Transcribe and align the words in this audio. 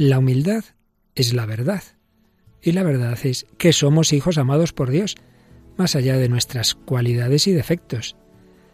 La 0.00 0.18
humildad 0.18 0.64
es 1.14 1.34
la 1.34 1.44
verdad. 1.44 1.82
Y 2.62 2.72
la 2.72 2.82
verdad 2.82 3.18
es 3.22 3.44
que 3.58 3.74
somos 3.74 4.14
hijos 4.14 4.38
amados 4.38 4.72
por 4.72 4.90
Dios, 4.90 5.14
más 5.76 5.94
allá 5.94 6.16
de 6.16 6.30
nuestras 6.30 6.74
cualidades 6.74 7.46
y 7.46 7.52
defectos. 7.52 8.16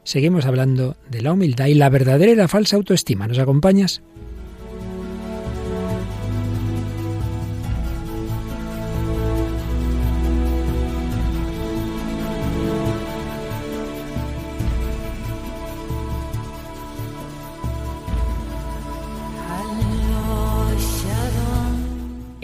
Seguimos 0.04 0.46
hablando 0.46 0.96
de 1.10 1.22
la 1.22 1.32
humildad 1.32 1.66
y 1.66 1.74
la 1.74 1.88
verdadera 1.88 2.30
y 2.30 2.36
la 2.36 2.46
falsa 2.46 2.76
autoestima. 2.76 3.26
¿Nos 3.26 3.40
acompañas? 3.40 4.02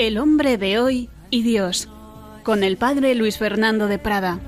El 0.02 0.18
hombre 0.18 0.58
de 0.58 0.80
hoy 0.80 1.08
y 1.30 1.44
Dios, 1.44 1.88
con 2.42 2.64
el 2.64 2.76
padre 2.76 3.14
Luis 3.14 3.38
Fernando 3.38 3.86
de 3.86 4.00
Prada. 4.00 4.40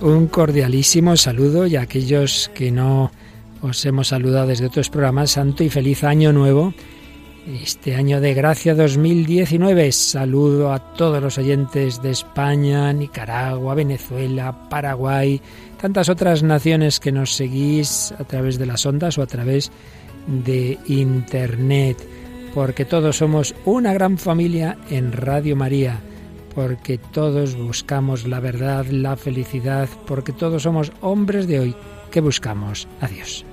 Un 0.00 0.28
cordialísimo 0.28 1.16
saludo 1.16 1.66
y 1.66 1.74
a 1.74 1.80
aquellos 1.80 2.48
que 2.54 2.70
no 2.70 3.10
os 3.60 3.84
hemos 3.84 4.06
saludado 4.06 4.46
desde 4.46 4.66
otros 4.66 4.88
programas, 4.88 5.32
santo 5.32 5.64
y 5.64 5.68
feliz 5.68 6.04
año 6.04 6.32
nuevo. 6.32 6.74
Este 7.60 7.96
año 7.96 8.20
de 8.20 8.34
gracia 8.34 8.76
2019. 8.76 9.90
Saludo 9.90 10.72
a 10.72 10.94
todos 10.94 11.20
los 11.20 11.38
oyentes 11.38 12.00
de 12.00 12.12
España, 12.12 12.92
Nicaragua, 12.92 13.74
Venezuela, 13.74 14.68
Paraguay, 14.68 15.40
tantas 15.80 16.08
otras 16.08 16.44
naciones 16.44 17.00
que 17.00 17.10
nos 17.10 17.34
seguís 17.34 18.14
a 18.16 18.22
través 18.22 18.60
de 18.60 18.66
las 18.66 18.86
ondas 18.86 19.18
o 19.18 19.22
a 19.22 19.26
través 19.26 19.66
de 19.66 20.01
de 20.26 20.78
Internet, 20.86 21.96
porque 22.54 22.84
todos 22.84 23.16
somos 23.16 23.54
una 23.64 23.92
gran 23.92 24.18
familia 24.18 24.78
en 24.90 25.12
Radio 25.12 25.56
María, 25.56 26.00
porque 26.54 26.98
todos 26.98 27.56
buscamos 27.56 28.26
la 28.26 28.40
verdad, 28.40 28.86
la 28.86 29.16
felicidad, 29.16 29.88
porque 30.06 30.32
todos 30.32 30.62
somos 30.62 30.92
hombres 31.00 31.46
de 31.46 31.60
hoy 31.60 31.76
que 32.10 32.20
buscamos 32.20 32.88
a 33.00 33.08
Dios. 33.08 33.44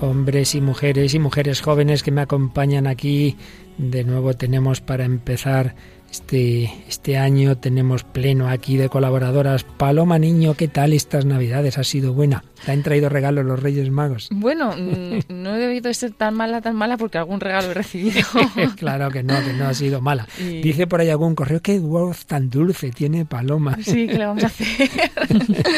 Hombres 0.00 0.54
y 0.54 0.62
mujeres 0.62 1.12
y 1.12 1.18
mujeres 1.18 1.60
jóvenes 1.60 2.02
que 2.02 2.10
me 2.10 2.22
acompañan 2.22 2.86
aquí, 2.86 3.36
de 3.76 4.04
nuevo 4.04 4.32
tenemos 4.34 4.80
para 4.80 5.04
empezar 5.04 5.74
este, 6.10 6.72
este 6.88 7.18
año 7.18 7.56
tenemos 7.56 8.04
pleno 8.04 8.48
aquí 8.48 8.76
de 8.76 8.88
colaboradoras. 8.88 9.64
Paloma 9.64 10.18
Niño, 10.18 10.54
¿qué 10.54 10.68
tal 10.68 10.92
estas 10.92 11.24
Navidades? 11.24 11.78
¿Ha 11.78 11.84
sido 11.84 12.12
buena? 12.12 12.44
¿Te 12.64 12.72
han 12.72 12.82
traído 12.82 13.08
regalos 13.08 13.44
los 13.46 13.60
Reyes 13.60 13.90
Magos? 13.90 14.28
Bueno, 14.32 14.74
mm, 14.76 15.20
no 15.28 15.54
he 15.54 15.58
debido 15.58 15.92
ser 15.94 16.12
tan 16.12 16.34
mala, 16.34 16.60
tan 16.60 16.76
mala 16.76 16.96
porque 16.96 17.18
algún 17.18 17.40
regalo 17.40 17.70
he 17.70 17.74
recibido. 17.74 18.26
claro 18.76 19.10
que 19.10 19.22
no, 19.22 19.34
que 19.44 19.52
no 19.52 19.66
ha 19.66 19.74
sido 19.74 20.00
mala. 20.00 20.26
Dice 20.38 20.86
por 20.86 21.00
ahí 21.00 21.10
algún 21.10 21.34
correo, 21.34 21.60
qué 21.60 21.78
voz 21.78 22.26
tan 22.26 22.50
dulce 22.50 22.90
tiene 22.90 23.24
Paloma. 23.24 23.78
Sí, 23.82 24.06
que 24.06 24.18
le 24.18 24.26
vamos 24.26 24.44
a 24.44 24.46
hacer. 24.48 24.66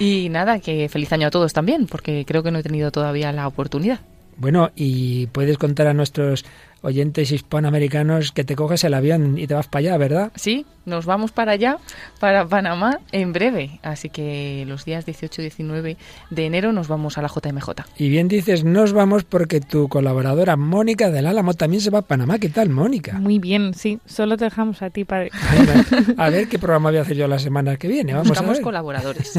y 0.00 0.28
nada, 0.30 0.60
que 0.60 0.88
feliz 0.88 1.12
año 1.12 1.26
a 1.26 1.30
todos 1.30 1.52
también, 1.52 1.86
porque 1.86 2.24
creo 2.26 2.42
que 2.42 2.50
no 2.50 2.58
he 2.58 2.62
tenido 2.62 2.90
todavía 2.90 3.32
la 3.32 3.46
oportunidad. 3.46 4.00
Bueno, 4.42 4.72
y 4.74 5.28
puedes 5.28 5.56
contar 5.56 5.86
a 5.86 5.94
nuestros 5.94 6.44
oyentes 6.80 7.30
hispanoamericanos 7.30 8.32
que 8.32 8.42
te 8.42 8.56
coges 8.56 8.82
el 8.82 8.92
avión 8.92 9.38
y 9.38 9.46
te 9.46 9.54
vas 9.54 9.68
para 9.68 9.78
allá, 9.86 9.96
¿verdad? 9.98 10.32
Sí, 10.34 10.66
nos 10.84 11.06
vamos 11.06 11.30
para 11.30 11.52
allá, 11.52 11.78
para 12.18 12.44
Panamá, 12.44 12.98
en 13.12 13.32
breve. 13.32 13.78
Así 13.84 14.10
que 14.10 14.64
los 14.66 14.84
días 14.84 15.06
18 15.06 15.42
y 15.42 15.44
19 15.44 15.96
de 16.30 16.44
enero 16.44 16.72
nos 16.72 16.88
vamos 16.88 17.18
a 17.18 17.22
la 17.22 17.28
JMJ. 17.28 17.68
Y 17.98 18.08
bien 18.08 18.26
dices, 18.26 18.64
nos 18.64 18.92
vamos 18.92 19.22
porque 19.22 19.60
tu 19.60 19.88
colaboradora 19.88 20.56
Mónica 20.56 21.12
del 21.12 21.28
Álamo 21.28 21.54
también 21.54 21.80
se 21.80 21.90
va 21.90 22.00
a 22.00 22.02
Panamá. 22.02 22.40
¿Qué 22.40 22.48
tal, 22.48 22.68
Mónica? 22.68 23.20
Muy 23.20 23.38
bien, 23.38 23.74
sí. 23.74 24.00
Solo 24.06 24.36
te 24.36 24.46
dejamos 24.46 24.82
a 24.82 24.90
ti, 24.90 25.04
padre. 25.04 25.30
a 26.16 26.30
ver 26.30 26.48
qué 26.48 26.58
programa 26.58 26.90
voy 26.90 26.98
a 26.98 27.02
hacer 27.02 27.16
yo 27.16 27.28
la 27.28 27.38
semana 27.38 27.76
que 27.76 27.86
viene. 27.86 28.12
Vamos 28.12 28.26
Buscamos 28.26 28.50
a 28.50 28.54
ver. 28.54 28.62
colaboradores. 28.62 29.38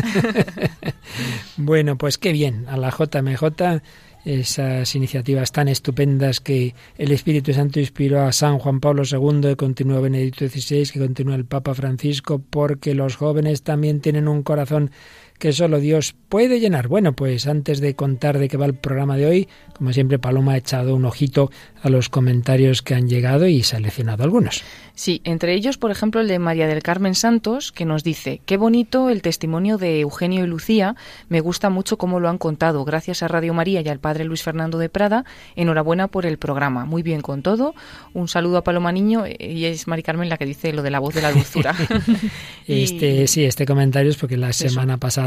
bueno, 1.57 1.97
pues 1.97 2.17
qué 2.17 2.31
bien. 2.31 2.67
A 2.69 2.77
la 2.77 2.89
JMJ 2.89 3.81
esas 4.25 4.95
iniciativas 4.95 5.51
tan 5.51 5.67
estupendas 5.67 6.39
que 6.39 6.75
el 6.97 7.11
Espíritu 7.11 7.53
Santo 7.53 7.79
inspiró 7.79 8.21
a 8.21 8.31
San 8.31 8.59
Juan 8.59 8.79
Pablo 8.79 9.03
II, 9.03 9.41
que 9.41 9.55
continúa 9.55 9.99
Benedicto 9.99 10.47
XVI, 10.47 10.89
que 10.91 10.99
continúa 10.99 11.35
el 11.35 11.45
Papa 11.45 11.73
Francisco, 11.73 12.41
porque 12.49 12.93
los 12.93 13.15
jóvenes 13.15 13.63
también 13.63 13.99
tienen 13.99 14.27
un 14.27 14.43
corazón 14.43 14.91
que 15.39 15.51
solo 15.53 15.79
Dios 15.79 16.15
puede 16.29 16.59
llenar. 16.59 16.87
Bueno, 16.87 17.13
pues 17.13 17.47
antes 17.47 17.79
de 17.79 17.95
contar 17.95 18.39
de 18.39 18.49
qué 18.49 18.57
va 18.57 18.65
el 18.65 18.75
programa 18.75 19.17
de 19.17 19.25
hoy, 19.25 19.47
como 19.77 19.93
siempre 19.93 20.19
Paloma 20.19 20.53
ha 20.53 20.57
echado 20.57 20.95
un 20.95 21.05
ojito 21.05 21.51
a 21.81 21.89
los 21.89 22.09
comentarios 22.09 22.81
que 22.81 22.95
han 22.95 23.09
llegado 23.09 23.45
y 23.47 23.63
seleccionado 23.63 24.23
algunos. 24.23 24.63
Sí, 24.95 25.21
entre 25.23 25.53
ellos, 25.53 25.77
por 25.77 25.89
ejemplo, 25.89 26.21
el 26.21 26.27
de 26.27 26.37
María 26.37 26.67
del 26.67 26.83
Carmen 26.83 27.15
Santos, 27.15 27.71
que 27.71 27.83
nos 27.83 28.03
dice, 28.03 28.41
qué 28.45 28.57
bonito 28.57 29.09
el 29.09 29.23
testimonio 29.23 29.77
de 29.77 30.01
Eugenio 30.01 30.43
y 30.43 30.47
Lucía, 30.47 30.95
me 31.29 31.41
gusta 31.41 31.71
mucho 31.71 31.97
cómo 31.97 32.19
lo 32.19 32.29
han 32.29 32.37
contado, 32.37 32.85
gracias 32.85 33.23
a 33.23 33.27
Radio 33.27 33.55
María 33.55 33.81
y 33.81 33.89
al 33.89 33.99
padre 33.99 34.23
Luis 34.23 34.43
Fernando 34.43 34.77
de 34.77 34.89
Prada, 34.89 35.25
enhorabuena 35.55 36.07
por 36.07 36.27
el 36.27 36.37
programa, 36.37 36.85
muy 36.85 37.01
bien 37.01 37.21
con 37.21 37.41
todo, 37.41 37.73
un 38.13 38.27
saludo 38.27 38.57
a 38.57 38.63
Paloma 38.63 38.91
Niño, 38.91 39.23
y 39.27 39.65
es 39.65 39.87
María 39.87 40.03
Carmen 40.03 40.29
la 40.29 40.37
que 40.37 40.45
dice 40.45 40.71
lo 40.73 40.83
de 40.83 40.91
la 40.91 40.99
voz 40.99 41.15
de 41.15 41.23
la 41.23 41.31
dulzura. 41.31 41.75
este, 42.67 43.25
sí, 43.27 43.45
este 43.45 43.65
comentario 43.65 44.11
es 44.11 44.17
porque 44.17 44.37
la 44.37 44.53
semana 44.53 44.97
pasada 44.97 45.22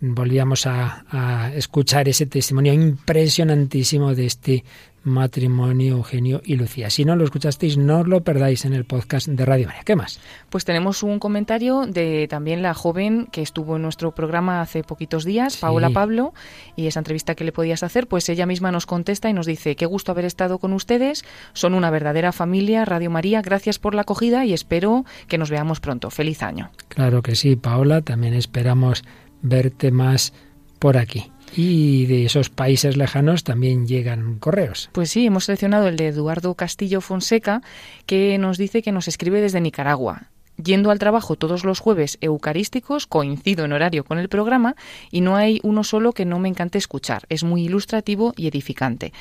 volvíamos 0.00 0.66
a, 0.66 1.04
a 1.10 1.52
escuchar 1.54 2.08
ese 2.08 2.26
testimonio 2.26 2.72
impresionantísimo 2.72 4.14
de 4.14 4.26
este 4.26 4.64
matrimonio 5.06 5.98
Eugenio 5.98 6.42
y 6.44 6.56
Lucía. 6.56 6.90
Si 6.90 7.04
no 7.04 7.14
lo 7.14 7.24
escuchasteis, 7.24 7.78
no 7.78 8.00
os 8.00 8.08
lo 8.08 8.22
perdáis 8.22 8.64
en 8.64 8.72
el 8.72 8.84
podcast 8.84 9.28
de 9.28 9.44
Radio 9.44 9.68
María. 9.68 9.82
¿Qué 9.84 9.94
más? 9.94 10.18
Pues 10.50 10.64
tenemos 10.64 11.04
un 11.04 11.20
comentario 11.20 11.86
de 11.86 12.26
también 12.28 12.60
la 12.60 12.74
joven 12.74 13.28
que 13.30 13.40
estuvo 13.40 13.76
en 13.76 13.82
nuestro 13.82 14.12
programa 14.12 14.60
hace 14.60 14.82
poquitos 14.82 15.24
días, 15.24 15.54
Sí. 15.54 15.60
Paola 15.60 15.90
Pablo, 15.90 16.34
y 16.74 16.88
esa 16.88 16.98
entrevista 16.98 17.36
que 17.36 17.44
le 17.44 17.52
podías 17.52 17.84
hacer, 17.84 18.08
pues 18.08 18.28
ella 18.28 18.46
misma 18.46 18.72
nos 18.72 18.84
contesta 18.84 19.30
y 19.30 19.32
nos 19.32 19.46
dice, 19.46 19.76
qué 19.76 19.86
gusto 19.86 20.10
haber 20.10 20.24
estado 20.24 20.58
con 20.58 20.72
ustedes, 20.72 21.24
son 21.52 21.74
una 21.74 21.90
verdadera 21.90 22.32
familia, 22.32 22.84
Radio 22.84 23.08
María, 23.08 23.42
gracias 23.42 23.78
por 23.78 23.94
la 23.94 24.02
acogida 24.02 24.44
y 24.44 24.54
espero 24.54 25.04
que 25.28 25.38
nos 25.38 25.50
veamos 25.50 25.78
pronto. 25.78 26.10
Feliz 26.10 26.42
año. 26.42 26.70
Claro 26.88 27.22
que 27.22 27.36
sí, 27.36 27.54
Paola. 27.54 28.02
También 28.02 28.34
esperamos 28.34 29.04
verte 29.42 29.90
más 29.90 30.32
por 30.78 30.96
aquí. 30.96 31.30
Y 31.54 32.06
de 32.06 32.24
esos 32.26 32.50
países 32.50 32.96
lejanos 32.96 33.44
también 33.44 33.86
llegan 33.86 34.38
correos. 34.38 34.90
Pues 34.92 35.10
sí, 35.10 35.26
hemos 35.26 35.44
seleccionado 35.44 35.88
el 35.88 35.96
de 35.96 36.08
Eduardo 36.08 36.54
Castillo 36.54 37.00
Fonseca, 37.00 37.62
que 38.04 38.36
nos 38.38 38.58
dice 38.58 38.82
que 38.82 38.92
nos 38.92 39.08
escribe 39.08 39.40
desde 39.40 39.60
Nicaragua. 39.60 40.30
Yendo 40.62 40.90
al 40.90 40.98
trabajo 40.98 41.36
todos 41.36 41.64
los 41.64 41.80
jueves 41.80 42.18
eucarísticos, 42.20 43.06
coincido 43.06 43.64
en 43.64 43.72
horario 43.72 44.04
con 44.04 44.18
el 44.18 44.28
programa 44.28 44.74
y 45.10 45.20
no 45.20 45.36
hay 45.36 45.60
uno 45.62 45.84
solo 45.84 46.12
que 46.12 46.24
no 46.24 46.38
me 46.38 46.48
encante 46.48 46.78
escuchar. 46.78 47.24
Es 47.28 47.44
muy 47.44 47.64
ilustrativo 47.64 48.32
y 48.36 48.48
edificante. 48.48 49.12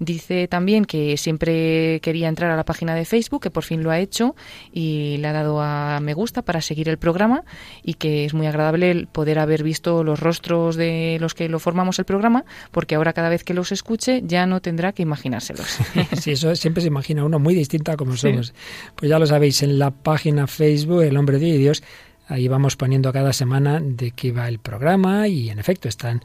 Dice 0.00 0.48
también 0.48 0.86
que 0.86 1.18
siempre 1.18 2.00
quería 2.00 2.28
entrar 2.28 2.50
a 2.50 2.56
la 2.56 2.64
página 2.64 2.94
de 2.94 3.04
Facebook, 3.04 3.42
que 3.42 3.50
por 3.50 3.64
fin 3.64 3.82
lo 3.82 3.90
ha 3.90 3.98
hecho 3.98 4.34
y 4.72 5.18
le 5.18 5.28
ha 5.28 5.32
dado 5.32 5.60
a 5.60 6.00
me 6.00 6.14
gusta 6.14 6.40
para 6.40 6.62
seguir 6.62 6.88
el 6.88 6.96
programa 6.96 7.44
y 7.84 7.94
que 7.94 8.24
es 8.24 8.32
muy 8.32 8.46
agradable 8.46 8.90
el 8.90 9.06
poder 9.08 9.38
haber 9.38 9.62
visto 9.62 10.02
los 10.02 10.18
rostros 10.18 10.76
de 10.76 11.18
los 11.20 11.34
que 11.34 11.50
lo 11.50 11.58
formamos 11.58 11.98
el 11.98 12.06
programa, 12.06 12.46
porque 12.70 12.94
ahora 12.94 13.12
cada 13.12 13.28
vez 13.28 13.44
que 13.44 13.52
los 13.52 13.72
escuche 13.72 14.22
ya 14.24 14.46
no 14.46 14.60
tendrá 14.60 14.92
que 14.92 15.02
imaginárselos. 15.02 15.78
Sí, 16.20 16.32
eso 16.32 16.54
siempre 16.56 16.82
se 16.82 16.88
imagina 16.88 17.24
uno 17.24 17.38
muy 17.38 17.54
distinto 17.54 17.92
a 17.92 17.96
como 17.96 18.16
somos. 18.16 18.52
Pues 18.96 19.08
ya 19.08 19.18
lo 19.18 19.26
sabéis, 19.26 19.62
en 19.62 19.78
la 19.78 19.90
página 19.90 20.46
Facebook, 20.46 20.79
El 20.84 21.16
Hombre 21.16 21.38
de 21.38 21.58
Dios, 21.58 21.82
ahí 22.28 22.48
vamos 22.48 22.76
poniendo 22.76 23.12
cada 23.12 23.32
semana 23.32 23.80
de 23.80 24.12
qué 24.12 24.32
va 24.32 24.48
el 24.48 24.58
programa 24.58 25.28
y 25.28 25.50
en 25.50 25.58
efecto 25.58 25.88
están 25.88 26.22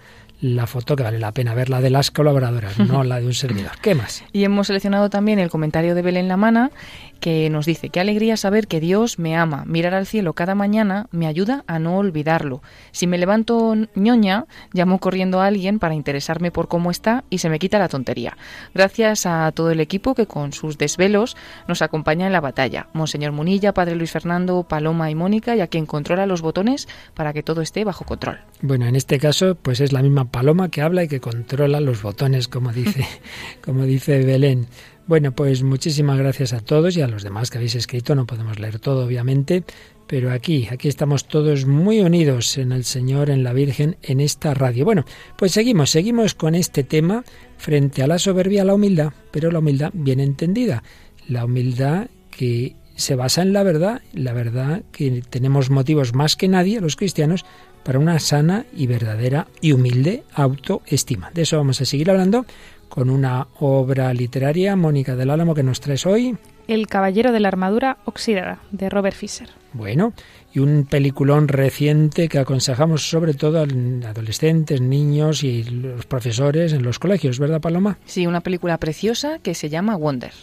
la 0.53 0.67
foto 0.67 0.95
que 0.95 1.03
vale 1.03 1.17
la 1.17 1.31
pena 1.31 1.55
ver, 1.55 1.69
la 1.69 1.81
de 1.81 1.89
las 1.89 2.11
colaboradoras, 2.11 2.77
no 2.77 3.03
la 3.03 3.19
de 3.19 3.25
un 3.25 3.33
servidor. 3.33 3.71
¿Qué 3.81 3.95
más? 3.95 4.23
Y 4.31 4.43
hemos 4.43 4.67
seleccionado 4.67 5.09
también 5.09 5.39
el 5.39 5.49
comentario 5.49 5.95
de 5.95 6.03
Belén 6.03 6.27
Lamana, 6.27 6.71
que 7.19 7.49
nos 7.49 7.65
dice, 7.65 7.89
qué 7.89 7.99
alegría 7.99 8.37
saber 8.37 8.67
que 8.67 8.79
Dios 8.79 9.17
me 9.17 9.35
ama. 9.35 9.63
Mirar 9.65 9.95
al 9.95 10.05
cielo 10.05 10.33
cada 10.33 10.53
mañana 10.53 11.07
me 11.11 11.25
ayuda 11.25 11.63
a 11.65 11.79
no 11.79 11.97
olvidarlo. 11.97 12.61
Si 12.91 13.07
me 13.07 13.17
levanto 13.17 13.75
ñoña, 13.95 14.45
llamo 14.73 14.99
corriendo 14.99 15.41
a 15.41 15.47
alguien 15.47 15.79
para 15.79 15.95
interesarme 15.95 16.51
por 16.51 16.67
cómo 16.67 16.91
está 16.91 17.23
y 17.31 17.39
se 17.39 17.49
me 17.49 17.57
quita 17.57 17.79
la 17.79 17.89
tontería. 17.89 18.37
Gracias 18.75 19.25
a 19.25 19.51
todo 19.51 19.71
el 19.71 19.79
equipo 19.79 20.13
que 20.13 20.27
con 20.27 20.53
sus 20.53 20.77
desvelos 20.77 21.35
nos 21.67 21.81
acompaña 21.81 22.27
en 22.27 22.33
la 22.33 22.41
batalla. 22.41 22.87
Monseñor 22.93 23.31
Munilla, 23.31 23.73
Padre 23.73 23.95
Luis 23.95 24.11
Fernando, 24.11 24.63
Paloma 24.63 25.09
y 25.09 25.15
Mónica, 25.15 25.55
y 25.55 25.61
a 25.61 25.67
quien 25.67 25.87
controla 25.87 26.27
los 26.27 26.41
botones 26.41 26.87
para 27.15 27.33
que 27.33 27.41
todo 27.41 27.61
esté 27.61 27.83
bajo 27.83 28.05
control. 28.05 28.39
Bueno, 28.61 28.85
en 28.85 28.95
este 28.95 29.19
caso, 29.19 29.55
pues 29.55 29.79
es 29.79 29.91
la 29.91 30.03
misma 30.03 30.25
paloma 30.35 30.69
que 30.69 30.81
habla 30.81 31.05
y 31.05 31.07
que 31.07 31.21
controla 31.21 31.79
los 31.79 32.01
botones, 32.01 32.49
como 32.49 32.73
dice, 32.73 33.07
como 33.63 33.85
dice 33.85 34.21
Belén. 34.25 34.67
Bueno, 35.07 35.31
pues 35.31 35.63
muchísimas 35.63 36.17
gracias 36.17 36.51
a 36.51 36.59
todos 36.59 36.97
y 36.97 37.01
a 37.01 37.07
los 37.07 37.23
demás 37.23 37.49
que 37.49 37.57
habéis 37.57 37.75
escrito. 37.75 38.15
No 38.15 38.25
podemos 38.25 38.59
leer 38.59 38.79
todo, 38.79 39.05
obviamente, 39.05 39.63
pero 40.07 40.33
aquí, 40.33 40.67
aquí 40.69 40.89
estamos 40.89 41.29
todos 41.29 41.65
muy 41.65 42.01
unidos 42.01 42.57
en 42.57 42.73
el 42.73 42.83
Señor, 42.83 43.29
en 43.29 43.45
la 43.45 43.53
Virgen, 43.53 43.95
en 44.01 44.19
esta 44.19 44.53
radio. 44.53 44.83
Bueno, 44.83 45.05
pues 45.37 45.53
seguimos, 45.53 45.91
seguimos 45.91 46.35
con 46.35 46.53
este 46.53 46.83
tema 46.83 47.23
frente 47.57 48.03
a 48.03 48.07
la 48.07 48.19
soberbia, 48.19 48.65
la 48.65 48.73
humildad, 48.73 49.13
pero 49.31 49.51
la 49.51 49.59
humildad 49.59 49.91
bien 49.93 50.19
entendida, 50.19 50.83
la 51.29 51.45
humildad 51.45 52.07
que 52.29 52.75
se 52.97 53.15
basa 53.15 53.41
en 53.41 53.53
la 53.53 53.63
verdad, 53.63 54.01
la 54.11 54.33
verdad 54.33 54.83
que 54.91 55.23
tenemos 55.29 55.69
motivos 55.69 56.13
más 56.13 56.35
que 56.35 56.49
nadie, 56.49 56.81
los 56.81 56.97
cristianos, 56.97 57.45
para 57.85 57.99
una 57.99 58.19
sana 58.19 58.65
y 58.75 58.87
verdadera 58.87 59.47
y 59.61 59.71
humilde 59.71 60.23
autoestima. 60.33 61.29
De 61.33 61.43
eso 61.43 61.57
vamos 61.57 61.79
a 61.81 61.85
seguir 61.85 62.09
hablando 62.09 62.45
con 62.89 63.11
una 63.11 63.47
obra 63.59 64.11
literaria, 64.11 64.75
Mónica 64.75 65.15
del 65.15 65.29
Álamo, 65.29 65.53
que 65.53 65.61
nos 65.61 65.81
traes 65.81 66.05
hoy. 66.07 66.35
El 66.67 66.87
Caballero 66.87 67.31
de 67.31 67.39
la 67.39 67.49
Armadura 67.49 67.97
Oxidada, 68.05 68.57
de 68.71 68.89
Robert 68.89 69.15
Fisher. 69.15 69.49
Bueno, 69.73 70.13
y 70.51 70.59
un 70.59 70.85
peliculón 70.89 71.47
reciente 71.47 72.27
que 72.27 72.39
aconsejamos 72.39 73.07
sobre 73.07 73.35
todo 73.35 73.59
a 73.59 74.09
adolescentes, 74.09 74.81
niños 74.81 75.43
y 75.43 75.63
los 75.63 76.07
profesores 76.07 76.73
en 76.73 76.81
los 76.81 76.97
colegios, 76.97 77.37
¿verdad, 77.37 77.61
Paloma? 77.61 77.99
Sí, 78.05 78.25
una 78.25 78.41
película 78.41 78.79
preciosa 78.79 79.37
que 79.39 79.53
se 79.53 79.69
llama 79.69 79.95
Wonder. 79.95 80.33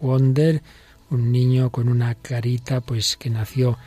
Wonder, 0.00 0.60
un 1.10 1.30
niño 1.30 1.70
con 1.70 1.88
una 1.88 2.16
carita 2.16 2.80
pues 2.80 3.16
que 3.16 3.30
nació 3.30 3.78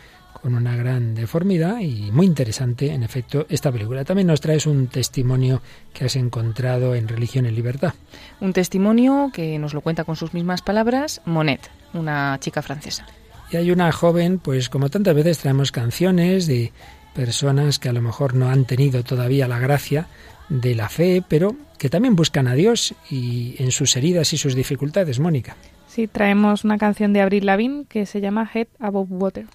con 0.43 0.55
una 0.55 0.75
gran 0.75 1.15
deformidad 1.15 1.79
y 1.79 2.11
muy 2.11 2.25
interesante, 2.25 2.91
en 2.91 3.01
efecto, 3.01 3.45
esta 3.47 3.71
película. 3.71 4.03
También 4.03 4.27
nos 4.27 4.41
traes 4.41 4.65
un 4.67 4.87
testimonio 4.87 5.61
que 5.93 6.03
has 6.03 6.17
encontrado 6.17 6.95
en 6.95 7.07
Religión 7.07 7.45
y 7.45 7.51
Libertad. 7.51 7.93
Un 8.41 8.51
testimonio 8.51 9.31
que 9.33 9.57
nos 9.57 9.73
lo 9.73 9.79
cuenta 9.79 10.03
con 10.03 10.17
sus 10.17 10.33
mismas 10.33 10.61
palabras 10.61 11.21
Monet, 11.23 11.71
una 11.93 12.37
chica 12.41 12.61
francesa. 12.61 13.07
Y 13.53 13.55
hay 13.55 13.71
una 13.71 13.89
joven, 13.93 14.37
pues 14.37 14.67
como 14.67 14.89
tantas 14.89 15.15
veces 15.15 15.37
traemos 15.37 15.71
canciones 15.71 16.45
de 16.45 16.73
personas 17.15 17.79
que 17.79 17.87
a 17.87 17.93
lo 17.93 18.01
mejor 18.01 18.35
no 18.35 18.49
han 18.49 18.65
tenido 18.65 19.01
todavía 19.03 19.47
la 19.47 19.59
gracia 19.59 20.07
de 20.49 20.75
la 20.75 20.89
fe, 20.89 21.23
pero 21.25 21.55
que 21.77 21.89
también 21.89 22.17
buscan 22.17 22.49
a 22.49 22.53
Dios 22.53 22.95
y 23.09 23.55
en 23.59 23.71
sus 23.71 23.95
heridas 23.95 24.33
y 24.33 24.37
sus 24.37 24.55
dificultades, 24.55 25.19
Mónica. 25.19 25.55
Sí, 25.87 26.07
traemos 26.07 26.65
una 26.65 26.77
canción 26.77 27.13
de 27.13 27.21
Abril 27.21 27.45
Lavigne 27.45 27.85
que 27.87 28.05
se 28.05 28.19
llama 28.19 28.49
Head 28.53 28.67
Above 28.79 29.09
Water. 29.09 29.45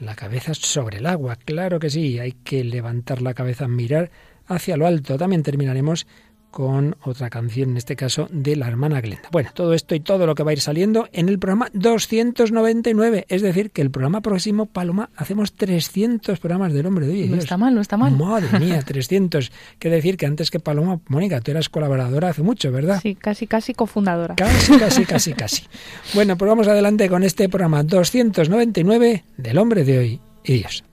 La 0.00 0.14
cabeza 0.14 0.52
sobre 0.52 0.98
el 0.98 1.06
agua, 1.06 1.36
claro 1.36 1.78
que 1.78 1.88
sí, 1.88 2.18
hay 2.18 2.32
que 2.32 2.62
levantar 2.64 3.22
la 3.22 3.32
cabeza, 3.32 3.66
mirar 3.66 4.10
hacia 4.46 4.76
lo 4.76 4.86
alto. 4.86 5.16
También 5.16 5.42
terminaremos 5.42 6.06
con 6.56 6.96
otra 7.02 7.28
canción, 7.28 7.72
en 7.72 7.76
este 7.76 7.96
caso 7.96 8.28
de 8.32 8.56
la 8.56 8.66
hermana 8.66 9.02
Glenda. 9.02 9.28
Bueno, 9.30 9.50
todo 9.52 9.74
esto 9.74 9.94
y 9.94 10.00
todo 10.00 10.26
lo 10.26 10.34
que 10.34 10.42
va 10.42 10.52
a 10.52 10.54
ir 10.54 10.62
saliendo 10.62 11.06
en 11.12 11.28
el 11.28 11.38
programa 11.38 11.68
299, 11.74 13.26
es 13.28 13.42
decir, 13.42 13.72
que 13.72 13.82
el 13.82 13.90
programa 13.90 14.22
próximo, 14.22 14.64
Paloma, 14.64 15.10
hacemos 15.16 15.52
300 15.52 16.38
programas 16.38 16.72
del 16.72 16.86
hombre 16.86 17.08
de 17.08 17.12
hoy. 17.12 17.28
No 17.28 17.36
está 17.36 17.58
mal, 17.58 17.74
no 17.74 17.82
está 17.82 17.98
mal. 17.98 18.16
Madre 18.16 18.58
mía, 18.58 18.80
300. 18.80 19.52
Quiere 19.78 19.96
decir 19.96 20.16
que 20.16 20.24
antes 20.24 20.50
que 20.50 20.58
Paloma, 20.58 20.98
Mónica, 21.08 21.42
tú 21.42 21.50
eras 21.50 21.68
colaboradora 21.68 22.30
hace 22.30 22.42
mucho, 22.42 22.72
¿verdad? 22.72 23.00
Sí, 23.02 23.16
casi, 23.16 23.46
casi 23.46 23.74
cofundadora. 23.74 24.36
Casi, 24.36 24.78
casi, 24.78 25.04
casi, 25.04 25.34
casi. 25.34 25.64
Bueno, 26.14 26.38
pues 26.38 26.48
vamos 26.48 26.68
adelante 26.68 27.10
con 27.10 27.22
este 27.22 27.50
programa 27.50 27.82
299 27.82 29.24
del 29.36 29.58
hombre 29.58 29.84
de 29.84 29.98
hoy 29.98 30.20
y 30.42 30.54
Dios. 30.54 30.84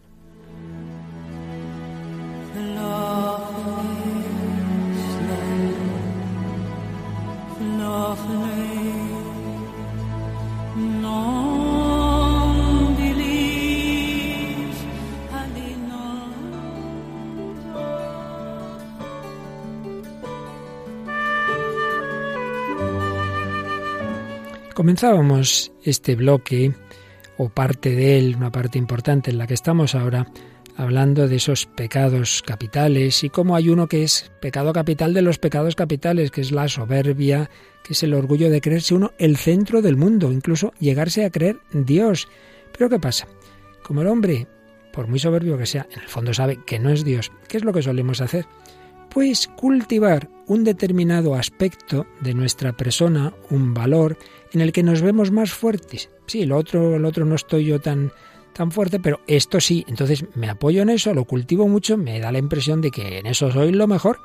Comenzábamos 24.73 25.71
este 25.83 26.15
bloque, 26.15 26.73
o 27.37 27.49
parte 27.49 27.95
de 27.95 28.17
él, 28.17 28.35
una 28.35 28.51
parte 28.51 28.79
importante 28.79 29.29
en 29.29 29.37
la 29.37 29.45
que 29.45 29.53
estamos 29.53 29.93
ahora, 29.93 30.31
hablando 30.75 31.27
de 31.27 31.35
esos 31.35 31.67
pecados 31.67 32.41
capitales 32.41 33.23
y 33.23 33.29
cómo 33.29 33.55
hay 33.55 33.69
uno 33.69 33.87
que 33.87 34.01
es 34.01 34.31
pecado 34.41 34.73
capital 34.73 35.13
de 35.13 35.21
los 35.21 35.37
pecados 35.37 35.75
capitales, 35.75 36.31
que 36.31 36.41
es 36.41 36.51
la 36.51 36.67
soberbia, 36.67 37.51
que 37.83 37.93
es 37.93 38.01
el 38.01 38.15
orgullo 38.15 38.49
de 38.49 38.61
creerse 38.61 38.95
uno 38.95 39.11
el 39.19 39.37
centro 39.37 39.83
del 39.83 39.95
mundo, 39.95 40.31
incluso 40.31 40.73
llegarse 40.79 41.23
a 41.23 41.29
creer 41.29 41.59
Dios. 41.71 42.27
Pero 42.75 42.89
¿qué 42.89 42.99
pasa? 42.99 43.27
Como 43.83 44.01
el 44.01 44.07
hombre, 44.07 44.47
por 44.91 45.07
muy 45.07 45.19
soberbio 45.19 45.55
que 45.55 45.67
sea, 45.67 45.87
en 45.91 46.01
el 46.01 46.07
fondo 46.07 46.33
sabe 46.33 46.59
que 46.65 46.79
no 46.79 46.89
es 46.89 47.03
Dios, 47.03 47.31
¿qué 47.47 47.57
es 47.57 47.63
lo 47.63 47.73
que 47.73 47.83
solemos 47.83 48.21
hacer? 48.21 48.47
Pues 49.09 49.47
cultivar 49.47 50.27
un 50.47 50.63
determinado 50.63 51.35
aspecto 51.35 52.07
de 52.21 52.33
nuestra 52.33 52.73
persona, 52.73 53.33
un 53.51 53.75
valor, 53.75 54.17
en 54.53 54.61
el 54.61 54.71
que 54.71 54.83
nos 54.83 55.01
vemos 55.01 55.31
más 55.31 55.51
fuertes. 55.51 56.09
Sí, 56.27 56.45
lo 56.45 56.57
otro, 56.57 56.99
lo 56.99 57.07
otro 57.07 57.25
no 57.25 57.35
estoy 57.35 57.65
yo 57.65 57.81
tan, 57.81 58.11
tan 58.53 58.71
fuerte, 58.71 58.99
pero 58.99 59.19
esto 59.27 59.59
sí. 59.59 59.83
Entonces 59.87 60.25
me 60.35 60.49
apoyo 60.49 60.81
en 60.81 60.89
eso, 60.89 61.13
lo 61.13 61.25
cultivo 61.25 61.67
mucho, 61.67 61.97
me 61.97 62.19
da 62.19 62.31
la 62.31 62.37
impresión 62.39 62.81
de 62.81 62.91
que 62.91 63.19
en 63.19 63.25
eso 63.25 63.51
soy 63.51 63.71
lo 63.71 63.87
mejor. 63.87 64.19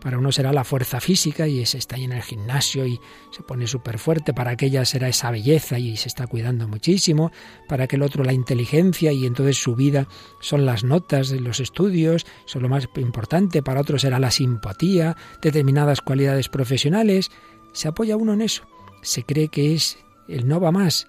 Para 0.00 0.18
uno 0.18 0.32
será 0.32 0.52
la 0.52 0.64
fuerza 0.64 1.00
física 1.00 1.46
y 1.46 1.64
se 1.64 1.78
está 1.78 1.94
ahí 1.94 2.04
en 2.04 2.12
el 2.12 2.22
gimnasio 2.22 2.84
y 2.86 2.98
se 3.30 3.44
pone 3.44 3.68
súper 3.68 4.00
fuerte. 4.00 4.34
Para 4.34 4.50
aquella 4.50 4.84
será 4.84 5.08
esa 5.08 5.30
belleza 5.30 5.78
y 5.78 5.96
se 5.96 6.08
está 6.08 6.26
cuidando 6.26 6.66
muchísimo. 6.66 7.30
Para 7.68 7.84
aquel 7.84 8.02
otro 8.02 8.24
la 8.24 8.32
inteligencia 8.32 9.12
y 9.12 9.26
entonces 9.26 9.58
su 9.58 9.76
vida 9.76 10.08
son 10.40 10.66
las 10.66 10.82
notas 10.82 11.28
de 11.28 11.38
los 11.38 11.60
estudios, 11.60 12.26
son 12.46 12.62
lo 12.62 12.68
más 12.68 12.88
importante. 12.96 13.62
Para 13.62 13.80
otro 13.80 13.96
será 13.96 14.18
la 14.18 14.32
simpatía, 14.32 15.16
determinadas 15.40 16.00
cualidades 16.00 16.48
profesionales. 16.48 17.30
Se 17.72 17.86
apoya 17.86 18.16
uno 18.16 18.32
en 18.32 18.42
eso 18.42 18.71
se 19.02 19.24
cree 19.24 19.48
que 19.48 19.74
es 19.74 19.98
el 20.28 20.48
no 20.48 20.60
va 20.60 20.72
más. 20.72 21.06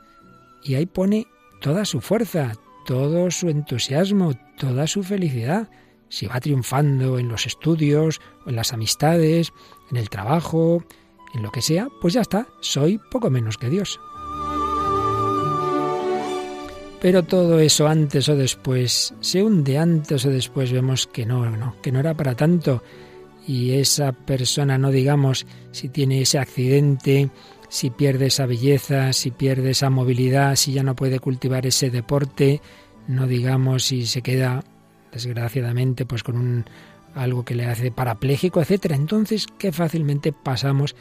Y 0.63 0.75
ahí 0.75 0.85
pone 0.85 1.27
toda 1.61 1.85
su 1.85 2.01
fuerza, 2.01 2.53
todo 2.85 3.31
su 3.31 3.49
entusiasmo, 3.49 4.33
toda 4.57 4.87
su 4.87 5.03
felicidad. 5.03 5.69
Si 6.09 6.27
va 6.27 6.39
triunfando 6.39 7.17
en 7.17 7.29
los 7.29 7.45
estudios, 7.45 8.21
en 8.45 8.55
las 8.55 8.73
amistades, 8.73 9.53
en 9.89 9.97
el 9.97 10.09
trabajo, 10.09 10.83
en 11.33 11.41
lo 11.41 11.51
que 11.51 11.61
sea, 11.61 11.87
pues 12.01 12.13
ya 12.13 12.21
está, 12.21 12.47
soy 12.59 12.99
poco 13.09 13.29
menos 13.29 13.57
que 13.57 13.69
Dios. 13.69 13.99
Pero 17.01 17.23
todo 17.23 17.59
eso 17.59 17.87
antes 17.87 18.29
o 18.29 18.35
después 18.35 19.13
se 19.19 19.43
hunde, 19.43 19.77
antes 19.77 20.25
o 20.25 20.29
después 20.29 20.71
vemos 20.71 21.05
que 21.05 21.25
no, 21.25 21.75
que 21.81 21.91
no 21.91 21.99
era 21.99 22.13
para 22.13 22.35
tanto. 22.35 22.81
Y 23.45 23.71
esa 23.71 24.13
persona, 24.13 24.77
no 24.77 24.89
digamos 24.89 25.45
si 25.71 25.89
tiene 25.89 26.21
ese 26.21 26.39
accidente 26.39 27.29
si 27.73 27.89
pierde 27.89 28.27
esa 28.27 28.45
belleza, 28.45 29.13
si 29.13 29.31
pierde 29.31 29.71
esa 29.71 29.89
movilidad, 29.89 30.55
si 30.57 30.73
ya 30.73 30.83
no 30.83 30.95
puede 30.95 31.19
cultivar 31.19 31.65
ese 31.65 31.89
deporte, 31.89 32.61
no 33.07 33.25
digamos 33.25 33.85
si 33.85 34.05
se 34.05 34.21
queda 34.21 34.63
desgraciadamente 35.11 36.05
pues 36.05 36.21
con 36.21 36.37
un 36.37 36.65
algo 37.15 37.43
que 37.43 37.55
le 37.55 37.65
hace 37.65 37.89
parapléjico, 37.89 38.61
etcétera. 38.61 38.95
Entonces, 38.95 39.47
qué 39.57 39.71
fácilmente 39.71 40.31
pasamos 40.31 40.95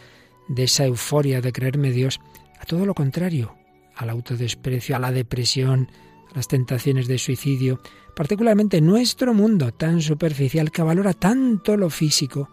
de 0.48 0.62
esa 0.62 0.86
euforia 0.86 1.42
de 1.42 1.52
creerme 1.52 1.90
Dios 1.90 2.20
a 2.58 2.64
todo 2.64 2.86
lo 2.86 2.94
contrario, 2.94 3.54
al 3.94 4.08
autodesprecio, 4.08 4.96
a 4.96 4.98
la 4.98 5.12
depresión, 5.12 5.90
a 6.32 6.36
las 6.36 6.48
tentaciones 6.48 7.06
de 7.06 7.18
suicidio, 7.18 7.82
particularmente 8.16 8.80
nuestro 8.80 9.34
mundo 9.34 9.72
tan 9.72 10.00
superficial 10.00 10.70
que 10.70 10.80
valora 10.80 11.12
tanto 11.12 11.76
lo 11.76 11.90
físico, 11.90 12.48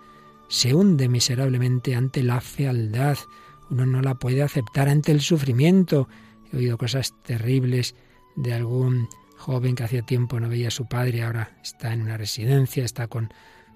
se 0.49 0.73
hunde 0.73 1.07
miserablemente 1.07 1.95
ante 1.95 2.21
la 2.21 2.41
fealdad, 2.41 3.17
uno 3.69 3.85
no 3.85 4.01
la 4.01 4.15
puede 4.15 4.43
aceptar 4.43 4.89
ante 4.89 5.11
el 5.11 5.21
sufrimiento. 5.21 6.07
He 6.51 6.57
oído 6.57 6.77
cosas 6.77 7.13
terribles 7.23 7.95
de 8.35 8.53
algún 8.53 9.07
joven 9.37 9.75
que 9.75 9.83
hacía 9.83 10.01
tiempo 10.01 10.39
no 10.39 10.49
veía 10.49 10.67
a 10.67 10.71
su 10.71 10.87
padre, 10.87 11.23
ahora 11.23 11.57
está 11.63 11.93
en 11.93 12.01
una 12.01 12.17
residencia, 12.17 12.83
está 12.83 13.07
con, 13.07 13.33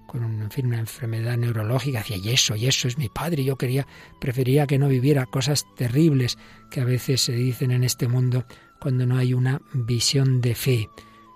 con 0.07 0.23
una 0.23 0.79
enfermedad 0.79 1.37
neurológica, 1.37 2.01
hacía 2.01 2.17
y 2.17 2.29
eso, 2.29 2.55
y 2.55 2.67
eso 2.67 2.87
es 2.87 2.97
mi 2.97 3.09
padre, 3.09 3.43
yo 3.43 3.57
quería, 3.57 3.87
prefería 4.19 4.67
que 4.67 4.77
no 4.77 4.89
viviera 4.89 5.25
cosas 5.25 5.65
terribles 5.75 6.37
que 6.69 6.81
a 6.81 6.85
veces 6.85 7.21
se 7.21 7.31
dicen 7.31 7.71
en 7.71 7.83
este 7.83 8.07
mundo 8.07 8.45
cuando 8.79 9.05
no 9.05 9.17
hay 9.17 9.33
una 9.33 9.61
visión 9.73 10.41
de 10.41 10.55
fe. 10.55 10.89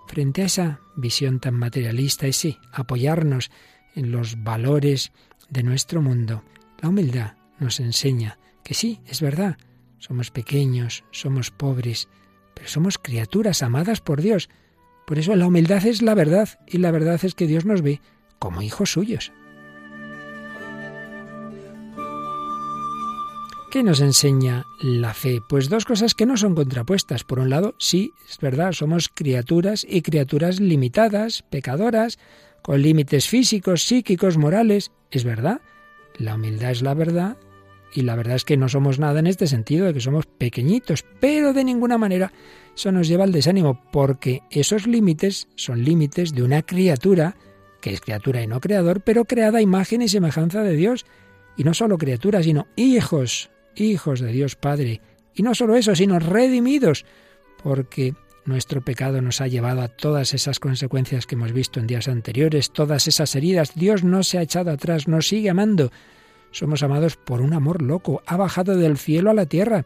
Frente 0.08 0.42
a 0.42 0.46
esa 0.46 0.82
visión 0.96 1.40
tan 1.40 1.56
materialista, 1.56 2.28
es 2.28 2.36
sí, 2.36 2.58
apoyarnos 2.74 3.50
en 3.96 4.12
los 4.12 4.44
valores 4.44 5.12
de 5.50 5.64
nuestro 5.64 6.02
mundo. 6.02 6.44
La 6.82 6.90
humildad 6.90 7.34
nos 7.60 7.80
enseña 7.80 8.38
que 8.68 8.74
sí, 8.74 9.00
es 9.08 9.22
verdad, 9.22 9.56
somos 9.98 10.30
pequeños, 10.30 11.06
somos 11.12 11.52
pobres, 11.52 12.10
pero 12.54 12.68
somos 12.68 12.98
criaturas 12.98 13.64
amadas 13.64 14.02
por 14.02 14.22
Dios. 14.22 14.50
Por 15.06 15.18
eso 15.18 15.34
la 15.38 15.48
humildad 15.48 15.86
es 15.88 16.02
la 16.02 16.14
verdad 16.16 16.50
y 16.68 16.80
la 16.80 16.92
verdad 16.92 17.18
es 17.24 17.34
que 17.34 17.48
Dios 17.48 17.64
nos 17.64 17.82
ve 17.82 18.02
como 18.40 18.62
hijos 18.62 18.92
suyos. 18.92 19.32
¿Qué 23.72 23.84
nos 23.84 24.02
enseña 24.02 24.66
la 24.82 25.14
fe? 25.14 25.40
Pues 25.48 25.70
dos 25.70 25.86
cosas 25.86 26.14
que 26.14 26.26
no 26.26 26.36
son 26.36 26.54
contrapuestas. 26.54 27.24
Por 27.24 27.40
un 27.40 27.50
lado, 27.50 27.74
sí, 27.80 28.12
es 28.30 28.38
verdad, 28.40 28.74
somos 28.74 29.08
criaturas 29.08 29.88
y 29.90 30.02
criaturas 30.02 30.60
limitadas, 30.60 31.42
pecadoras, 31.44 32.20
con 32.64 32.82
límites 32.82 33.30
físicos, 33.30 33.84
psíquicos, 33.84 34.38
morales. 34.38 34.92
Es 35.10 35.24
verdad, 35.24 35.62
la 36.18 36.36
humildad 36.36 36.72
es 36.72 36.82
la 36.82 36.96
verdad 36.96 37.38
y 37.94 38.02
la 38.02 38.16
verdad 38.16 38.36
es 38.36 38.46
que 38.46 38.58
no 38.58 38.70
somos 38.70 39.00
nada 39.00 39.20
en 39.20 39.28
este 39.28 39.48
sentido, 39.48 39.86
de 39.86 39.94
que 39.94 40.02
somos 40.02 40.26
pequeñitos, 40.26 41.06
pero 41.20 41.54
de 41.54 41.64
ninguna 41.64 41.98
manera 41.98 42.32
eso 42.76 42.92
nos 42.92 43.08
lleva 43.08 43.24
al 43.24 43.32
desánimo, 43.32 43.82
porque 43.92 44.44
esos 44.52 44.86
límites 44.86 45.48
son 45.56 45.84
límites 45.84 46.34
de 46.34 46.44
una 46.44 46.62
criatura, 46.62 47.36
que 47.82 47.92
es 47.92 48.02
criatura 48.02 48.44
y 48.44 48.48
no 48.48 48.62
creador, 48.62 49.02
pero 49.02 49.26
creada 49.26 49.60
a 49.60 49.64
imagen 49.64 50.02
y 50.04 50.10
semejanza 50.10 50.62
de 50.62 50.76
Dios. 50.76 51.06
Y 51.56 51.64
no 51.64 51.74
solo 51.74 51.98
criaturas, 51.98 52.46
sino 52.46 52.68
hijos, 52.76 53.50
hijos 53.76 54.20
de 54.20 54.32
Dios 54.32 54.56
Padre. 54.56 55.02
Y 55.34 55.42
no 55.42 55.56
solo 55.56 55.76
eso, 55.76 55.96
sino 55.96 56.20
redimidos, 56.20 57.06
porque 57.64 58.14
nuestro 58.46 58.82
pecado 58.82 59.22
nos 59.22 59.42
ha 59.42 59.48
llevado 59.48 59.82
a 59.82 59.88
todas 59.88 60.34
esas 60.36 60.60
consecuencias 60.60 61.26
que 61.26 61.36
hemos 61.36 61.54
visto 61.54 61.80
en 61.80 61.88
días 61.88 62.08
anteriores, 62.08 62.72
todas 62.72 63.08
esas 63.08 63.36
heridas. 63.36 63.74
Dios 63.74 64.04
no 64.04 64.22
se 64.22 64.38
ha 64.38 64.44
echado 64.44 64.70
atrás, 64.70 65.08
nos 65.08 65.28
sigue 65.28 65.50
amando. 65.50 65.92
Somos 66.52 66.84
amados 66.84 67.18
por 67.18 67.42
un 67.42 67.54
amor 67.54 67.82
loco, 67.82 68.22
ha 68.26 68.38
bajado 68.38 68.76
del 68.76 68.98
cielo 68.98 69.30
a 69.30 69.34
la 69.34 69.46
tierra. 69.46 69.86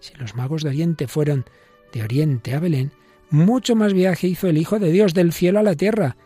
Si 0.00 0.14
los 0.14 0.34
magos 0.34 0.62
de 0.62 0.70
Oriente 0.70 1.06
fueron 1.06 1.44
de 1.92 2.02
Oriente 2.02 2.54
a 2.54 2.60
Belén, 2.60 2.92
mucho 3.30 3.76
más 3.76 3.94
viaje 3.94 4.26
hizo 4.28 4.48
el 4.48 4.58
Hijo 4.58 4.78
de 4.78 4.92
Dios 4.92 5.14
del 5.14 5.32
cielo 5.32 5.60
a 5.60 5.62
la 5.62 5.74
tierra. 5.74 6.16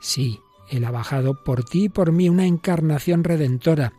Sí, 0.00 0.40
Él 0.68 0.84
ha 0.84 0.90
bajado 0.90 1.42
por 1.42 1.64
ti 1.64 1.84
y 1.84 1.88
por 1.88 2.12
mí 2.12 2.28
una 2.28 2.46
encarnación 2.46 3.24
redentora. 3.24 3.92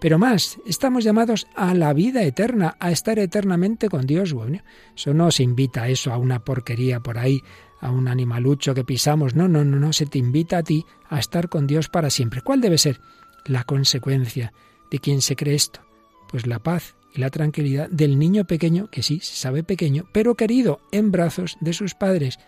Pero 0.00 0.18
más, 0.18 0.58
estamos 0.64 1.02
llamados 1.02 1.48
a 1.56 1.74
la 1.74 1.92
vida 1.92 2.22
eterna, 2.22 2.76
a 2.78 2.92
estar 2.92 3.18
eternamente 3.18 3.88
con 3.88 4.06
Dios. 4.06 4.32
Bueno, 4.32 4.62
eso 4.94 5.12
no 5.12 5.30
se 5.32 5.42
invita 5.42 5.82
a 5.82 5.88
eso, 5.88 6.12
a 6.12 6.18
una 6.18 6.44
porquería 6.44 7.00
por 7.00 7.18
ahí, 7.18 7.42
a 7.80 7.90
un 7.90 8.06
animalucho 8.06 8.74
que 8.74 8.84
pisamos. 8.84 9.34
No, 9.34 9.48
no, 9.48 9.64
no, 9.64 9.78
no, 9.78 9.92
se 9.92 10.06
te 10.06 10.18
invita 10.18 10.58
a 10.58 10.62
ti 10.62 10.84
a 11.08 11.18
estar 11.18 11.48
con 11.48 11.66
Dios 11.66 11.88
para 11.88 12.10
siempre. 12.10 12.42
¿Cuál 12.42 12.60
debe 12.60 12.78
ser 12.78 13.00
la 13.44 13.64
consecuencia 13.64 14.52
de 14.90 14.98
quien 14.98 15.22
se 15.22 15.36
cree 15.36 15.54
esto? 15.54 15.80
Pues 16.28 16.46
la 16.46 16.58
paz 16.58 16.94
y 17.14 17.20
la 17.20 17.30
tranquilidad 17.30 17.88
del 17.90 18.18
niño 18.18 18.44
pequeño, 18.44 18.90
que 18.90 19.02
sí, 19.02 19.20
se 19.20 19.36
sabe 19.36 19.62
pequeño, 19.62 20.08
pero 20.12 20.34
querido 20.34 20.80
en 20.92 21.10
brazos 21.10 21.56
de 21.60 21.72
sus 21.72 21.94
padres. 21.94 22.38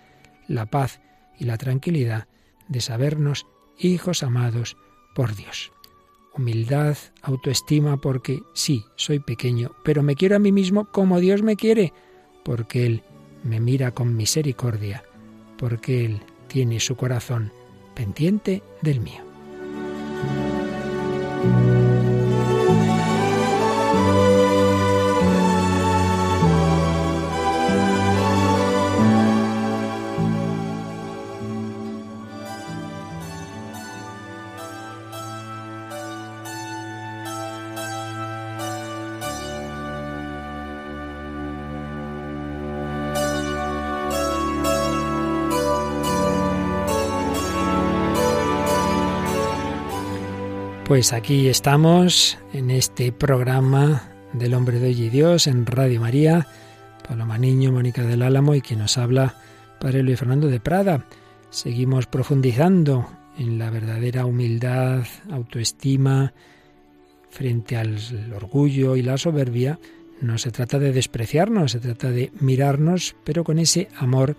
La 0.48 0.66
paz 0.66 1.00
y 1.38 1.44
la 1.44 1.56
tranquilidad 1.56 2.28
de 2.68 2.80
sabernos 2.80 3.46
hijos 3.78 4.22
amados 4.22 4.76
por 5.14 5.34
Dios. 5.34 5.72
Humildad, 6.34 6.96
autoestima, 7.22 7.96
porque 7.96 8.42
sí, 8.54 8.84
soy 8.96 9.18
pequeño, 9.18 9.72
pero 9.84 10.02
me 10.02 10.14
quiero 10.14 10.36
a 10.36 10.38
mí 10.38 10.52
mismo 10.52 10.90
como 10.90 11.18
Dios 11.18 11.42
me 11.42 11.56
quiere, 11.56 11.92
porque 12.44 12.86
Él 12.86 13.02
me 13.42 13.58
mira 13.58 13.90
con 13.92 14.16
misericordia, 14.16 15.04
porque 15.58 16.04
Él 16.04 16.22
tiene 16.46 16.78
su 16.80 16.96
corazón 16.96 17.52
pendiente 17.94 18.62
del 18.82 19.00
mío. 19.00 19.29
Pues 50.90 51.12
aquí 51.12 51.46
estamos 51.46 52.36
en 52.52 52.72
este 52.72 53.12
programa 53.12 54.10
del 54.32 54.54
Hombre 54.54 54.80
de 54.80 54.88
Hoy 54.88 55.02
y 55.02 55.08
Dios 55.08 55.46
en 55.46 55.64
Radio 55.64 56.00
María. 56.00 56.48
Paloma 57.06 57.38
Niño, 57.38 57.70
Mónica 57.70 58.02
del 58.02 58.22
Álamo 58.22 58.56
y 58.56 58.60
quien 58.60 58.80
nos 58.80 58.98
habla, 58.98 59.36
Padre 59.78 60.02
Luis 60.02 60.18
Fernando 60.18 60.48
de 60.48 60.58
Prada. 60.58 61.06
Seguimos 61.50 62.06
profundizando 62.06 63.06
en 63.38 63.56
la 63.56 63.70
verdadera 63.70 64.26
humildad, 64.26 65.04
autoestima, 65.30 66.34
frente 67.28 67.76
al 67.76 67.96
orgullo 68.34 68.96
y 68.96 69.02
la 69.02 69.16
soberbia. 69.16 69.78
No 70.20 70.38
se 70.38 70.50
trata 70.50 70.80
de 70.80 70.90
despreciarnos, 70.90 71.70
se 71.70 71.78
trata 71.78 72.10
de 72.10 72.32
mirarnos, 72.40 73.14
pero 73.22 73.44
con 73.44 73.60
ese 73.60 73.86
amor 73.96 74.36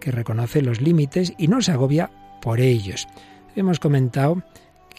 que 0.00 0.10
reconoce 0.10 0.62
los 0.62 0.80
límites 0.80 1.34
y 1.36 1.48
no 1.48 1.60
se 1.60 1.72
agobia 1.72 2.10
por 2.40 2.60
ellos. 2.60 3.06
Hemos 3.54 3.78
comentado 3.78 4.42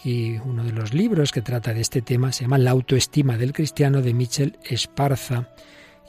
y 0.02 0.38
uno 0.38 0.64
de 0.64 0.72
los 0.72 0.94
libros 0.94 1.32
que 1.32 1.42
trata 1.42 1.72
de 1.72 1.80
este 1.80 2.02
tema 2.02 2.32
se 2.32 2.44
llama 2.44 2.58
La 2.58 2.72
autoestima 2.72 3.38
del 3.38 3.52
cristiano 3.52 4.02
de 4.02 4.14
Michel 4.14 4.58
Esparza 4.64 5.50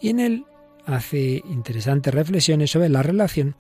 y 0.02 0.10
en 0.10 0.20
él 0.20 0.46
hace 0.86 1.44
interesantes 1.50 2.14
reflexiones 2.14 2.72
sobre 2.72 2.90
la 2.90 3.04
relación 3.04 3.56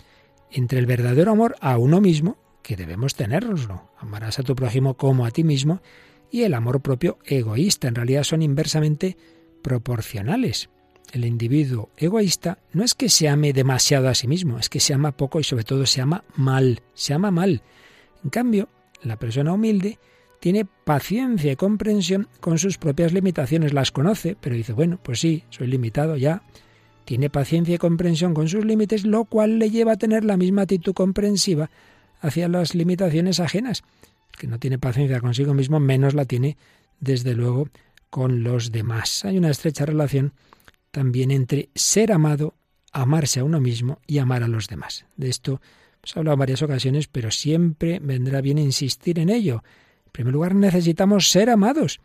entre 0.51 0.79
el 0.79 0.85
verdadero 0.85 1.31
amor 1.31 1.55
a 1.59 1.77
uno 1.77 2.01
mismo, 2.01 2.37
que 2.61 2.75
debemos 2.75 3.15
tenerlo, 3.15 3.89
amarás 3.97 4.39
a 4.39 4.43
tu 4.43 4.55
prójimo 4.55 4.95
como 4.95 5.25
a 5.25 5.31
ti 5.31 5.43
mismo, 5.43 5.81
y 6.31 6.43
el 6.43 6.53
amor 6.53 6.81
propio 6.81 7.19
egoísta. 7.25 7.87
En 7.87 7.95
realidad 7.95 8.23
son 8.23 8.41
inversamente 8.41 9.17
proporcionales. 9.61 10.69
El 11.11 11.25
individuo 11.25 11.89
egoísta 11.97 12.59
no 12.73 12.83
es 12.83 12.95
que 12.95 13.09
se 13.09 13.29
ame 13.29 13.53
demasiado 13.53 14.09
a 14.09 14.15
sí 14.15 14.27
mismo, 14.27 14.57
es 14.57 14.69
que 14.69 14.79
se 14.79 14.93
ama 14.93 15.15
poco 15.15 15.39
y 15.39 15.43
sobre 15.43 15.63
todo 15.63 15.85
se 15.85 16.01
ama 16.01 16.23
mal, 16.35 16.81
se 16.93 17.13
ama 17.13 17.31
mal. 17.31 17.61
En 18.23 18.29
cambio, 18.29 18.69
la 19.01 19.17
persona 19.17 19.53
humilde 19.53 19.99
tiene 20.39 20.65
paciencia 20.65 21.51
y 21.51 21.55
comprensión 21.55 22.27
con 22.39 22.57
sus 22.59 22.77
propias 22.77 23.13
limitaciones, 23.13 23.73
las 23.73 23.91
conoce, 23.91 24.37
pero 24.39 24.55
dice, 24.55 24.73
bueno, 24.73 24.99
pues 25.01 25.19
sí, 25.19 25.43
soy 25.49 25.67
limitado 25.67 26.17
ya. 26.17 26.43
Tiene 27.05 27.29
paciencia 27.29 27.75
y 27.75 27.77
comprensión 27.77 28.33
con 28.33 28.47
sus 28.47 28.65
límites, 28.65 29.05
lo 29.05 29.25
cual 29.25 29.59
le 29.59 29.69
lleva 29.69 29.93
a 29.93 29.97
tener 29.97 30.23
la 30.23 30.37
misma 30.37 30.63
actitud 30.63 30.93
comprensiva 30.93 31.69
hacia 32.19 32.47
las 32.47 32.73
limitaciones 32.75 33.39
ajenas. 33.39 33.83
El 34.33 34.39
que 34.39 34.47
no 34.47 34.59
tiene 34.59 34.79
paciencia 34.79 35.19
consigo 35.19 35.53
mismo, 35.53 35.79
menos 35.79 36.13
la 36.13 36.25
tiene, 36.25 36.57
desde 36.99 37.35
luego, 37.35 37.69
con 38.09 38.43
los 38.43 38.71
demás. 38.71 39.25
Hay 39.25 39.37
una 39.37 39.51
estrecha 39.51 39.85
relación 39.85 40.33
también 40.91 41.31
entre 41.31 41.69
ser 41.75 42.11
amado, 42.11 42.55
amarse 42.91 43.41
a 43.41 43.43
uno 43.43 43.59
mismo 43.59 43.99
y 44.07 44.17
amar 44.19 44.43
a 44.43 44.47
los 44.47 44.67
demás. 44.67 45.05
De 45.17 45.29
esto 45.29 45.61
hemos 45.97 46.17
hablado 46.17 46.33
en 46.35 46.39
varias 46.39 46.61
ocasiones, 46.61 47.07
pero 47.07 47.31
siempre 47.31 47.99
vendrá 48.01 48.41
bien 48.41 48.57
insistir 48.57 49.19
en 49.19 49.29
ello 49.29 49.63
primer 50.15 50.33
lugar, 50.33 50.55
necesitamos 50.55 51.29
ser 51.29 51.49
amados 51.49 51.99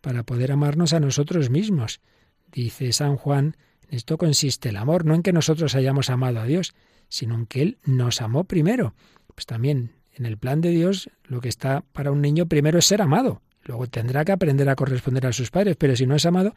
para 0.00 0.22
poder 0.22 0.50
amarnos 0.50 0.94
a 0.94 1.00
nosotros 1.00 1.50
mismos. 1.50 2.00
Dice 2.50 2.90
San 2.94 3.16
Juan, 3.16 3.56
en 3.86 3.98
esto 3.98 4.16
consiste 4.16 4.70
el 4.70 4.78
amor, 4.78 5.04
no 5.04 5.14
en 5.14 5.22
que 5.22 5.34
nosotros 5.34 5.74
hayamos 5.74 6.08
amado 6.08 6.40
a 6.40 6.46
Dios, 6.46 6.72
sino 7.10 7.34
en 7.34 7.44
que 7.44 7.60
Él 7.60 7.78
nos 7.84 8.22
amó 8.22 8.44
primero. 8.44 8.94
Pues 9.34 9.44
también 9.44 9.92
en 10.14 10.24
el 10.24 10.38
plan 10.38 10.62
de 10.62 10.70
Dios 10.70 11.10
lo 11.24 11.42
que 11.42 11.50
está 11.50 11.84
para 11.92 12.10
un 12.10 12.22
niño 12.22 12.46
primero 12.46 12.78
es 12.78 12.86
ser 12.86 13.02
amado. 13.02 13.42
Luego 13.64 13.86
tendrá 13.88 14.24
que 14.24 14.32
aprender 14.32 14.70
a 14.70 14.74
corresponder 14.74 15.26
a 15.26 15.32
sus 15.34 15.50
padres, 15.50 15.76
pero 15.76 15.94
si 15.94 16.06
no 16.06 16.16
es 16.16 16.24
amado, 16.24 16.54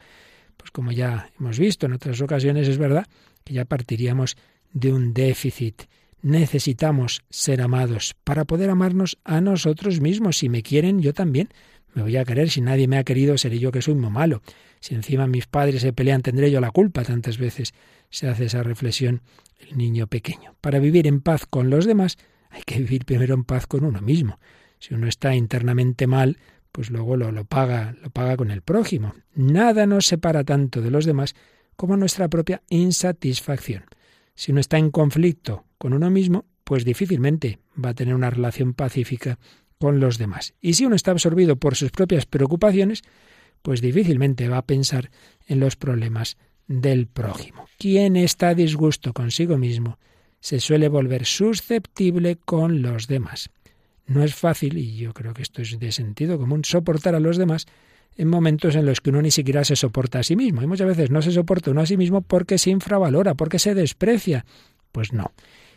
pues 0.56 0.70
como 0.70 0.90
ya 0.90 1.30
hemos 1.38 1.58
visto 1.58 1.84
en 1.84 1.92
otras 1.92 2.18
ocasiones, 2.22 2.66
es 2.66 2.78
verdad 2.78 3.06
que 3.44 3.52
ya 3.52 3.66
partiríamos 3.66 4.38
de 4.72 4.90
un 4.90 5.12
déficit 5.12 5.82
necesitamos 6.24 7.22
ser 7.28 7.60
amados 7.60 8.16
para 8.24 8.46
poder 8.46 8.70
amarnos 8.70 9.18
a 9.24 9.42
nosotros 9.42 10.00
mismos. 10.00 10.38
Si 10.38 10.48
me 10.48 10.62
quieren, 10.62 11.00
yo 11.02 11.12
también 11.12 11.50
me 11.92 12.02
voy 12.02 12.16
a 12.16 12.24
querer. 12.24 12.48
Si 12.48 12.62
nadie 12.62 12.88
me 12.88 12.96
ha 12.96 13.04
querido, 13.04 13.36
seré 13.36 13.58
yo 13.58 13.70
que 13.70 13.82
soy 13.82 13.94
muy 13.94 14.10
malo. 14.10 14.40
Si 14.80 14.94
encima 14.94 15.26
mis 15.26 15.46
padres 15.46 15.82
se 15.82 15.92
pelean, 15.92 16.22
tendré 16.22 16.50
yo 16.50 16.62
la 16.62 16.70
culpa. 16.70 17.04
Tantas 17.04 17.36
veces 17.36 17.74
se 18.08 18.26
hace 18.26 18.46
esa 18.46 18.62
reflexión 18.62 19.20
el 19.60 19.76
niño 19.76 20.06
pequeño. 20.06 20.56
Para 20.62 20.78
vivir 20.78 21.06
en 21.06 21.20
paz 21.20 21.44
con 21.44 21.68
los 21.68 21.84
demás, 21.84 22.16
hay 22.48 22.62
que 22.62 22.78
vivir 22.78 23.04
primero 23.04 23.34
en 23.34 23.44
paz 23.44 23.66
con 23.66 23.84
uno 23.84 24.00
mismo. 24.00 24.38
Si 24.78 24.94
uno 24.94 25.06
está 25.08 25.34
internamente 25.34 26.06
mal, 26.06 26.38
pues 26.72 26.88
luego 26.88 27.18
lo, 27.18 27.32
lo 27.32 27.44
paga, 27.44 27.94
lo 28.02 28.08
paga 28.08 28.38
con 28.38 28.50
el 28.50 28.62
prójimo. 28.62 29.14
Nada 29.34 29.86
nos 29.86 30.06
separa 30.06 30.42
tanto 30.42 30.80
de 30.80 30.90
los 30.90 31.04
demás 31.04 31.34
como 31.76 31.98
nuestra 31.98 32.28
propia 32.28 32.62
insatisfacción. 32.70 33.84
Si 34.34 34.52
uno 34.52 34.60
está 34.60 34.78
en 34.78 34.90
conflicto 34.90 35.64
con 35.84 35.92
uno 35.92 36.08
mismo, 36.08 36.46
pues 36.64 36.86
difícilmente 36.86 37.58
va 37.76 37.90
a 37.90 37.94
tener 37.94 38.14
una 38.14 38.30
relación 38.30 38.72
pacífica 38.72 39.38
con 39.78 40.00
los 40.00 40.16
demás. 40.16 40.54
Y 40.62 40.72
si 40.72 40.86
uno 40.86 40.96
está 40.96 41.10
absorbido 41.10 41.56
por 41.56 41.76
sus 41.76 41.90
propias 41.90 42.24
preocupaciones, 42.24 43.02
pues 43.60 43.82
difícilmente 43.82 44.48
va 44.48 44.56
a 44.56 44.64
pensar 44.64 45.10
en 45.46 45.60
los 45.60 45.76
problemas 45.76 46.38
del 46.68 47.06
prójimo. 47.06 47.68
Quien 47.76 48.16
está 48.16 48.48
a 48.48 48.54
disgusto 48.54 49.12
consigo 49.12 49.58
mismo 49.58 49.98
se 50.40 50.58
suele 50.58 50.88
volver 50.88 51.26
susceptible 51.26 52.36
con 52.36 52.80
los 52.80 53.06
demás. 53.06 53.50
No 54.06 54.24
es 54.24 54.34
fácil, 54.34 54.78
y 54.78 54.96
yo 54.96 55.12
creo 55.12 55.34
que 55.34 55.42
esto 55.42 55.60
es 55.60 55.78
de 55.78 55.92
sentido 55.92 56.38
común, 56.38 56.64
soportar 56.64 57.14
a 57.14 57.20
los 57.20 57.36
demás 57.36 57.66
en 58.16 58.28
momentos 58.28 58.74
en 58.74 58.86
los 58.86 59.02
que 59.02 59.10
uno 59.10 59.20
ni 59.20 59.30
siquiera 59.30 59.64
se 59.64 59.76
soporta 59.76 60.20
a 60.20 60.22
sí 60.22 60.34
mismo. 60.34 60.62
Y 60.62 60.66
muchas 60.66 60.86
veces 60.86 61.10
no 61.10 61.20
se 61.20 61.30
soporta 61.30 61.72
uno 61.72 61.82
a 61.82 61.86
sí 61.86 61.98
mismo 61.98 62.22
porque 62.22 62.56
se 62.56 62.70
infravalora, 62.70 63.34
porque 63.34 63.58
se 63.58 63.74
desprecia. 63.74 64.46
Pues 64.90 65.12
no, 65.12 65.32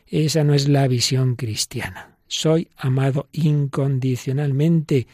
esa 0.10 0.44
no 0.44 0.54
es 0.54 0.68
la 0.68 0.88
visión 0.88 1.36
cristiana. 1.36 2.18
Soy 2.28 2.70
amado 2.78 3.28
incondicionalmente. 3.32 5.08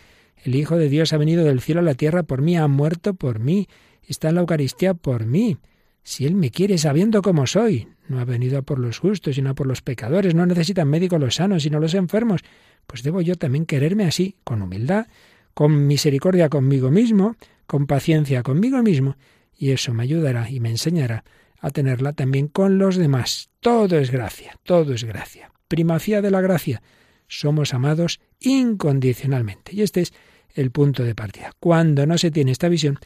El 0.43 0.55
Hijo 0.55 0.77
de 0.77 0.89
Dios 0.89 1.13
ha 1.13 1.17
venido 1.17 1.43
del 1.43 1.61
cielo 1.61 1.81
a 1.81 1.83
la 1.83 1.95
tierra 1.95 2.23
por 2.23 2.41
mí, 2.41 2.57
ha 2.57 2.67
muerto 2.67 3.13
por 3.13 3.39
mí, 3.39 3.67
está 4.07 4.29
en 4.29 4.35
la 4.35 4.41
Eucaristía 4.41 4.93
por 4.93 5.25
mí. 5.25 5.57
Si 6.03 6.25
Él 6.25 6.35
me 6.35 6.51
quiere 6.51 6.77
sabiendo 6.77 7.21
cómo 7.21 7.47
soy, 7.47 7.87
no 8.07 8.19
ha 8.19 8.25
venido 8.25 8.61
por 8.63 8.79
los 8.79 8.99
justos, 8.99 9.35
sino 9.35 9.51
a 9.51 9.55
por 9.55 9.67
los 9.67 9.81
pecadores, 9.81 10.35
no 10.35 10.45
necesitan 10.45 10.89
médicos 10.89 11.19
los 11.19 11.35
sanos, 11.35 11.63
sino 11.63 11.79
los 11.79 11.93
enfermos, 11.93 12.41
pues 12.85 13.03
debo 13.03 13.21
yo 13.21 13.35
también 13.35 13.65
quererme 13.65 14.03
así, 14.03 14.35
con 14.43 14.61
humildad, 14.61 15.07
con 15.53 15.87
misericordia 15.87 16.49
conmigo 16.49 16.91
mismo, 16.91 17.37
con 17.65 17.87
paciencia 17.87 18.43
conmigo 18.43 18.83
mismo, 18.83 19.15
y 19.57 19.71
eso 19.71 19.93
me 19.93 20.03
ayudará 20.03 20.49
y 20.49 20.59
me 20.59 20.69
enseñará 20.69 21.23
a 21.63 21.71
tenerla 21.71 22.11
también 22.11 22.49
con 22.49 22.77
los 22.77 22.97
demás. 22.97 23.49
Todo 23.61 23.97
es 23.97 24.11
gracia, 24.11 24.59
todo 24.63 24.93
es 24.93 25.05
gracia. 25.05 25.49
Primacía 25.69 26.21
de 26.21 26.29
la 26.29 26.41
gracia. 26.41 26.83
Somos 27.27 27.73
amados 27.73 28.19
incondicionalmente. 28.41 29.73
Y 29.73 29.81
este 29.81 30.01
es 30.01 30.13
el 30.53 30.71
punto 30.71 31.03
de 31.03 31.15
partida. 31.15 31.53
Cuando 31.61 32.05
no 32.05 32.17
se 32.17 32.31
tiene 32.31 32.51
esta 32.51 32.67
visión, 32.67 32.99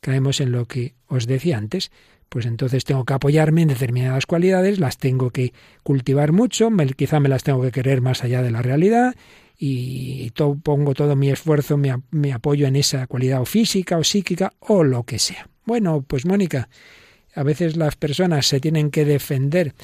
caemos 0.00 0.42
en 0.42 0.52
lo 0.52 0.66
que 0.66 0.94
os 1.06 1.26
decía 1.26 1.56
antes, 1.56 1.90
pues 2.28 2.44
entonces 2.44 2.84
tengo 2.84 3.06
que 3.06 3.14
apoyarme 3.14 3.62
en 3.62 3.68
determinadas 3.68 4.26
cualidades, 4.26 4.78
las 4.78 4.98
tengo 4.98 5.30
que 5.30 5.54
cultivar 5.82 6.32
mucho, 6.32 6.68
quizá 6.94 7.18
me 7.18 7.30
las 7.30 7.44
tengo 7.44 7.62
que 7.62 7.72
querer 7.72 8.02
más 8.02 8.24
allá 8.24 8.42
de 8.42 8.50
la 8.50 8.60
realidad 8.60 9.14
y 9.58 10.30
pongo 10.62 10.92
todo 10.92 11.16
mi 11.16 11.30
esfuerzo, 11.30 11.78
me 11.78 12.32
apoyo 12.32 12.66
en 12.66 12.76
esa 12.76 13.06
cualidad 13.06 13.40
o 13.40 13.46
física 13.46 13.96
o 13.96 14.04
psíquica 14.04 14.52
o 14.60 14.84
lo 14.84 15.04
que 15.04 15.18
sea. 15.18 15.48
Bueno, 15.64 16.02
pues 16.06 16.26
Mónica, 16.26 16.68
a 17.34 17.42
veces 17.42 17.76
las 17.76 17.96
personas 17.96 18.46
se 18.46 18.60
tienen 18.60 18.90
que 18.90 19.04
defender 19.04 19.74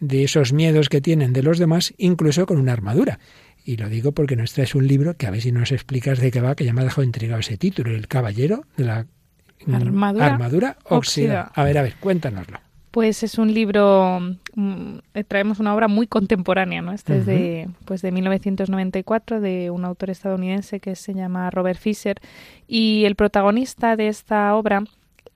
de 0.00 0.24
esos 0.24 0.52
miedos 0.52 0.88
que 0.88 1.00
tienen 1.00 1.32
de 1.32 1.42
los 1.42 1.58
demás, 1.58 1.94
incluso 1.98 2.46
con 2.46 2.58
una 2.58 2.72
armadura. 2.72 3.18
Y 3.64 3.76
lo 3.76 3.88
digo 3.88 4.12
porque 4.12 4.36
nos 4.36 4.52
traes 4.52 4.74
un 4.74 4.86
libro 4.86 5.16
que 5.16 5.26
a 5.26 5.30
ver 5.30 5.40
si 5.40 5.52
nos 5.52 5.72
explicas 5.72 6.20
de 6.20 6.30
qué 6.30 6.40
va, 6.40 6.54
que 6.54 6.64
ya 6.64 6.72
me 6.72 6.82
ha 6.82 6.84
dejado 6.84 7.02
intrigado 7.02 7.40
ese 7.40 7.56
título, 7.56 7.94
El 7.94 8.06
Caballero 8.06 8.64
de 8.76 8.84
la 8.84 9.06
Armadura, 9.72 10.26
armadura 10.26 10.76
oxidada. 10.84 11.50
A 11.54 11.64
ver, 11.64 11.78
a 11.78 11.82
ver, 11.82 11.96
cuéntanoslo. 11.98 12.60
Pues 12.90 13.22
es 13.22 13.36
un 13.36 13.52
libro, 13.52 14.20
mm, 14.54 14.98
traemos 15.28 15.58
una 15.58 15.74
obra 15.74 15.88
muy 15.88 16.06
contemporánea, 16.06 16.80
¿no? 16.80 16.92
Este 16.92 17.18
es 17.18 17.26
de, 17.26 17.68
pues 17.84 18.00
de 18.00 18.12
1994 18.12 19.40
de 19.40 19.70
un 19.70 19.84
autor 19.84 20.10
estadounidense 20.10 20.80
que 20.80 20.94
se 20.94 21.12
llama 21.12 21.50
Robert 21.50 21.78
Fisher 21.78 22.20
y 22.68 23.04
el 23.04 23.16
protagonista 23.16 23.96
de 23.96 24.08
esta 24.08 24.54
obra 24.54 24.84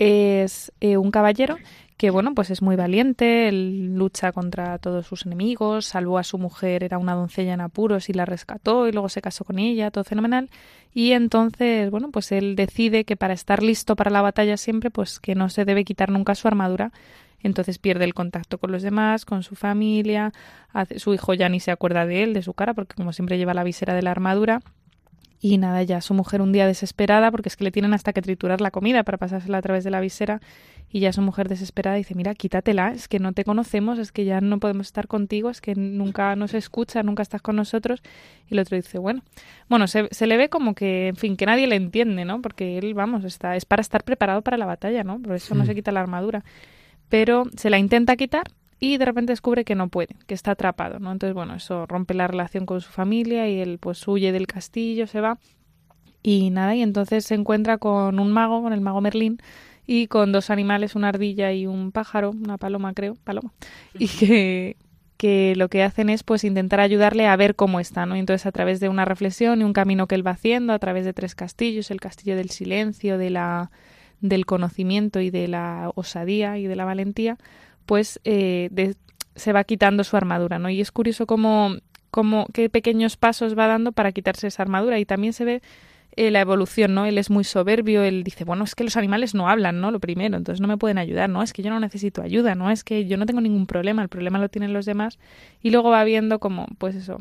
es 0.01 0.73
eh, 0.81 0.97
un 0.97 1.11
caballero 1.11 1.57
que 1.99 2.09
bueno, 2.09 2.35
pues 2.35 2.49
es 2.49 2.63
muy 2.63 2.77
valiente, 2.77 3.49
él 3.49 3.95
lucha 3.95 4.33
contra 4.33 4.79
todos 4.79 5.07
sus 5.07 5.27
enemigos, 5.27 5.85
salvó 5.85 6.17
a 6.17 6.25
su 6.25 6.39
mujer, 6.39 6.83
era 6.83 6.97
una 6.97 7.13
doncella 7.13 7.53
en 7.53 7.61
apuros 7.61 8.09
y 8.09 8.15
la 8.15 8.25
rescató 8.25 8.89
y 8.89 8.93
luego 8.93 9.11
se 9.11 9.21
casó 9.21 9.45
con 9.45 9.59
ella, 9.59 9.91
todo 9.91 10.05
fenomenal. 10.05 10.49
Y 10.95 11.13
entonces, 11.13 11.91
bueno, 11.91 12.11
pues 12.11 12.33
él 12.33 12.57
decide 12.57 13.05
que 13.05 13.17
para 13.17 13.35
estar 13.35 13.63
listo 13.63 13.97
para 13.97 14.11
la 14.11 14.23
batalla 14.23 14.57
siempre, 14.57 14.91
pues 14.91 15.21
que 15.21 15.35
no 15.35 15.51
se 15.51 15.67
debe 15.67 15.85
quitar 15.85 16.09
nunca 16.09 16.35
su 16.35 16.49
armadura. 16.49 16.91
Entonces 17.43 17.77
pierde 17.77 18.05
el 18.07 18.15
contacto 18.15 18.57
con 18.57 18.73
los 18.73 18.81
demás, 18.83 19.27
con 19.27 19.43
su 19.43 19.55
familia, 19.55 20.33
su 20.97 21.13
hijo 21.13 21.35
ya 21.35 21.51
ni 21.51 21.61
se 21.61 21.71
acuerda 21.71 22.07
de 22.07 22.23
él, 22.23 22.33
de 22.33 22.43
su 22.43 22.55
cara, 22.55 22.73
porque 22.73 22.95
como 22.95 23.13
siempre 23.13 23.37
lleva 23.37 23.53
la 23.53 23.63
visera 23.63 23.93
de 23.93 24.01
la 24.01 24.13
armadura. 24.13 24.63
Y 25.43 25.57
nada, 25.57 25.83
ya 25.83 26.03
su 26.03 26.13
mujer 26.13 26.43
un 26.43 26.53
día 26.53 26.67
desesperada, 26.67 27.31
porque 27.31 27.49
es 27.49 27.57
que 27.57 27.65
le 27.65 27.71
tienen 27.71 27.95
hasta 27.95 28.13
que 28.13 28.21
triturar 28.21 28.61
la 28.61 28.71
comida 28.71 29.03
para 29.05 29.17
pasársela 29.17 29.59
a 29.59 29.63
través 29.63 29.85
de 29.85 29.91
la 29.91 30.01
visera, 30.01 30.41
y 30.93 31.01
ya 31.01 31.13
su 31.13 31.23
mujer 31.23 31.49
desesperada 31.49 31.97
dice, 31.97 32.15
mira, 32.15 32.35
quítatela, 32.35 32.93
es 32.93 33.09
que 33.09 33.21
no 33.21 33.33
te 33.33 33.45
conocemos, 33.45 33.99
es 33.99 34.13
que 34.13 34.25
ya 34.25 34.41
no 34.41 34.59
podemos 34.59 34.89
estar 34.89 35.07
contigo, 35.07 35.49
es 35.49 35.61
que 35.61 35.75
nunca 35.77 36.35
nos 36.37 36.53
escucha, 36.53 37.03
nunca 37.03 37.23
estás 37.23 37.41
con 37.41 37.57
nosotros. 37.57 38.03
Y 38.49 38.55
el 38.55 38.61
otro 38.61 38.77
dice, 38.77 38.99
bueno, 38.99 39.23
bueno, 39.69 39.87
se, 39.87 40.09
se 40.11 40.27
le 40.27 40.37
ve 40.37 40.49
como 40.49 40.75
que, 40.75 41.09
en 41.09 41.17
fin, 41.17 41.37
que 41.37 41.47
nadie 41.47 41.69
le 41.69 41.77
entiende, 41.77 42.25
¿no? 42.25 42.43
Porque 42.43 42.77
él, 42.77 42.93
vamos, 42.95 43.25
está, 43.25 43.55
es 43.57 43.65
para 43.65 43.81
estar 43.81 44.03
preparado 44.03 44.43
para 44.43 44.57
la 44.57 44.67
batalla, 44.67 45.05
¿no? 45.05 45.23
Por 45.23 45.37
eso 45.37 45.55
no 45.55 45.65
se 45.65 45.75
quita 45.77 45.93
la 45.93 46.01
armadura. 46.01 46.45
Pero 47.09 47.45
se 47.57 47.71
la 47.71 47.79
intenta 47.79 48.17
quitar 48.17 48.51
y 48.81 48.97
de 48.97 49.05
repente 49.05 49.33
descubre 49.33 49.65
que 49.65 49.75
no 49.75 49.89
puede, 49.89 50.17
que 50.27 50.35
está 50.35 50.53
atrapado, 50.53 50.99
¿no? 50.99 51.13
Entonces, 51.13 51.35
bueno, 51.35 51.55
eso 51.55 51.87
rompe 51.87 52.15
la 52.15 52.27
relación 52.27 52.65
con 52.65 52.81
su 52.81 52.91
familia 52.91 53.47
y 53.47 53.61
él 53.61 53.79
pues 53.79 54.09
huye 54.09 54.33
del 54.33 54.47
castillo, 54.47 55.07
se 55.07 55.21
va 55.21 55.39
y 56.23 56.51
nada, 56.51 56.75
y 56.75 56.83
entonces 56.83 57.25
se 57.25 57.35
encuentra 57.35 57.79
con 57.79 58.19
un 58.19 58.33
mago, 58.33 58.63
con 58.63 58.73
el 58.73 58.81
mago 58.81 59.01
Merlín 59.01 59.39
y 59.87 60.07
con 60.07 60.33
dos 60.33 60.51
animales, 60.51 60.95
una 60.95 61.09
ardilla 61.09 61.53
y 61.53 61.67
un 61.67 61.93
pájaro, 61.93 62.31
una 62.31 62.57
paloma 62.57 62.95
creo, 62.95 63.17
paloma, 63.23 63.53
y 63.99 64.09
que, 64.09 64.77
que 65.19 65.55
lo 65.57 65.69
que 65.69 65.83
hacen 65.83 66.09
es 66.09 66.23
pues 66.23 66.45
intentar 66.45 66.81
ayudarle 66.81 67.27
a 67.27 67.37
ver 67.37 67.57
cómo 67.57 67.81
está, 67.81 68.07
¿no? 68.07 68.17
Y 68.17 68.21
entonces 68.21 68.47
a 68.47 68.53
través 68.53 68.81
de 68.81 68.89
una 68.89 69.05
reflexión 69.05 69.61
y 69.61 69.65
un 69.65 69.75
camino 69.75 70.07
que 70.07 70.15
él 70.15 70.27
va 70.27 70.33
haciendo, 70.33 70.73
a 70.73 70.79
través 70.79 71.05
de 71.05 71.13
tres 71.13 71.35
castillos, 71.35 71.91
el 71.91 72.01
castillo 72.01 72.37
del 72.37 72.51
silencio, 72.51 73.19
de 73.19 73.31
la 73.31 73.71
del 74.21 74.45
conocimiento 74.45 75.21
y 75.21 75.31
de 75.31 75.49
la 75.49 75.93
osadía 75.95 76.59
y 76.59 76.67
de 76.67 76.77
la 76.77 76.85
valentía, 76.85 77.39
pues 77.91 78.21
eh, 78.23 78.95
se 79.35 79.53
va 79.53 79.65
quitando 79.65 80.05
su 80.05 80.17
armadura, 80.17 80.61
¿no? 80.61 80.71
Y 80.71 80.81
es 80.81 80.93
curioso 80.93 81.27
cómo, 81.27 81.75
cómo, 82.13 82.47
qué 82.55 82.71
pequeños 82.71 83.17
pasos 83.17 83.59
va 83.59 83.67
dando 83.67 83.91
para 83.91 84.13
quitarse 84.13 84.47
esa 84.47 84.63
armadura 84.63 85.01
y 85.01 85.05
también 85.05 85.33
se 85.33 85.45
ve 85.45 85.61
eh, 86.15 86.31
la 86.31 86.41
evolución, 86.41 86.95
¿no? 86.95 87.05
Él 87.05 87.19
es 87.19 87.31
muy 87.31 87.43
soberbio, 87.43 88.05
él 88.05 88.23
dice, 88.23 88.45
bueno, 88.45 88.63
es 88.63 88.77
que 88.77 88.85
los 88.85 88.97
animales 88.97 89.35
no 89.35 89.49
hablan, 89.49 89.81
¿no? 89.81 89.91
Lo 89.91 89.99
primero, 89.99 90.37
entonces 90.37 90.61
no 90.61 90.69
me 90.69 90.77
pueden 90.77 90.99
ayudar, 90.99 91.29
¿no? 91.31 91.43
Es 91.43 91.53
que 91.53 91.65
yo 91.65 91.71
no 91.71 91.81
necesito 91.81 92.23
ayuda, 92.23 92.55
¿no? 92.55 92.71
Es 92.71 92.85
que 92.85 93.07
yo 93.07 93.17
no 93.17 93.27
tengo 93.27 93.41
ningún 93.41 93.67
problema, 93.67 94.03
el 94.03 94.09
problema 94.09 94.39
lo 94.39 94.49
tienen 94.49 94.73
los 94.73 94.87
demás. 94.87 95.19
Y 95.61 95.71
luego 95.73 95.91
va 95.91 96.05
viendo 96.05 96.39
como, 96.39 96.69
pues 96.79 96.95
eso, 96.95 97.19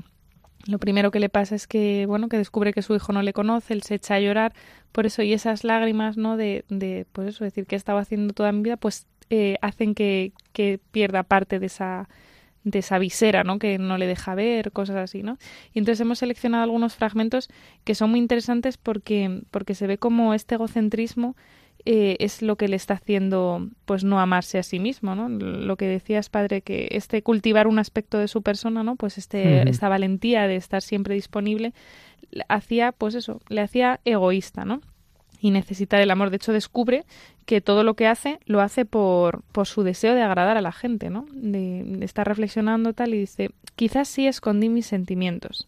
lo 0.67 0.77
primero 0.77 1.10
que 1.10 1.19
le 1.19 1.29
pasa 1.29 1.55
es 1.55 1.65
que, 1.65 2.05
bueno, 2.05 2.29
que 2.29 2.38
descubre 2.38 2.73
que 2.73 2.84
su 2.84 2.93
hijo 2.93 3.12
no 3.12 3.23
le 3.23 3.34
conoce, 3.34 3.73
él 3.73 3.82
se 3.82 3.95
echa 3.95 4.13
a 4.13 4.19
llorar, 4.19 4.53
por 4.91 5.08
eso, 5.08 5.23
y 5.23 5.34
esas 5.34 5.63
lágrimas, 5.63 6.15
¿no? 6.15 6.38
De, 6.38 6.63
de 6.69 7.08
pues 7.12 7.29
eso, 7.29 7.43
decir 7.43 7.65
que 7.65 7.75
estaba 7.75 8.01
haciendo 8.01 8.36
toda 8.36 8.51
mi 8.51 8.62
vida, 8.62 8.77
pues 8.77 9.08
eh, 9.29 9.57
hacen 9.61 9.95
que, 9.95 10.33
que, 10.53 10.79
pierda 10.91 11.23
parte 11.23 11.59
de 11.59 11.67
esa 11.67 12.09
de 12.63 12.79
esa 12.79 12.99
visera, 12.99 13.43
¿no? 13.43 13.57
Que 13.57 13.77
no 13.77 13.97
le 13.97 14.05
deja 14.05 14.35
ver, 14.35 14.71
cosas 14.71 14.97
así, 14.97 15.23
¿no? 15.23 15.37
Y 15.73 15.79
entonces 15.79 16.01
hemos 16.01 16.19
seleccionado 16.19 16.63
algunos 16.63 16.95
fragmentos 16.95 17.49
que 17.83 17.95
son 17.95 18.09
muy 18.09 18.19
interesantes 18.19 18.77
porque, 18.77 19.41
porque 19.49 19.75
se 19.75 19.87
ve 19.87 19.97
como 19.97 20.33
este 20.33 20.55
egocentrismo 20.55 21.35
eh, 21.85 22.17
es 22.19 22.41
lo 22.41 22.57
que 22.57 22.67
le 22.67 22.75
está 22.75 22.95
haciendo 22.95 23.69
pues 23.85 24.03
no 24.03 24.19
amarse 24.19 24.57
a 24.57 24.63
sí 24.63 24.79
mismo, 24.79 25.15
¿no? 25.15 25.29
Lo 25.29 25.77
que 25.77 25.87
decías, 25.87 26.29
padre, 26.29 26.61
que 26.61 26.89
este 26.91 27.23
cultivar 27.23 27.67
un 27.67 27.79
aspecto 27.79 28.17
de 28.17 28.27
su 28.27 28.41
persona, 28.41 28.83
¿no? 28.83 28.97
Pues 28.97 29.17
este, 29.17 29.67
esta 29.69 29.87
valentía 29.87 30.47
de 30.47 30.57
estar 30.57 30.81
siempre 30.81 31.15
disponible, 31.15 31.73
hacía, 32.49 32.91
pues 32.91 33.15
eso, 33.15 33.39
le 33.47 33.61
hacía 33.61 34.01
egoísta, 34.03 34.65
¿no? 34.65 34.81
Y 35.39 35.52
necesitar 35.52 36.02
el 36.02 36.12
amor. 36.12 36.30
De 36.30 36.38
hecho, 36.38 36.54
descubre 36.54 37.06
que 37.45 37.62
todo 37.62 37.84
lo 37.84 37.95
que 37.95 38.08
hace 38.08 38.39
lo 38.45 38.62
hace 38.62 38.86
por, 38.86 39.41
por 39.52 39.67
su 39.67 39.84
deseo 39.84 40.13
de 40.13 40.21
agradar 40.21 40.58
a 40.58 40.62
la 40.62 40.71
gente, 40.71 41.10
¿no? 41.10 41.25
De, 41.32 42.04
estar 42.04 42.28
reflexionando 42.28 42.93
tal 42.93 43.13
y 43.13 43.19
dice, 43.19 43.52
quizás 43.75 44.08
sí 44.08 44.28
escondí 44.28 44.69
mis 44.69 44.86
sentimientos, 44.86 45.67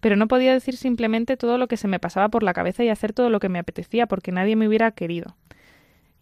pero 0.00 0.16
no 0.16 0.28
podía 0.28 0.52
decir 0.52 0.76
simplemente 0.76 1.36
todo 1.36 1.58
lo 1.58 1.68
que 1.68 1.76
se 1.76 1.88
me 1.88 2.00
pasaba 2.00 2.28
por 2.28 2.42
la 2.42 2.54
cabeza 2.54 2.82
y 2.82 2.88
hacer 2.88 3.12
todo 3.12 3.30
lo 3.30 3.40
que 3.40 3.48
me 3.48 3.58
apetecía 3.58 4.06
porque 4.06 4.32
nadie 4.32 4.56
me 4.56 4.66
hubiera 4.66 4.90
querido. 4.90 5.36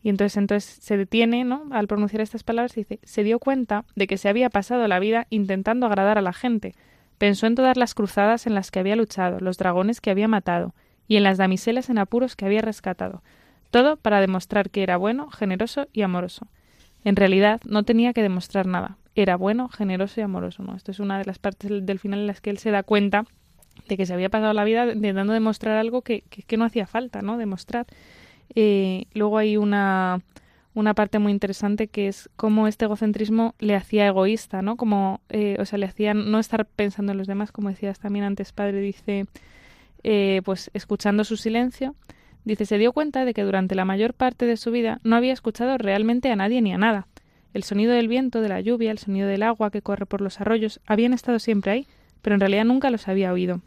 Y 0.02 0.08
entonces, 0.08 0.38
entonces 0.38 0.78
se 0.82 0.96
detiene, 0.96 1.44
¿no? 1.44 1.64
Al 1.72 1.86
pronunciar 1.86 2.22
estas 2.22 2.42
palabras 2.42 2.74
dice, 2.74 3.00
se 3.02 3.22
dio 3.22 3.38
cuenta 3.38 3.84
de 3.96 4.06
que 4.06 4.16
se 4.16 4.30
había 4.30 4.48
pasado 4.48 4.88
la 4.88 4.98
vida 4.98 5.26
intentando 5.28 5.86
agradar 5.86 6.16
a 6.16 6.22
la 6.22 6.32
gente. 6.32 6.74
Pensó 7.18 7.46
en 7.46 7.54
todas 7.54 7.76
las 7.76 7.94
cruzadas 7.94 8.46
en 8.46 8.54
las 8.54 8.70
que 8.70 8.80
había 8.80 8.96
luchado, 8.96 9.40
los 9.40 9.58
dragones 9.58 10.00
que 10.00 10.10
había 10.10 10.26
matado, 10.26 10.74
y 11.10 11.16
en 11.16 11.24
las 11.24 11.38
damiselas 11.38 11.90
en 11.90 11.98
apuros 11.98 12.36
que 12.36 12.44
había 12.44 12.62
rescatado, 12.62 13.24
todo 13.72 13.96
para 13.96 14.20
demostrar 14.20 14.70
que 14.70 14.84
era 14.84 14.96
bueno, 14.96 15.28
generoso 15.28 15.88
y 15.92 16.02
amoroso. 16.02 16.46
En 17.02 17.16
realidad 17.16 17.60
no 17.64 17.82
tenía 17.82 18.12
que 18.12 18.22
demostrar 18.22 18.66
nada, 18.66 18.96
era 19.16 19.34
bueno, 19.34 19.68
generoso 19.68 20.20
y 20.20 20.22
amoroso. 20.22 20.62
¿no? 20.62 20.76
Esto 20.76 20.92
es 20.92 21.00
una 21.00 21.18
de 21.18 21.24
las 21.24 21.40
partes 21.40 21.84
del 21.84 21.98
final 21.98 22.20
en 22.20 22.26
las 22.28 22.40
que 22.40 22.50
él 22.50 22.58
se 22.58 22.70
da 22.70 22.84
cuenta 22.84 23.24
de 23.88 23.96
que 23.96 24.06
se 24.06 24.14
había 24.14 24.28
pasado 24.28 24.52
la 24.52 24.62
vida 24.62 24.92
intentando 24.92 25.32
demostrar 25.32 25.78
algo 25.78 26.02
que, 26.02 26.22
que, 26.22 26.56
no 26.56 26.64
hacía 26.64 26.86
falta, 26.86 27.22
¿no? 27.22 27.38
Demostrar. 27.38 27.86
Eh, 28.54 29.06
luego 29.12 29.38
hay 29.38 29.56
una, 29.56 30.20
una 30.74 30.94
parte 30.94 31.18
muy 31.18 31.32
interesante 31.32 31.88
que 31.88 32.06
es 32.06 32.30
cómo 32.36 32.68
este 32.68 32.84
egocentrismo 32.84 33.56
le 33.58 33.74
hacía 33.74 34.06
egoísta, 34.06 34.62
¿no? 34.62 34.76
Como, 34.76 35.22
eh, 35.28 35.56
o 35.58 35.64
sea, 35.64 35.76
le 35.80 35.86
hacía 35.86 36.14
no 36.14 36.38
estar 36.38 36.66
pensando 36.66 37.10
en 37.10 37.18
los 37.18 37.26
demás, 37.26 37.50
como 37.50 37.68
decías 37.68 37.98
también 37.98 38.24
antes, 38.24 38.52
padre, 38.52 38.80
dice, 38.80 39.26
eh, 40.02 40.42
pues 40.44 40.70
escuchando 40.74 41.24
su 41.24 41.36
silencio, 41.36 41.94
dice, 42.44 42.66
se 42.66 42.78
dio 42.78 42.92
cuenta 42.92 43.24
de 43.24 43.34
que 43.34 43.42
durante 43.42 43.74
la 43.74 43.84
mayor 43.84 44.14
parte 44.14 44.46
de 44.46 44.56
su 44.56 44.70
vida 44.70 45.00
no 45.04 45.16
había 45.16 45.32
escuchado 45.32 45.78
realmente 45.78 46.30
a 46.30 46.36
nadie 46.36 46.62
ni 46.62 46.72
a 46.72 46.78
nada. 46.78 47.06
El 47.52 47.64
sonido 47.64 47.92
del 47.92 48.08
viento, 48.08 48.40
de 48.40 48.48
la 48.48 48.60
lluvia, 48.60 48.90
el 48.90 48.98
sonido 48.98 49.28
del 49.28 49.42
agua 49.42 49.70
que 49.70 49.82
corre 49.82 50.06
por 50.06 50.20
los 50.20 50.40
arroyos 50.40 50.80
habían 50.86 51.12
estado 51.12 51.38
siempre 51.38 51.72
ahí, 51.72 51.86
pero 52.22 52.34
en 52.34 52.40
realidad 52.40 52.64
nunca 52.64 52.90
los 52.90 53.08
había 53.08 53.32
oído. 53.32 53.60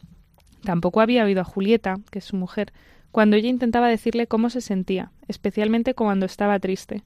Tampoco 0.63 1.01
había 1.01 1.25
oído 1.25 1.41
a 1.41 1.45
Julieta, 1.45 1.95
que 2.09 2.19
es 2.19 2.25
su 2.25 2.37
mujer, 2.37 2.71
cuando 3.11 3.35
ella 3.35 3.49
intentaba 3.49 3.89
decirle 3.89 4.27
cómo 4.27 4.49
se 4.49 4.61
sentía, 4.61 5.11
especialmente 5.27 5.93
cuando 5.93 6.25
estaba 6.25 6.57
triste. 6.59 7.03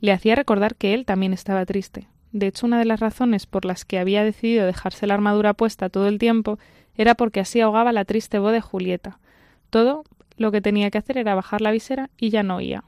Le 0.00 0.12
hacía 0.12 0.34
recordar 0.34 0.76
que 0.76 0.94
él 0.94 1.04
también 1.04 1.32
estaba 1.32 1.66
triste. 1.66 2.06
De 2.32 2.46
hecho, 2.46 2.66
una 2.66 2.78
de 2.78 2.86
las 2.86 3.00
razones 3.00 3.46
por 3.46 3.64
las 3.64 3.84
que 3.84 3.98
había 3.98 4.24
decidido 4.24 4.64
dejarse 4.64 5.06
la 5.06 5.14
armadura 5.14 5.52
puesta 5.52 5.90
todo 5.90 6.08
el 6.08 6.18
tiempo 6.18 6.58
era 6.96 7.14
porque 7.14 7.40
así 7.40 7.60
ahogaba 7.60 7.92
la 7.92 8.04
triste 8.04 8.38
voz 8.38 8.52
de 8.52 8.60
Julieta. 8.60 9.18
Todo 9.70 10.04
lo 10.36 10.52
que 10.52 10.60
tenía 10.60 10.90
que 10.90 10.98
hacer 10.98 11.18
era 11.18 11.34
bajar 11.34 11.60
la 11.60 11.70
visera 11.70 12.10
y 12.16 12.30
ya 12.30 12.42
no 12.42 12.56
oía. 12.56 12.84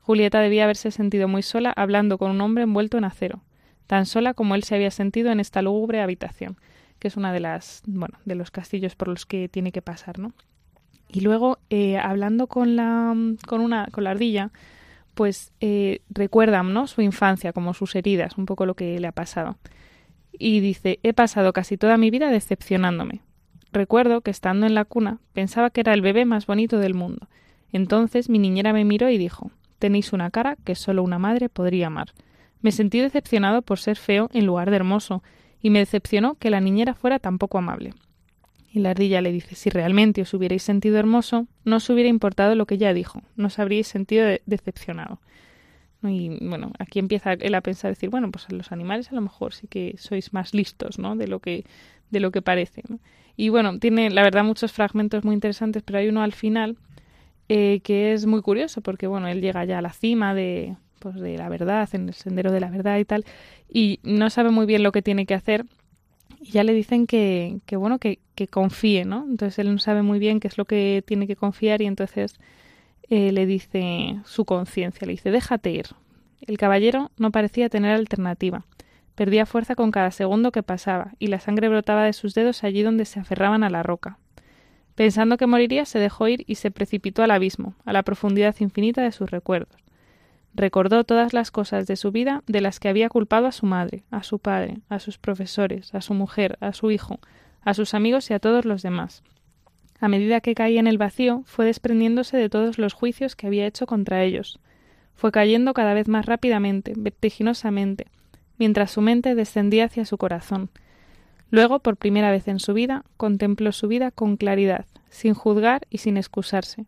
Julieta 0.00 0.40
debía 0.40 0.64
haberse 0.64 0.90
sentido 0.90 1.28
muy 1.28 1.42
sola 1.42 1.72
hablando 1.74 2.18
con 2.18 2.30
un 2.30 2.40
hombre 2.40 2.64
envuelto 2.64 2.98
en 2.98 3.04
acero, 3.04 3.42
tan 3.86 4.06
sola 4.06 4.34
como 4.34 4.54
él 4.54 4.64
se 4.64 4.74
había 4.74 4.90
sentido 4.90 5.30
en 5.30 5.40
esta 5.40 5.62
lúgubre 5.62 6.00
habitación, 6.00 6.56
que 6.98 7.08
es 7.08 7.16
una 7.16 7.32
de 7.32 7.40
las, 7.40 7.82
bueno, 7.86 8.18
de 8.24 8.34
los 8.34 8.50
castillos 8.50 8.96
por 8.96 9.08
los 9.08 9.26
que 9.26 9.48
tiene 9.48 9.72
que 9.72 9.82
pasar, 9.82 10.18
¿no? 10.18 10.32
Y 11.08 11.20
luego, 11.20 11.58
eh, 11.68 11.98
hablando 11.98 12.46
con 12.46 12.74
la, 12.74 13.14
con 13.46 13.60
una, 13.60 13.86
con 13.92 14.04
la 14.04 14.10
ardilla, 14.10 14.50
pues 15.14 15.52
eh, 15.60 16.00
recuerdan. 16.08 16.86
Su 16.88 17.02
infancia, 17.02 17.52
como 17.52 17.74
sus 17.74 17.94
heridas, 17.94 18.38
un 18.38 18.46
poco 18.46 18.66
lo 18.66 18.74
que 18.74 18.98
le 18.98 19.06
ha 19.06 19.12
pasado. 19.12 19.58
Y 20.32 20.60
dice, 20.60 20.98
he 21.02 21.12
pasado 21.12 21.52
casi 21.52 21.76
toda 21.76 21.98
mi 21.98 22.10
vida 22.10 22.30
decepcionándome. 22.30 23.20
Recuerdo 23.72 24.20
que 24.20 24.30
estando 24.30 24.66
en 24.66 24.74
la 24.74 24.84
cuna 24.84 25.18
pensaba 25.32 25.70
que 25.70 25.80
era 25.80 25.94
el 25.94 26.02
bebé 26.02 26.24
más 26.24 26.46
bonito 26.46 26.78
del 26.78 26.94
mundo. 26.94 27.28
Entonces 27.72 28.28
mi 28.28 28.38
niñera 28.38 28.72
me 28.72 28.84
miró 28.84 29.08
y 29.08 29.16
dijo, 29.16 29.50
tenéis 29.78 30.12
una 30.12 30.30
cara 30.30 30.56
que 30.64 30.74
solo 30.74 31.02
una 31.02 31.18
madre 31.18 31.48
podría 31.48 31.86
amar. 31.86 32.12
Me 32.60 32.70
sentí 32.70 33.00
decepcionado 33.00 33.62
por 33.62 33.78
ser 33.78 33.96
feo 33.96 34.28
en 34.32 34.46
lugar 34.46 34.70
de 34.70 34.76
hermoso, 34.76 35.22
y 35.62 35.70
me 35.70 35.78
decepcionó 35.78 36.34
que 36.34 36.50
la 36.50 36.60
niñera 36.60 36.94
fuera 36.94 37.18
tan 37.18 37.38
poco 37.38 37.58
amable. 37.58 37.94
Y 38.72 38.80
la 38.80 38.90
ardilla 38.90 39.20
le 39.20 39.32
dice, 39.32 39.54
si 39.54 39.70
realmente 39.70 40.22
os 40.22 40.34
hubierais 40.34 40.62
sentido 40.62 40.98
hermoso, 40.98 41.46
no 41.64 41.76
os 41.76 41.88
hubiera 41.88 42.08
importado 42.08 42.54
lo 42.54 42.66
que 42.66 42.74
ella 42.74 42.92
dijo, 42.92 43.22
no 43.36 43.46
os 43.46 43.58
habríais 43.58 43.86
sentido 43.86 44.26
decepcionado. 44.44 45.20
Y 46.02 46.44
bueno, 46.44 46.72
aquí 46.78 46.98
empieza 46.98 47.34
él 47.34 47.54
a 47.54 47.60
pensar, 47.60 47.92
decir, 47.92 48.10
bueno, 48.10 48.30
pues 48.32 48.50
los 48.50 48.72
animales 48.72 49.12
a 49.12 49.14
lo 49.14 49.20
mejor 49.20 49.54
sí 49.54 49.68
que 49.68 49.94
sois 49.98 50.32
más 50.32 50.52
listos, 50.52 50.98
¿no? 50.98 51.14
De 51.14 51.28
lo 51.28 51.38
que, 51.38 51.64
de 52.10 52.18
lo 52.18 52.32
que 52.32 52.42
parece. 52.42 52.82
Y 53.36 53.48
bueno, 53.48 53.78
tiene 53.78 54.10
la 54.10 54.22
verdad 54.22 54.44
muchos 54.44 54.72
fragmentos 54.72 55.24
muy 55.24 55.34
interesantes, 55.34 55.82
pero 55.82 55.98
hay 55.98 56.08
uno 56.08 56.22
al 56.22 56.32
final 56.32 56.76
eh, 57.48 57.80
que 57.82 58.12
es 58.12 58.26
muy 58.26 58.42
curioso, 58.42 58.80
porque 58.80 59.06
bueno, 59.06 59.28
él 59.28 59.40
llega 59.40 59.64
ya 59.64 59.78
a 59.78 59.82
la 59.82 59.92
cima 59.92 60.34
de, 60.34 60.76
pues, 61.00 61.16
de 61.16 61.36
la 61.36 61.48
verdad, 61.48 61.88
en 61.92 62.08
el 62.08 62.14
sendero 62.14 62.52
de 62.52 62.60
la 62.60 62.70
verdad 62.70 62.98
y 62.98 63.04
tal, 63.04 63.24
y 63.68 64.00
no 64.02 64.30
sabe 64.30 64.50
muy 64.50 64.66
bien 64.66 64.82
lo 64.82 64.92
que 64.92 65.02
tiene 65.02 65.26
que 65.26 65.34
hacer, 65.34 65.66
y 66.40 66.50
ya 66.52 66.64
le 66.64 66.72
dicen 66.72 67.06
que, 67.06 67.58
que 67.66 67.76
bueno, 67.76 67.98
que, 67.98 68.18
que, 68.34 68.48
confíe, 68.48 69.04
¿no? 69.04 69.26
Entonces 69.28 69.58
él 69.58 69.72
no 69.72 69.78
sabe 69.78 70.02
muy 70.02 70.18
bien 70.18 70.40
qué 70.40 70.48
es 70.48 70.58
lo 70.58 70.64
que 70.64 71.02
tiene 71.06 71.26
que 71.26 71.36
confiar 71.36 71.82
y 71.82 71.86
entonces 71.86 72.36
eh, 73.10 73.32
le 73.32 73.46
dice 73.46 74.18
su 74.24 74.44
conciencia, 74.44 75.06
le 75.06 75.12
dice, 75.12 75.30
déjate 75.30 75.70
ir. 75.70 75.86
El 76.40 76.58
caballero 76.58 77.10
no 77.18 77.30
parecía 77.30 77.68
tener 77.68 77.92
alternativa. 77.92 78.64
Perdía 79.14 79.46
fuerza 79.46 79.74
con 79.74 79.90
cada 79.90 80.10
segundo 80.10 80.52
que 80.52 80.62
pasaba, 80.62 81.12
y 81.18 81.26
la 81.26 81.40
sangre 81.40 81.68
brotaba 81.68 82.04
de 82.04 82.12
sus 82.12 82.34
dedos 82.34 82.64
allí 82.64 82.82
donde 82.82 83.04
se 83.04 83.20
aferraban 83.20 83.62
a 83.62 83.70
la 83.70 83.82
roca. 83.82 84.18
Pensando 84.94 85.36
que 85.36 85.46
moriría, 85.46 85.84
se 85.84 85.98
dejó 85.98 86.28
ir 86.28 86.44
y 86.46 86.56
se 86.56 86.70
precipitó 86.70 87.22
al 87.22 87.30
abismo, 87.30 87.74
a 87.84 87.92
la 87.92 88.02
profundidad 88.02 88.54
infinita 88.60 89.02
de 89.02 89.12
sus 89.12 89.30
recuerdos. 89.30 89.80
Recordó 90.54 91.04
todas 91.04 91.32
las 91.32 91.50
cosas 91.50 91.86
de 91.86 91.96
su 91.96 92.12
vida 92.12 92.42
de 92.46 92.60
las 92.60 92.78
que 92.78 92.88
había 92.88 93.08
culpado 93.08 93.46
a 93.46 93.52
su 93.52 93.64
madre, 93.64 94.04
a 94.10 94.22
su 94.22 94.38
padre, 94.38 94.80
a 94.90 94.98
sus 94.98 95.16
profesores, 95.16 95.94
a 95.94 96.02
su 96.02 96.12
mujer, 96.12 96.58
a 96.60 96.74
su 96.74 96.90
hijo, 96.90 97.20
a 97.62 97.72
sus 97.72 97.94
amigos 97.94 98.30
y 98.30 98.34
a 98.34 98.38
todos 98.38 98.64
los 98.66 98.82
demás. 98.82 99.22
A 99.98 100.08
medida 100.08 100.40
que 100.40 100.54
caía 100.54 100.80
en 100.80 100.88
el 100.88 100.98
vacío, 100.98 101.42
fue 101.46 101.64
desprendiéndose 101.64 102.36
de 102.36 102.48
todos 102.50 102.78
los 102.78 102.92
juicios 102.92 103.36
que 103.36 103.46
había 103.46 103.66
hecho 103.66 103.86
contra 103.86 104.24
ellos. 104.24 104.58
Fue 105.14 105.32
cayendo 105.32 105.72
cada 105.74 105.94
vez 105.94 106.08
más 106.08 106.26
rápidamente, 106.26 106.92
vertiginosamente, 106.96 108.08
mientras 108.62 108.92
su 108.92 109.00
mente 109.00 109.34
descendía 109.34 109.86
hacia 109.86 110.04
su 110.04 110.18
corazón. 110.18 110.70
Luego, 111.50 111.80
por 111.80 111.96
primera 111.96 112.30
vez 112.30 112.46
en 112.46 112.60
su 112.60 112.74
vida, 112.74 113.02
contempló 113.16 113.72
su 113.72 113.88
vida 113.88 114.12
con 114.12 114.36
claridad, 114.36 114.86
sin 115.10 115.34
juzgar 115.34 115.82
y 115.90 115.98
sin 115.98 116.16
excusarse. 116.16 116.86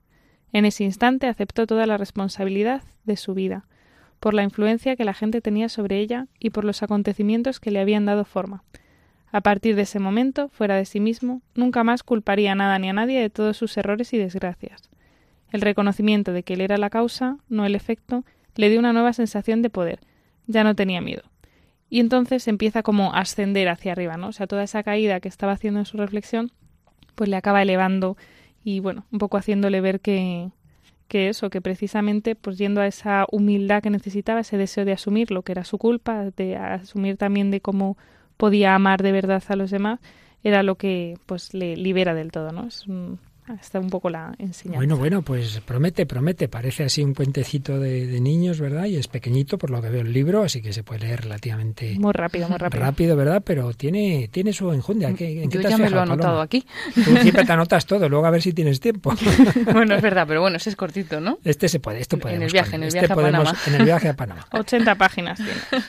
En 0.53 0.67
ese 0.67 0.85
instante 0.85 1.27
aceptó 1.27 1.67
toda 1.67 1.87
la 1.87 1.97
responsabilidad 1.97 2.85
de 3.03 3.17
su 3.17 3.35
vida, 3.35 3.67
por 4.21 4.35
la 4.35 4.45
influencia 4.45 4.95
que 4.95 5.05
la 5.05 5.15
gente 5.15 5.41
tenía 5.41 5.69
sobre 5.69 5.99
ella 5.99 6.29
y 6.39 6.51
por 6.51 6.65
los 6.65 6.81
acontecimientos 6.85 7.59
que 7.59 7.73
le 7.73 7.81
habían 7.81 8.07
dado 8.07 8.25
forma. 8.25 8.63
A 9.33 9.41
partir 9.41 9.75
de 9.75 9.83
ese 9.83 9.99
momento, 9.99 10.51
fuera 10.51 10.77
de 10.77 10.85
sí 10.85 11.01
mismo, 11.01 11.43
nunca 11.57 11.83
más 11.83 12.05
culparía 12.05 12.53
a 12.53 12.55
nada 12.55 12.79
ni 12.79 12.89
a 12.89 12.93
nadie 12.93 13.21
de 13.21 13.31
todos 13.31 13.57
sus 13.57 13.77
errores 13.77 14.13
y 14.13 14.19
desgracias. 14.19 14.91
El 15.51 15.61
reconocimiento 15.61 16.33
de 16.33 16.45
que 16.45 16.55
él 16.55 16.61
era 16.61 16.79
la 16.79 16.89
causa, 16.89 17.39
no 17.49 17.67
el 17.67 17.75
efecto, 17.75 18.25
le 18.55 18.71
dio 18.71 18.79
una 18.79 18.93
nueva 18.93 19.13
sensación 19.13 19.61
de 19.61 19.71
poder. 19.71 19.99
Ya 20.47 20.63
no 20.63 20.77
tenía 20.77 21.01
miedo. 21.01 21.34
Y 21.95 22.01
entonces 22.01 22.49
empieza 22.49 22.83
como 22.83 23.15
a 23.15 23.21
ascender 23.21 23.69
hacia 23.69 23.93
arriba, 23.93 24.17
¿no? 24.17 24.27
O 24.27 24.33
sea, 24.33 24.49
toda 24.49 24.65
esa 24.65 24.83
caída 24.83 25.21
que 25.21 25.29
estaba 25.29 25.53
haciendo 25.53 25.79
en 25.79 25.87
su 25.87 25.97
reflexión, 25.97 26.51
pues 27.15 27.31
le 27.31 27.37
acaba 27.37 27.63
elevando 27.63 28.17
y 28.65 28.81
bueno, 28.81 29.07
un 29.13 29.21
poco 29.21 29.37
haciéndole 29.37 29.81
ver 29.81 30.01
que, 30.01 30.51
que 31.07 31.29
eso, 31.29 31.51
que 31.51 31.61
precisamente 31.61 32.35
pues 32.35 32.59
yendo 32.59 32.81
a 32.81 32.89
esa 32.89 33.27
humildad 33.31 33.81
que 33.81 33.91
necesitaba, 33.91 34.41
ese 34.41 34.57
deseo 34.57 34.85
de 34.85 34.91
asumir 34.91 35.31
lo 35.31 35.43
que 35.43 35.53
era 35.53 35.63
su 35.63 35.79
culpa, 35.79 36.33
de 36.37 36.57
asumir 36.57 37.17
también 37.17 37.53
de 37.53 37.61
cómo 37.61 37.97
podía 38.37 38.75
amar 38.75 39.01
de 39.01 39.13
verdad 39.13 39.45
a 39.47 39.55
los 39.55 39.71
demás, 39.71 40.01
era 40.43 40.65
lo 40.65 40.75
que 40.75 41.17
pues 41.27 41.55
le 41.55 41.77
libera 41.77 42.13
del 42.13 42.33
todo, 42.33 42.51
¿no? 42.51 42.67
Es 42.67 42.89
un, 42.89 43.21
Está 43.61 43.79
un 43.79 43.91
poco 43.91 44.09
la 44.09 44.35
enseñanza. 44.39 44.79
Bueno, 44.79 44.97
bueno, 44.97 45.23
pues 45.23 45.61
promete, 45.61 46.07
promete. 46.07 46.49
Parece 46.49 46.85
así 46.85 47.03
un 47.03 47.13
puentecito 47.13 47.79
de, 47.79 48.19
niños, 48.21 48.59
¿verdad? 48.59 48.87
Y 48.87 48.97
es 48.97 49.07
pequeñito 49.07 49.59
por 49.59 49.71
lo 49.71 49.83
que 49.83 49.91
veo 49.91 50.01
el 50.01 50.13
libro, 50.13 50.43
así 50.43 50.63
que 50.63 50.73
se 50.73 50.83
puede 50.83 51.01
leer 51.01 51.23
relativamente... 51.23 51.99
Muy 51.99 52.13
rápido, 52.13 52.49
muy 52.49 52.57
rápido. 52.57 52.83
Rápido, 52.83 53.17
¿verdad? 53.17 53.43
Pero 53.45 53.75
tiene, 53.75 54.29
tiene 54.33 54.55
su 54.55 54.73
enjundia. 54.73 55.09
¿En 55.09 55.51
Yo 55.51 55.61
ya 55.61 55.77
me 55.77 55.91
lo 55.91 55.99
he 55.99 56.03
anotado 56.03 56.41
aquí. 56.41 56.65
Tú 56.95 57.03
siempre 57.03 57.45
te 57.45 57.53
anotas 57.53 57.85
todo, 57.85 58.09
luego 58.09 58.25
a 58.25 58.31
ver 58.31 58.41
si 58.41 58.55
tienes 58.55 58.81
tiempo. 58.81 59.15
bueno, 59.73 59.95
es 59.95 60.03
verdad, 60.03 60.25
pero 60.27 60.41
bueno, 60.41 60.57
ese 60.57 60.71
es 60.71 60.77
cortito, 60.77 61.21
¿no? 61.21 61.39
Este 61.45 61.69
se 61.69 61.81
puede, 61.81 62.01
esto 62.01 62.17
En 62.27 62.43
el 62.43 62.51
viaje, 62.51 62.77
en 62.77 62.83
el 62.83 62.89
este 62.89 63.01
viaje 63.01 63.13
a 63.13 63.17
Panamá. 63.17 63.55
En 63.67 63.75
el 63.75 63.85
viaje 63.85 64.09
a 64.09 64.15
Panamá. 64.15 64.47
80 64.53 64.95
páginas 64.95 65.37
tiene. 65.37 65.85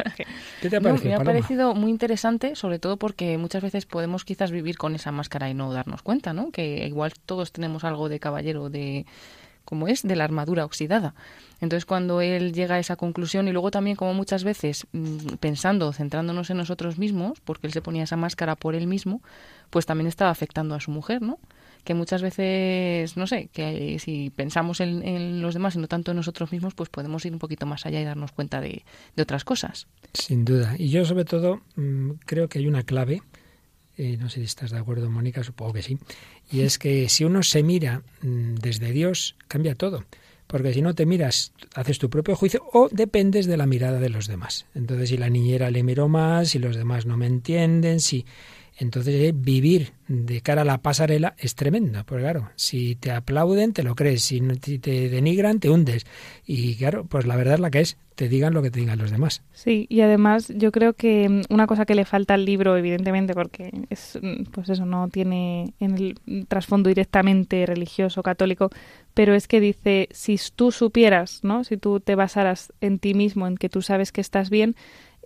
¿Qué 0.61 0.69
te 0.69 0.77
ha 0.77 0.81
parecido, 0.81 1.09
Me 1.09 1.15
ha 1.15 1.23
parecido 1.23 1.73
muy 1.73 1.89
interesante, 1.89 2.55
sobre 2.55 2.79
todo 2.79 2.97
porque 2.97 3.37
muchas 3.37 3.63
veces 3.63 3.85
podemos 3.85 4.25
quizás 4.25 4.51
vivir 4.51 4.77
con 4.77 4.95
esa 4.95 5.11
máscara 5.11 5.49
y 5.49 5.53
no 5.53 5.71
darnos 5.71 6.01
cuenta, 6.01 6.33
¿no? 6.33 6.51
Que 6.51 6.85
igual 6.85 7.13
tenemos 7.51 7.83
algo 7.83 8.09
de 8.09 8.19
caballero 8.19 8.69
de 8.69 9.05
como 9.65 9.87
es 9.87 10.03
de 10.03 10.15
la 10.15 10.23
armadura 10.23 10.63
oxidada. 10.63 11.15
Entonces 11.59 11.85
cuando 11.85 12.21
él 12.21 12.53
llega 12.53 12.75
a 12.75 12.79
esa 12.79 12.95
conclusión 12.95 13.47
y 13.47 13.51
luego 13.51 13.71
también 13.71 13.95
como 13.97 14.13
muchas 14.13 14.43
veces 14.43 14.87
mm, 14.93 15.35
pensando, 15.39 15.91
centrándonos 15.91 16.49
en 16.49 16.57
nosotros 16.57 16.97
mismos, 16.97 17.39
porque 17.41 17.67
él 17.67 17.73
se 17.73 17.81
ponía 17.81 18.03
esa 18.03 18.15
máscara 18.15 18.55
por 18.55 18.75
él 18.75 18.87
mismo, 18.87 19.21
pues 19.71 19.85
también 19.85 20.07
estaba 20.07 20.31
afectando 20.31 20.75
a 20.75 20.79
su 20.79 20.91
mujer, 20.91 21.21
¿no? 21.21 21.39
Que 21.83 21.93
muchas 21.93 22.21
veces, 22.21 23.15
no 23.15 23.27
sé, 23.27 23.49
que 23.53 23.99
si 23.99 24.31
pensamos 24.31 24.79
en, 24.79 25.41
los 25.41 25.53
demás 25.53 25.75
y 25.75 25.79
no 25.79 25.87
tanto 25.87 26.11
en 26.11 26.17
nosotros 26.17 26.51
mismos, 26.51 26.73
pues 26.73 26.89
podemos 26.89 27.23
ir 27.25 27.33
un 27.33 27.39
poquito 27.39 27.67
más 27.67 27.85
allá 27.85 28.01
y 28.01 28.05
darnos 28.05 28.31
cuenta 28.31 28.59
de, 28.59 28.83
de 29.15 29.21
otras 29.21 29.43
cosas. 29.43 29.87
Sin 30.13 30.45
duda. 30.45 30.75
Y 30.79 30.89
yo 30.89 31.05
sobre 31.05 31.25
todo 31.25 31.61
mm, 31.75 32.11
creo 32.25 32.49
que 32.49 32.57
hay 32.57 32.67
una 32.67 32.83
clave 32.83 33.21
eh, 33.97 34.17
no 34.17 34.29
sé 34.29 34.39
si 34.39 34.45
estás 34.45 34.71
de 34.71 34.77
acuerdo, 34.77 35.09
Mónica, 35.09 35.43
supongo 35.43 35.73
que 35.73 35.81
sí, 35.81 35.97
y 36.51 36.61
es 36.61 36.77
que 36.77 37.09
si 37.09 37.23
uno 37.23 37.43
se 37.43 37.63
mira 37.63 38.01
mm, 38.21 38.55
desde 38.55 38.91
Dios, 38.91 39.35
cambia 39.47 39.75
todo. 39.75 40.03
Porque 40.47 40.73
si 40.73 40.81
no 40.83 40.93
te 40.93 41.07
miras, 41.07 41.53
haces 41.73 41.97
tu 41.97 42.09
propio 42.11 42.35
juicio 42.35 42.63
o 42.71 42.87
dependes 42.91 43.47
de 43.47 43.57
la 43.57 43.65
mirada 43.65 43.99
de 43.99 44.09
los 44.09 44.27
demás. 44.27 44.67
Entonces, 44.75 45.09
si 45.09 45.17
la 45.17 45.27
niñera 45.27 45.71
le 45.71 45.81
miró 45.81 46.07
más, 46.07 46.49
si 46.49 46.59
los 46.59 46.75
demás 46.75 47.07
no 47.07 47.17
me 47.17 47.25
entienden, 47.25 47.99
si 47.99 48.25
entonces, 48.77 49.15
eh, 49.15 49.33
vivir 49.33 49.93
de 50.07 50.41
cara 50.41 50.63
a 50.63 50.65
la 50.65 50.79
pasarela 50.79 51.35
es 51.37 51.55
tremendo, 51.55 52.03
porque 52.05 52.23
claro, 52.23 52.49
si 52.55 52.95
te 52.95 53.11
aplauden, 53.11 53.73
te 53.73 53.83
lo 53.83 53.95
crees, 53.95 54.23
si 54.23 54.41
te 54.41 55.09
denigran, 55.09 55.59
te 55.59 55.69
hundes. 55.69 56.05
Y 56.45 56.75
claro, 56.75 57.05
pues 57.05 57.25
la 57.25 57.35
verdad 57.37 57.55
es 57.55 57.59
la 57.61 57.71
que 57.71 57.79
es, 57.79 57.97
te 58.15 58.27
digan 58.27 58.53
lo 58.53 58.61
que 58.61 58.71
te 58.71 58.79
digan 58.79 58.97
los 58.97 59.11
demás. 59.11 59.43
Sí, 59.53 59.87
y 59.89 60.01
además 60.01 60.51
yo 60.55 60.71
creo 60.71 60.93
que 60.93 61.27
mm, 61.29 61.53
una 61.53 61.67
cosa 61.67 61.85
que 61.85 61.95
le 61.95 62.05
falta 62.05 62.33
al 62.33 62.45
libro, 62.45 62.75
evidentemente, 62.77 63.33
porque 63.33 63.71
es, 63.89 64.19
mm, 64.21 64.43
pues 64.51 64.69
eso 64.69 64.85
no 64.85 65.07
tiene 65.07 65.73
en 65.79 65.95
el 65.95 66.45
trasfondo 66.47 66.89
directamente 66.89 67.65
religioso, 67.65 68.23
católico, 68.23 68.71
pero 69.13 69.33
es 69.33 69.47
que 69.47 69.61
dice, 69.61 70.09
si 70.11 70.37
tú 70.53 70.71
supieras, 70.71 71.39
¿no? 71.43 71.63
Si 71.63 71.77
tú 71.77 72.01
te 72.01 72.15
basaras 72.15 72.73
en 72.81 72.99
ti 72.99 73.13
mismo, 73.13 73.47
en 73.47 73.55
que 73.55 73.69
tú 73.69 73.81
sabes 73.81 74.11
que 74.11 74.21
estás 74.21 74.49
bien, 74.49 74.75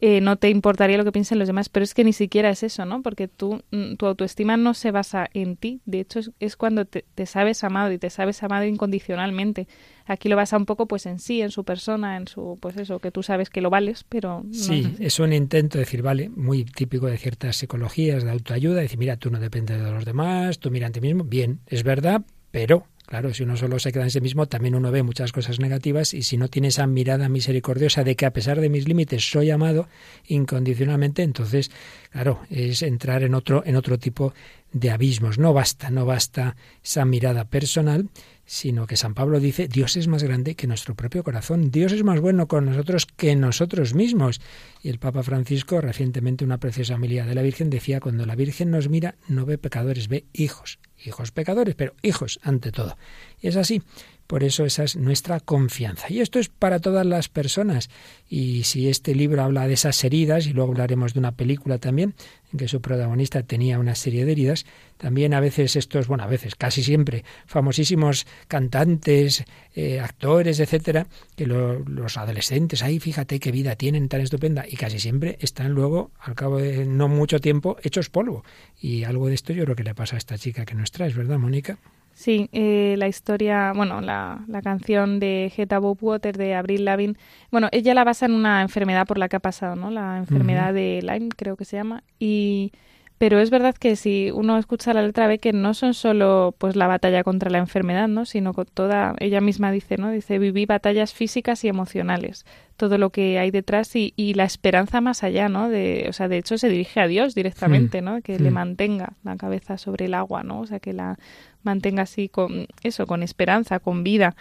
eh, 0.02 0.22
no 0.22 0.38
te 0.38 0.50
importaría 0.50 0.98
lo 0.98 1.04
que 1.04 1.12
piensen 1.12 1.40
los 1.40 1.48
demás, 1.48 1.68
pero 1.68 1.84
es 1.84 1.94
que 1.94 2.06
ni 2.06 2.14
siquiera 2.14 2.50
es 2.50 2.64
eso, 2.64 2.86
¿no? 2.86 3.02
Porque 3.02 3.28
tú, 3.28 3.62
mm, 3.72 3.96
tu 3.96 4.06
autoestima 4.06 4.56
no 4.56 4.74
se 4.74 4.92
basa 4.92 5.30
en 5.34 5.58
ti, 5.58 5.82
de 5.86 6.00
hecho 6.00 6.22
es, 6.40 6.56
cuando 6.56 6.86
te, 6.86 7.04
sabes 7.26 7.64
amado 7.64 7.92
y 7.92 7.98
te 7.98 8.10
sabes 8.10 8.42
amado 8.42 8.66
incondicionalmente. 8.66 9.68
Aquí 10.06 10.30
lo 10.30 10.36
basa 10.36 10.58
un 10.58 10.66
poco 10.66 10.88
pues 10.88 11.06
en 11.06 11.20
sí, 11.20 11.42
en 11.42 11.52
su 11.52 11.66
persona, 11.66 12.16
en 12.16 12.28
su, 12.28 12.58
pues 12.62 12.78
eso, 12.78 13.00
que 13.00 13.12
tú 13.12 13.24
sabes 13.24 13.50
que 13.50 13.62
lo 13.62 13.70
vales, 13.70 14.06
pero... 14.08 14.44
sí, 14.52 14.96
es, 15.00 15.20
un 15.20 15.34
intento 15.34 15.78
de 15.78 15.84
decir, 15.84 16.02
vale, 16.02 16.30
muy 16.30 16.64
típico 16.64 17.08
de 17.08 17.18
ciertas 17.18 17.58
psicologías 17.58 18.24
de 18.24 18.32
autoayuda, 18.32 18.82
decir, 18.82 18.98
mira, 18.98 19.18
tú 19.18 19.30
no 19.30 19.40
dependes 19.40 19.84
de 19.84 19.92
los 19.92 20.06
demás, 20.06 20.60
tú 20.60 20.72
mira 20.72 20.88
a 20.88 20.92
ti 20.92 21.02
mismo, 21.02 21.26
bien, 21.26 21.60
es 21.68 21.84
verdad, 21.84 22.22
pero 22.52 22.86
Claro, 23.10 23.34
si 23.34 23.42
uno 23.42 23.58
solo 23.58 23.80
se 23.80 23.92
queda 23.92 24.04
en 24.04 24.12
sí 24.12 24.22
mismo, 24.22 24.46
también 24.46 24.76
uno 24.76 24.92
ve 24.92 25.02
muchas 25.02 25.32
cosas 25.32 25.60
negativas 25.60 26.14
y 26.14 26.22
si 26.22 26.38
no 26.38 26.48
tiene 26.48 26.68
esa 26.68 26.86
mirada 26.86 27.28
misericordiosa 27.28 28.04
de 28.04 28.16
que 28.16 28.28
a 28.28 28.34
pesar 28.34 28.62
de 28.62 28.70
mis 28.70 28.88
límites 28.88 29.28
soy 29.28 29.50
amado 29.50 29.88
incondicionalmente, 30.28 31.24
entonces, 31.24 31.72
claro, 32.12 32.42
es 32.52 32.84
entrar 32.84 33.24
en 33.24 33.34
otro 33.34 33.64
en 33.66 33.78
otro 33.78 33.98
tipo 33.98 34.36
de 34.74 34.92
abismos. 34.92 35.40
No 35.40 35.54
basta, 35.54 35.90
no 35.90 36.06
basta 36.06 36.56
esa 36.84 37.04
mirada 37.04 37.46
personal, 37.46 38.08
sino 38.52 38.88
que 38.88 38.98
San 38.98 39.14
Pablo 39.14 39.40
dice, 39.40 39.68
Dios 39.68 39.96
es 39.96 40.08
más 40.08 40.24
grande 40.24 40.56
que 40.56 40.66
nuestro 40.66 40.96
propio 40.96 41.24
corazón, 41.24 41.70
Dios 41.70 41.92
es 41.92 42.04
más 42.04 42.20
bueno 42.20 42.48
con 42.48 42.66
nosotros 42.66 43.06
que 43.06 43.36
nosotros 43.36 43.94
mismos. 43.94 44.42
Y 44.82 44.90
el 44.90 44.98
Papa 44.98 45.22
Francisco, 45.22 45.82
recientemente 45.82 46.44
una 46.44 46.58
preciosa 46.58 46.96
homilía 46.96 47.28
de 47.28 47.36
la 47.36 47.44
Virgen, 47.44 47.70
decía, 47.70 48.00
cuando 48.00 48.26
la 48.26 48.36
Virgen 48.36 48.72
nos 48.72 48.90
mira, 48.90 49.14
no 49.28 49.46
ve 49.46 49.60
pecadores, 49.60 50.08
ve 50.08 50.26
hijos 50.34 50.80
hijos 51.06 51.32
pecadores, 51.32 51.76
pero 51.76 51.94
hijos 52.02 52.40
ante 52.44 52.72
todo. 52.72 52.98
Y 53.42 53.48
es 53.48 53.56
así. 53.56 53.82
Por 54.30 54.44
eso 54.44 54.64
esa 54.64 54.84
es 54.84 54.96
nuestra 54.96 55.40
confianza. 55.40 56.06
Y 56.08 56.20
esto 56.20 56.38
es 56.38 56.50
para 56.50 56.78
todas 56.78 57.04
las 57.04 57.30
personas. 57.30 57.90
Y 58.30 58.64
si 58.64 58.88
este 58.88 59.16
libro 59.16 59.42
habla 59.42 59.68
de 59.68 59.74
esas 59.74 60.04
heridas, 60.04 60.46
y 60.46 60.54
luego 60.54 60.72
hablaremos 60.72 61.16
de 61.16 61.20
una 61.20 61.32
película 61.32 61.80
también, 61.80 62.14
en 62.54 62.60
que 62.60 62.68
su 62.68 62.80
protagonista 62.80 63.42
tenía 63.42 63.80
una 63.80 63.96
serie 63.96 64.26
de 64.26 64.34
heridas, 64.34 64.68
también 64.98 65.34
a 65.34 65.40
veces 65.40 65.76
estos, 65.76 66.06
bueno, 66.08 66.26
a 66.26 66.28
veces, 66.28 66.54
casi 66.54 66.84
siempre, 66.84 67.26
famosísimos 67.48 68.28
cantantes, 68.48 69.46
eh, 69.74 70.00
actores, 70.00 70.60
etcétera, 70.60 71.08
que 71.36 71.48
los 71.48 72.18
adolescentes, 72.18 72.84
ahí 72.84 73.00
fíjate 73.00 73.40
qué 73.40 73.52
vida 73.52 73.78
tienen 73.78 74.10
tan 74.10 74.22
estupenda, 74.22 74.64
y 74.70 74.76
casi 74.76 75.00
siempre 75.00 75.40
están 75.42 75.72
luego, 75.72 76.12
al 76.20 76.36
cabo 76.36 76.60
de 76.60 76.86
no 76.86 77.08
mucho 77.08 77.40
tiempo, 77.40 77.78
hechos 77.82 78.12
polvo. 78.12 78.44
Y 78.80 79.06
algo 79.06 79.28
de 79.28 79.34
esto 79.34 79.54
yo 79.54 79.64
creo 79.64 79.76
que 79.76 79.84
le 79.84 79.96
pasa 79.96 80.18
a 80.18 80.20
esta 80.20 80.38
chica 80.38 80.66
que 80.66 80.76
nos 80.76 80.92
traes, 80.92 81.16
¿verdad, 81.16 81.40
Mónica? 81.40 81.80
Sí, 82.20 82.50
eh, 82.52 82.96
la 82.98 83.08
historia, 83.08 83.72
bueno, 83.74 84.02
la, 84.02 84.44
la 84.50 84.62
canción 84.62 85.22
de 85.22 85.54
Geta 85.56 85.80
Bob 85.80 86.00
Water 86.02 86.38
de 86.38 86.54
Abril 86.54 86.84
Lavigne, 86.84 87.16
bueno, 87.50 87.70
ella 87.72 87.94
la 87.94 88.04
basa 88.04 88.26
en 88.26 88.34
una 88.34 88.62
enfermedad 88.62 89.08
por 89.08 89.18
la 89.18 89.30
que 89.30 89.38
ha 89.38 89.40
pasado, 89.40 89.78
¿no? 89.78 89.90
La 89.90 90.18
enfermedad 90.18 90.74
de 90.74 91.00
Lyme, 91.02 91.30
creo 91.30 91.56
que 91.56 91.64
se 91.64 91.78
llama, 91.78 92.04
y 92.20 92.74
pero 93.20 93.40
es 93.42 93.50
verdad 93.50 93.76
que 93.76 93.98
si 93.98 94.32
uno 94.32 94.58
escucha 94.58 94.94
la 94.94 95.02
letra 95.02 95.28
ve 95.28 95.40
que 95.40 95.52
no 95.52 95.74
son 95.74 95.94
solo 95.94 96.56
pues 96.58 96.78
la 96.78 96.88
batalla 96.88 97.22
contra 97.26 97.50
la 97.50 97.58
enfermedad, 97.58 98.08
¿no? 98.08 98.26
sino 98.26 98.54
con 98.54 98.66
toda 98.66 99.14
ella 99.20 99.42
misma 99.42 99.74
dice, 99.74 99.98
¿no? 99.98 100.10
Dice, 100.10 100.40
viví 100.40 100.66
batallas 100.66 101.14
físicas 101.14 101.66
y 101.66 101.68
emocionales, 101.68 102.46
todo 102.78 102.98
lo 102.98 103.10
que 103.10 103.38
hay 103.38 103.52
detrás 103.52 103.94
y, 103.98 104.14
y 104.16 104.36
la 104.36 104.46
esperanza 104.46 105.02
más 105.02 105.24
allá, 105.24 105.50
¿no? 105.50 105.68
De, 105.68 106.06
o 106.08 106.14
sea, 106.14 106.30
de 106.30 106.38
hecho 106.38 106.58
se 106.58 106.70
dirige 106.70 107.02
a 107.02 107.08
Dios 107.08 107.36
directamente. 107.36 108.02
¿no? 108.02 108.22
Que 108.22 108.40
le 108.40 108.52
mantenga 108.52 109.12
la 109.24 109.36
cabeza 109.36 109.78
sobre 109.78 110.06
el 110.06 110.14
agua, 110.14 110.44
¿no? 110.44 110.62
O 110.62 110.66
sea, 110.66 110.80
que 110.80 110.94
la 110.94 111.20
mantenga 111.64 112.04
así 112.04 112.30
con 112.30 112.68
eso, 112.84 113.08
con 113.08 113.24
esperanza, 113.24 113.80
con 113.80 114.04
vida. 114.04 114.36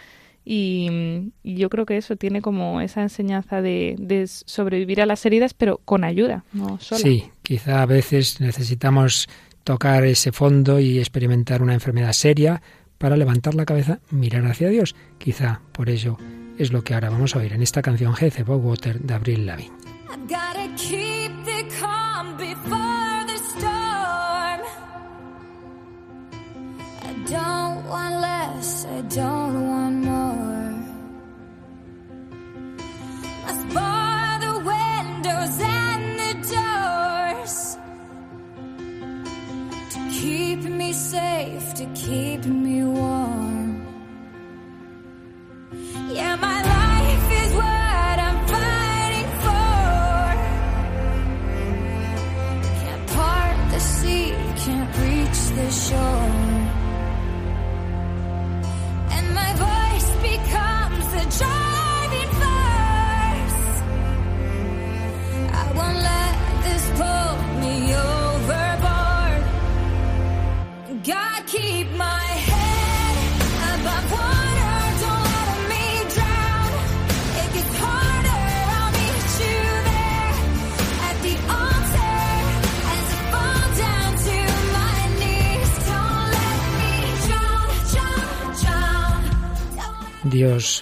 Y, 0.44 1.30
yo 1.44 1.68
creo 1.68 1.84
que 1.84 1.98
eso 1.98 2.16
tiene 2.16 2.40
como 2.40 2.80
esa 2.80 3.02
enseñanza 3.02 3.60
de, 3.60 4.24
sobrevivir 4.46 5.02
a 5.02 5.06
las 5.06 5.26
heridas, 5.26 5.52
pero 5.52 5.80
con 5.84 6.04
ayuda, 6.04 6.44
no 6.52 6.78
sola. 6.80 7.00
Sí, 7.00 7.24
quizá 7.42 7.82
a 7.82 7.86
veces 7.86 8.40
necesitamos 8.40 9.28
tocar 9.64 10.04
ese 10.04 10.32
fondo 10.32 10.80
y 10.80 10.98
experimentar 10.98 11.62
una 11.62 11.74
enfermedad 11.74 12.12
seria 12.12 12.62
para 12.96 13.16
levantar 13.16 13.54
la 13.54 13.66
cabeza, 13.66 14.00
mirar 14.10 14.46
hacia 14.46 14.70
Dios. 14.70 14.96
Quizá 15.18 15.60
por 15.72 15.90
ello 15.90 16.16
es 16.58 16.72
lo 16.72 16.82
que 16.82 16.94
ahora 16.94 17.10
vamos 17.10 17.36
a 17.36 17.40
oír 17.40 17.52
en 17.52 17.62
esta 17.62 17.82
canción 17.82 18.14
Gece 18.14 18.42
Water 18.42 19.00
de 19.00 19.14
Abril 19.14 19.44
Lavigne. 19.44 19.76
Don't 29.08 29.47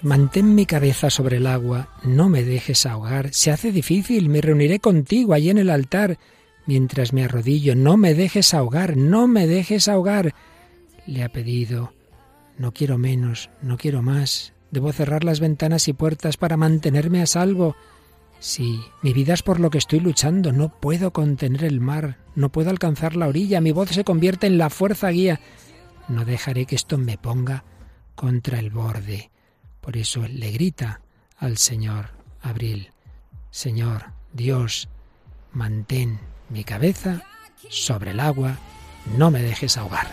Mantén 0.03 0.55
mi 0.55 0.67
cabeza 0.67 1.11
sobre 1.11 1.37
el 1.39 1.47
agua, 1.47 1.89
no 2.03 2.29
me 2.29 2.43
dejes 2.43 2.87
ahogar. 2.87 3.33
Se 3.33 3.51
hace 3.51 3.73
difícil, 3.73 4.29
me 4.29 4.41
reuniré 4.41 4.81
contigo 4.81 5.35
allí 5.35 5.51
en 5.51 5.59
el 5.59 5.71
altar. 5.71 6.19
Mientras 6.67 7.13
me 7.13 7.25
arrodillo, 7.25 7.75
no 7.77 7.97
me 7.97 8.15
dejes 8.15 8.55
ahogar, 8.55 8.97
no 8.97 9.29
me 9.29 9.47
dejes 9.47 9.89
ahogar. 9.89 10.35
Le 11.07 11.23
ha 11.23 11.29
pedido, 11.29 11.93
no 12.59 12.73
quiero 12.73 12.99
menos, 12.99 13.51
no 13.63 13.77
quiero 13.77 14.03
más. 14.03 14.53
Debo 14.71 14.93
cerrar 14.93 15.25
las 15.25 15.41
ventanas 15.41 15.89
y 15.89 15.93
puertas 15.93 16.37
para 16.37 16.57
mantenerme 16.57 17.23
a 17.23 17.27
salvo. 17.27 17.77
Sí, 18.39 18.81
mi 19.03 19.13
vida 19.13 19.35
es 19.35 19.43
por 19.43 19.61
lo 19.61 19.71
que 19.71 19.79
estoy 19.79 20.01
luchando. 20.01 20.53
No 20.53 20.69
puedo 20.69 21.13
contener 21.13 21.65
el 21.65 21.81
mar, 21.81 22.19
no 22.35 22.51
puedo 22.51 22.71
alcanzar 22.71 23.17
la 23.17 23.29
orilla. 23.29 23.61
Mi 23.61 23.73
voz 23.73 23.91
se 23.91 24.05
convierte 24.05 24.47
en 24.47 24.59
la 24.59 24.71
fuerza 24.71 25.11
guía. 25.11 25.41
No 26.09 26.25
dejaré 26.25 26.67
que 26.67 26.77
esto 26.77 26.99
me 26.99 27.19
ponga 27.19 27.65
contra 28.15 28.59
el 28.59 28.71
borde. 28.71 29.31
Por 29.87 29.97
eso 29.97 30.27
le 30.27 30.51
grita 30.51 31.01
al 31.39 31.59
Señor 31.59 32.11
Abril, 32.43 32.91
Señor 33.53 34.07
Dios, 34.33 34.89
mantén 35.53 36.19
mi 36.49 36.65
cabeza 36.65 37.23
sobre 37.71 38.11
el 38.11 38.19
agua, 38.19 38.59
no 39.17 39.31
me 39.31 39.41
dejes 39.43 39.77
ahogar. 39.77 40.09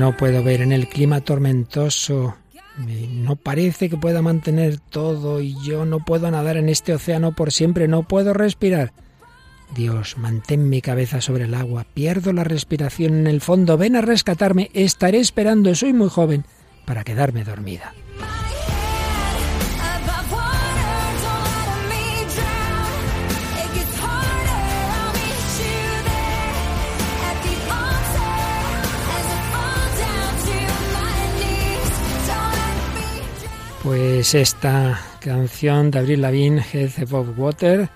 No 0.00 0.16
puedo 0.16 0.42
ver 0.42 0.62
en 0.62 0.72
el 0.72 0.88
clima 0.88 1.20
tormentoso. 1.20 2.34
No 3.10 3.36
parece 3.36 3.90
que 3.90 3.98
pueda 3.98 4.22
mantener 4.22 4.78
todo 4.78 5.42
y 5.42 5.54
yo 5.62 5.84
no 5.84 6.06
puedo 6.06 6.30
nadar 6.30 6.56
en 6.56 6.70
este 6.70 6.94
océano 6.94 7.32
por 7.32 7.52
siempre, 7.52 7.86
no 7.86 8.04
puedo 8.04 8.32
respirar. 8.32 8.94
Dios, 9.76 10.16
mantén 10.16 10.70
mi 10.70 10.80
cabeza 10.80 11.20
sobre 11.20 11.44
el 11.44 11.52
agua, 11.52 11.84
pierdo 11.92 12.32
la 12.32 12.44
respiración 12.44 13.12
en 13.18 13.26
el 13.26 13.42
fondo, 13.42 13.76
ven 13.76 13.94
a 13.94 14.00
rescatarme, 14.00 14.70
estaré 14.72 15.18
esperando, 15.18 15.74
soy 15.74 15.92
muy 15.92 16.08
joven, 16.08 16.46
para 16.86 17.04
quedarme 17.04 17.44
dormida. 17.44 17.92
Pues 33.82 34.34
esta 34.34 35.00
canción 35.20 35.90
de 35.90 36.00
Abril 36.00 36.20
Lavigne, 36.20 36.62
Head 36.72 37.12
of 37.12 37.38
Water, 37.38 37.88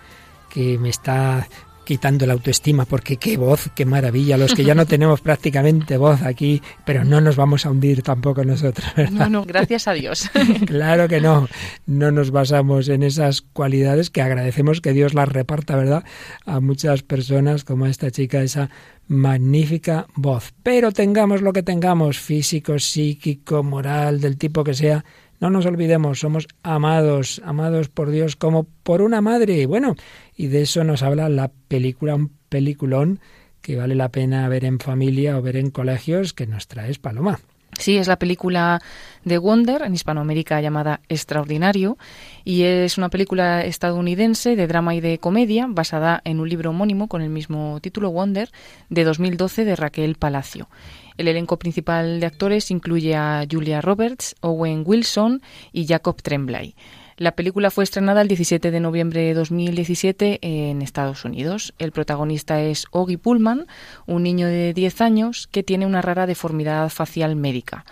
que 0.48 0.78
me 0.78 0.88
está 0.88 1.46
quitando 1.84 2.26
la 2.26 2.32
autoestima, 2.32 2.86
porque 2.86 3.18
qué 3.18 3.36
voz, 3.36 3.68
qué 3.74 3.84
maravilla, 3.84 4.38
los 4.38 4.54
que 4.54 4.64
ya 4.64 4.74
no 4.74 4.86
tenemos 4.94 5.20
prácticamente 5.20 5.96
voz 5.96 6.22
aquí, 6.22 6.62
pero 6.84 7.04
no 7.04 7.20
nos 7.20 7.36
vamos 7.36 7.66
a 7.66 7.70
hundir 7.70 8.02
tampoco 8.02 8.44
nosotros, 8.44 8.86
¿verdad? 8.96 9.28
No, 9.28 9.40
no, 9.40 9.44
gracias 9.44 9.86
a 9.86 9.92
Dios. 9.92 10.30
claro 10.66 11.06
que 11.06 11.20
no, 11.20 11.48
no 11.86 12.10
nos 12.10 12.30
basamos 12.30 12.88
en 12.88 13.02
esas 13.02 13.42
cualidades 13.42 14.10
que 14.10 14.22
agradecemos 14.22 14.80
que 14.80 14.92
Dios 14.92 15.14
las 15.14 15.28
reparta, 15.28 15.76
¿verdad? 15.76 16.04
A 16.46 16.60
muchas 16.60 17.02
personas 17.02 17.64
como 17.64 17.86
esta 17.86 18.10
chica, 18.10 18.42
esa 18.42 18.70
magnífica 19.06 20.06
voz. 20.14 20.54
Pero 20.62 20.92
tengamos 20.92 21.42
lo 21.42 21.52
que 21.52 21.62
tengamos, 21.62 22.18
físico, 22.18 22.78
psíquico, 22.78 23.62
moral, 23.62 24.20
del 24.20 24.38
tipo 24.38 24.64
que 24.64 24.72
sea, 24.72 25.04
no 25.40 25.50
nos 25.50 25.66
olvidemos, 25.66 26.20
somos 26.20 26.48
amados, 26.62 27.40
amados 27.44 27.88
por 27.88 28.10
Dios 28.10 28.36
como 28.36 28.64
por 28.82 29.02
una 29.02 29.20
madre. 29.20 29.66
Bueno, 29.66 29.94
y 30.36 30.48
de 30.48 30.62
eso 30.62 30.84
nos 30.84 31.02
habla 31.02 31.28
la 31.28 31.50
película, 31.68 32.14
un 32.14 32.30
peliculón 32.48 33.20
que 33.60 33.76
vale 33.76 33.94
la 33.94 34.10
pena 34.10 34.48
ver 34.48 34.64
en 34.64 34.78
familia 34.78 35.38
o 35.38 35.42
ver 35.42 35.56
en 35.56 35.70
colegios 35.70 36.32
que 36.32 36.46
nos 36.46 36.68
traes, 36.68 36.98
Paloma. 36.98 37.40
Sí, 37.78 37.96
es 37.96 38.06
la 38.06 38.18
película 38.18 38.80
de 39.24 39.38
Wonder, 39.38 39.82
en 39.82 39.94
Hispanoamérica 39.94 40.60
llamada 40.60 41.00
Extraordinario, 41.08 41.98
y 42.44 42.62
es 42.62 42.98
una 42.98 43.08
película 43.08 43.64
estadounidense 43.64 44.54
de 44.54 44.66
drama 44.66 44.94
y 44.94 45.00
de 45.00 45.18
comedia 45.18 45.66
basada 45.68 46.20
en 46.24 46.40
un 46.40 46.48
libro 46.48 46.70
homónimo 46.70 47.08
con 47.08 47.22
el 47.22 47.30
mismo 47.30 47.80
título, 47.80 48.10
Wonder, 48.10 48.50
de 48.90 49.04
2012 49.04 49.64
de 49.64 49.76
Raquel 49.76 50.14
Palacio. 50.14 50.68
El 51.16 51.28
elenco 51.28 51.58
principal 51.58 52.18
de 52.20 52.26
actores 52.26 52.70
incluye 52.70 53.14
a 53.14 53.44
Julia 53.50 53.80
Roberts, 53.80 54.34
Owen 54.40 54.82
Wilson 54.84 55.42
y 55.72 55.86
Jacob 55.86 56.20
Tremblay. 56.20 56.74
La 57.16 57.36
película 57.36 57.70
fue 57.70 57.84
estrenada 57.84 58.22
el 58.22 58.28
17 58.28 58.72
de 58.72 58.80
noviembre 58.80 59.20
de 59.20 59.34
2017 59.34 60.40
en 60.42 60.82
Estados 60.82 61.24
Unidos. 61.24 61.72
El 61.78 61.92
protagonista 61.92 62.60
es 62.60 62.86
Oggy 62.90 63.16
Pullman, 63.16 63.66
un 64.06 64.24
niño 64.24 64.48
de 64.48 64.74
10 64.74 65.00
años 65.00 65.46
que 65.46 65.62
tiene 65.62 65.86
una 65.86 66.02
rara 66.02 66.26
deformidad 66.26 66.88
facial 66.88 67.36
médica 67.36 67.84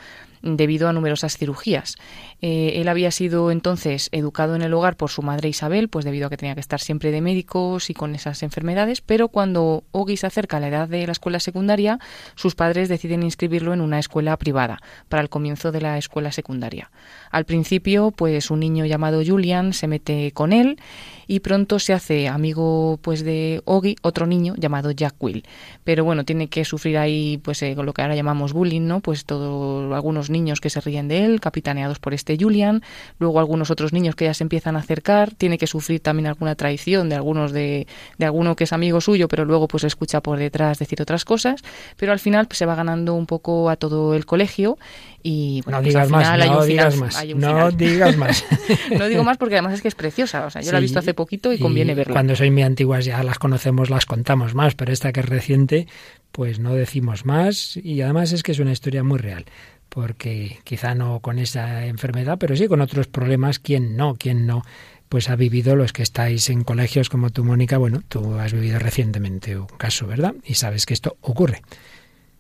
debido 0.43 0.89
a 0.89 0.93
numerosas 0.93 1.37
cirugías. 1.37 1.97
Eh, 2.45 2.81
él 2.81 2.89
había 2.89 3.13
sido 3.13 3.53
entonces 3.53 4.09
educado 4.11 4.57
en 4.57 4.63
el 4.63 4.75
hogar 4.75 4.97
por 4.97 5.11
su 5.11 5.23
madre 5.23 5.49
Isabel, 5.49 5.89
pues 5.89 6.05
debido 6.05 6.27
a 6.27 6.31
que 6.31 6.37
tenía 6.37 6.55
que 6.55 6.61
estar 6.61 6.81
siempre 6.81 7.13
de 7.13 7.21
médicos 7.21 7.89
y 7.89 7.95
con 7.95 8.17
esas 8.17 8.43
enfermedades, 8.43 9.01
pero 9.01 9.29
cuando 9.29 9.85
Ogi 9.93 10.17
se 10.17 10.27
acerca 10.27 10.57
a 10.57 10.61
la 10.61 10.67
edad 10.67 10.89
de 10.89 11.07
la 11.07 11.13
escuela 11.13 11.39
secundaria, 11.39 12.01
sus 12.35 12.57
padres 12.57 12.89
deciden 12.89 13.23
inscribirlo 13.23 13.73
en 13.73 13.81
una 13.81 14.01
escuela 14.01 14.37
privada 14.37 14.81
para 15.09 15.23
el 15.23 15.29
comienzo 15.29 15.71
de 15.71 15.83
la 15.83 15.99
escuela 15.99 16.33
secundaria. 16.33 16.91
Al 17.31 17.45
principio, 17.45 18.11
pues 18.11 18.51
un 18.51 18.59
niño 18.59 18.87
llamado 18.87 19.23
Julian 19.25 19.73
se 19.73 19.87
mete 19.87 20.33
con 20.33 20.53
él 20.53 20.79
y 21.29 21.41
pronto 21.41 21.79
se 21.79 21.93
hace 21.93 22.29
amigo 22.29 22.99
pues 23.03 23.25
de 23.25 23.63
Ogi, 23.65 23.97
otro 24.03 24.27
niño 24.27 24.55
llamado 24.57 24.91
Jack 24.91 25.15
Will. 25.21 25.45
Pero 25.85 26.05
bueno, 26.05 26.25
tiene 26.25 26.49
que 26.49 26.65
sufrir 26.65 26.99
ahí 26.99 27.39
pues 27.39 27.63
eh, 27.63 27.77
lo 27.77 27.93
que 27.95 28.03
ahora 28.03 28.17
llamamos 28.17 28.53
bullying, 28.53 28.83
¿no? 28.83 29.01
Pues 29.01 29.25
todos 29.25 29.93
algunos 29.95 30.29
niños 30.29 30.61
que 30.61 30.71
se 30.71 30.81
ríen 30.81 31.09
de 31.09 31.25
él, 31.25 31.41
capitaneados 31.41 32.01
por 32.01 32.15
este 32.15 32.32
Julian, 32.39 32.83
luego 33.19 33.39
algunos 33.39 33.71
otros 33.71 33.93
niños 33.93 34.15
que 34.15 34.27
ya 34.27 34.35
se 34.35 34.45
empiezan 34.45 34.77
a 34.77 34.81
acercar, 34.81 35.33
tiene 35.35 35.59
que 35.59 35.67
sufrir 35.67 36.01
también 36.01 36.27
alguna 36.27 36.55
traición 36.55 37.09
de 37.09 37.15
algunos 37.15 37.53
de, 37.53 37.87
de 38.19 38.25
alguno 38.25 38.57
que 38.57 38.65
es 38.65 38.73
amigo 38.73 39.01
suyo, 39.01 39.29
pero 39.29 39.45
luego 39.45 39.69
pues 39.69 39.85
escucha 39.85 40.21
por 40.21 40.39
detrás 40.39 40.79
decir 40.79 41.01
otras 41.01 41.25
cosas, 41.25 41.63
pero 41.97 42.13
al 42.13 42.19
final 42.19 42.47
pues, 42.47 42.59
se 42.59 42.67
va 42.67 42.75
ganando 42.75 43.15
un 43.15 43.27
poco 43.27 43.71
a 43.71 43.77
todo 43.77 44.15
el 44.15 44.27
colegio 44.27 44.79
y 45.23 45.63
bueno, 45.65 45.79
no 45.79 45.83
pues, 45.83 45.95
digas 45.95 46.11
más, 46.11 46.39
no 46.39 46.65
digas 46.65 46.97
más, 46.97 47.27
no 47.35 47.71
digas 47.71 48.17
más. 48.17 48.45
no 48.99 49.09
digo 49.09 49.25
más 49.25 49.39
porque 49.39 49.55
además 49.55 49.75
es 49.75 49.83
que 49.83 49.89
es 49.89 49.95
preciosa, 49.95 50.47
o 50.47 50.51
sea, 50.51 50.63
yo 50.63 50.73
la 50.73 50.79
he 50.79 50.81
visto 50.81 50.99
hace 50.99 51.15
poquito 51.15 51.53
y, 51.53 51.59
conviene 51.59 51.95
verla. 51.95 52.15
Cuando 52.15 52.35
soy 52.35 52.51
muy 52.51 52.63
antiguas 52.63 53.05
ya 53.05 53.23
las 53.23 53.39
conocemos, 53.39 53.91
las 53.91 54.07
contamos 54.07 54.55
más, 54.55 54.75
pero 54.75 54.93
esta 54.93 55.13
que 55.13 55.21
es 55.21 55.27
reciente, 55.27 55.87
pues 56.33 56.59
no 56.59 56.75
decimos 56.75 57.25
más 57.25 57.77
y 57.77 58.01
además 58.03 58.33
es 58.33 58.43
que 58.43 58.53
es 58.53 58.59
una 58.59 58.73
historia 58.73 59.03
muy 59.03 59.19
real 59.19 59.45
porque 59.93 60.59
quizá 60.65 60.95
no 60.95 61.21
con 61.21 61.39
esa 61.39 61.85
enfermedad, 61.87 62.39
pero 62.39 62.57
sí 62.57 62.67
con 62.67 62.81
otros 62.81 63.09
problemas, 63.09 63.59
¿quién 63.59 63.95
no? 63.95 64.15
¿Quién 64.15 64.47
no? 64.47 64.63
Pues 65.11 65.29
ha 65.29 65.37
vivido 65.37 65.77
los 65.77 65.93
que 65.93 66.03
estáis 66.03 66.49
en 66.49 66.65
colegios 66.65 67.11
como 67.11 67.29
tú, 67.29 67.45
Mónica, 67.45 67.77
bueno, 67.77 68.03
tú 68.09 68.37
has 68.37 68.55
vivido 68.55 68.79
recientemente 68.79 69.59
un 69.59 69.67
caso, 69.67 70.07
¿verdad? 70.07 70.35
Y 70.45 70.55
sabes 70.55 70.87
que 70.87 70.95
esto 70.95 71.19
ocurre. 71.21 71.61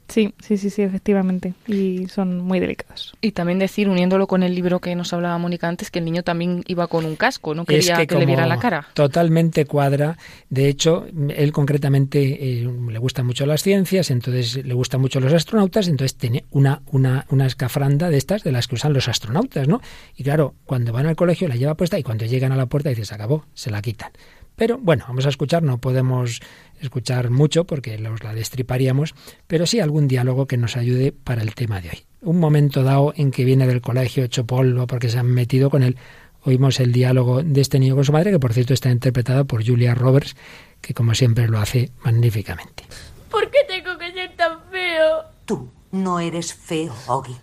Sí, 0.08 0.34
sí, 0.42 0.56
sí, 0.56 0.70
sí, 0.70 0.82
efectivamente. 0.82 1.54
Y 1.66 2.06
son 2.08 2.40
muy 2.40 2.60
delicados. 2.60 3.14
Y 3.20 3.32
también 3.32 3.58
decir, 3.58 3.88
uniéndolo 3.88 4.26
con 4.26 4.42
el 4.42 4.54
libro 4.54 4.80
que 4.80 4.94
nos 4.94 5.12
hablaba 5.12 5.38
Mónica 5.38 5.68
antes, 5.68 5.90
que 5.90 6.00
el 6.00 6.04
niño 6.04 6.22
también 6.22 6.62
iba 6.66 6.86
con 6.86 7.04
un 7.04 7.16
casco, 7.16 7.54
no 7.54 7.64
quería 7.64 8.06
que, 8.06 8.14
le 8.16 8.26
viera 8.26 8.46
la 8.46 8.58
cara. 8.58 8.88
Totalmente 8.94 9.64
cuadra. 9.64 10.18
De 10.50 10.68
hecho, 10.68 11.06
él 11.34 11.52
concretamente 11.52 12.60
eh, 12.60 12.70
le 12.90 12.98
gustan 12.98 13.26
mucho 13.26 13.46
las 13.46 13.62
ciencias, 13.62 14.10
entonces 14.10 14.64
le 14.64 14.74
gustan 14.74 15.00
mucho 15.00 15.20
los 15.20 15.32
astronautas, 15.32 15.88
entonces 15.88 16.16
tiene 16.16 16.44
una, 16.50 16.82
una, 16.90 17.26
una 17.30 17.46
escafranda 17.46 18.10
de 18.10 18.18
estas 18.18 18.44
de 18.44 18.52
las 18.52 18.68
que 18.68 18.74
usan 18.74 18.92
los 18.92 19.08
astronautas, 19.08 19.66
¿no? 19.68 19.80
Y 20.16 20.24
claro, 20.24 20.54
cuando 20.64 20.92
van 20.92 21.06
al 21.06 21.16
colegio 21.16 21.48
la 21.48 21.56
lleva 21.56 21.74
puesta 21.74 21.98
y 21.98 22.02
cuando 22.02 22.26
llegan 22.26 22.52
a 22.52 22.56
la 22.56 22.66
puerta 22.66 22.90
dice, 22.90 23.04
se 23.04 23.14
acabó, 23.14 23.46
se 23.54 23.70
la 23.70 23.80
quitan. 23.80 24.12
Pero 24.56 24.78
bueno, 24.78 25.04
vamos 25.08 25.26
a 25.26 25.30
escuchar, 25.30 25.62
no 25.62 25.78
podemos 25.78 26.40
escuchar 26.82 27.30
mucho 27.30 27.64
porque 27.64 27.98
los 27.98 28.22
la 28.22 28.34
destriparíamos, 28.34 29.14
pero 29.46 29.66
sí 29.66 29.80
algún 29.80 30.08
diálogo 30.08 30.46
que 30.46 30.56
nos 30.56 30.76
ayude 30.76 31.12
para 31.12 31.42
el 31.42 31.54
tema 31.54 31.80
de 31.80 31.90
hoy. 31.90 32.04
Un 32.20 32.38
momento 32.38 32.82
dado 32.82 33.12
en 33.16 33.30
que 33.30 33.44
viene 33.44 33.66
del 33.66 33.80
colegio 33.80 34.24
hecho 34.24 34.46
polvo 34.46 34.86
porque 34.86 35.08
se 35.08 35.18
han 35.18 35.26
metido 35.26 35.70
con 35.70 35.82
él, 35.82 35.96
oímos 36.44 36.80
el 36.80 36.92
diálogo 36.92 37.42
de 37.42 37.60
este 37.60 37.78
niño 37.78 37.94
con 37.94 38.04
su 38.04 38.12
madre, 38.12 38.30
que 38.30 38.38
por 38.38 38.52
cierto 38.52 38.74
está 38.74 38.90
interpretada 38.90 39.44
por 39.44 39.66
Julia 39.66 39.94
Roberts, 39.94 40.36
que 40.80 40.94
como 40.94 41.14
siempre 41.14 41.48
lo 41.48 41.58
hace 41.58 41.90
magníficamente. 42.04 42.84
¿Por 43.30 43.50
qué 43.50 43.58
tengo 43.66 43.96
que 43.98 44.12
ser 44.12 44.36
tan 44.36 44.60
feo? 44.70 45.24
Tú 45.44 45.70
no 45.92 46.20
eres 46.20 46.54
feo, 46.54 46.94
Oggy. 47.06 47.36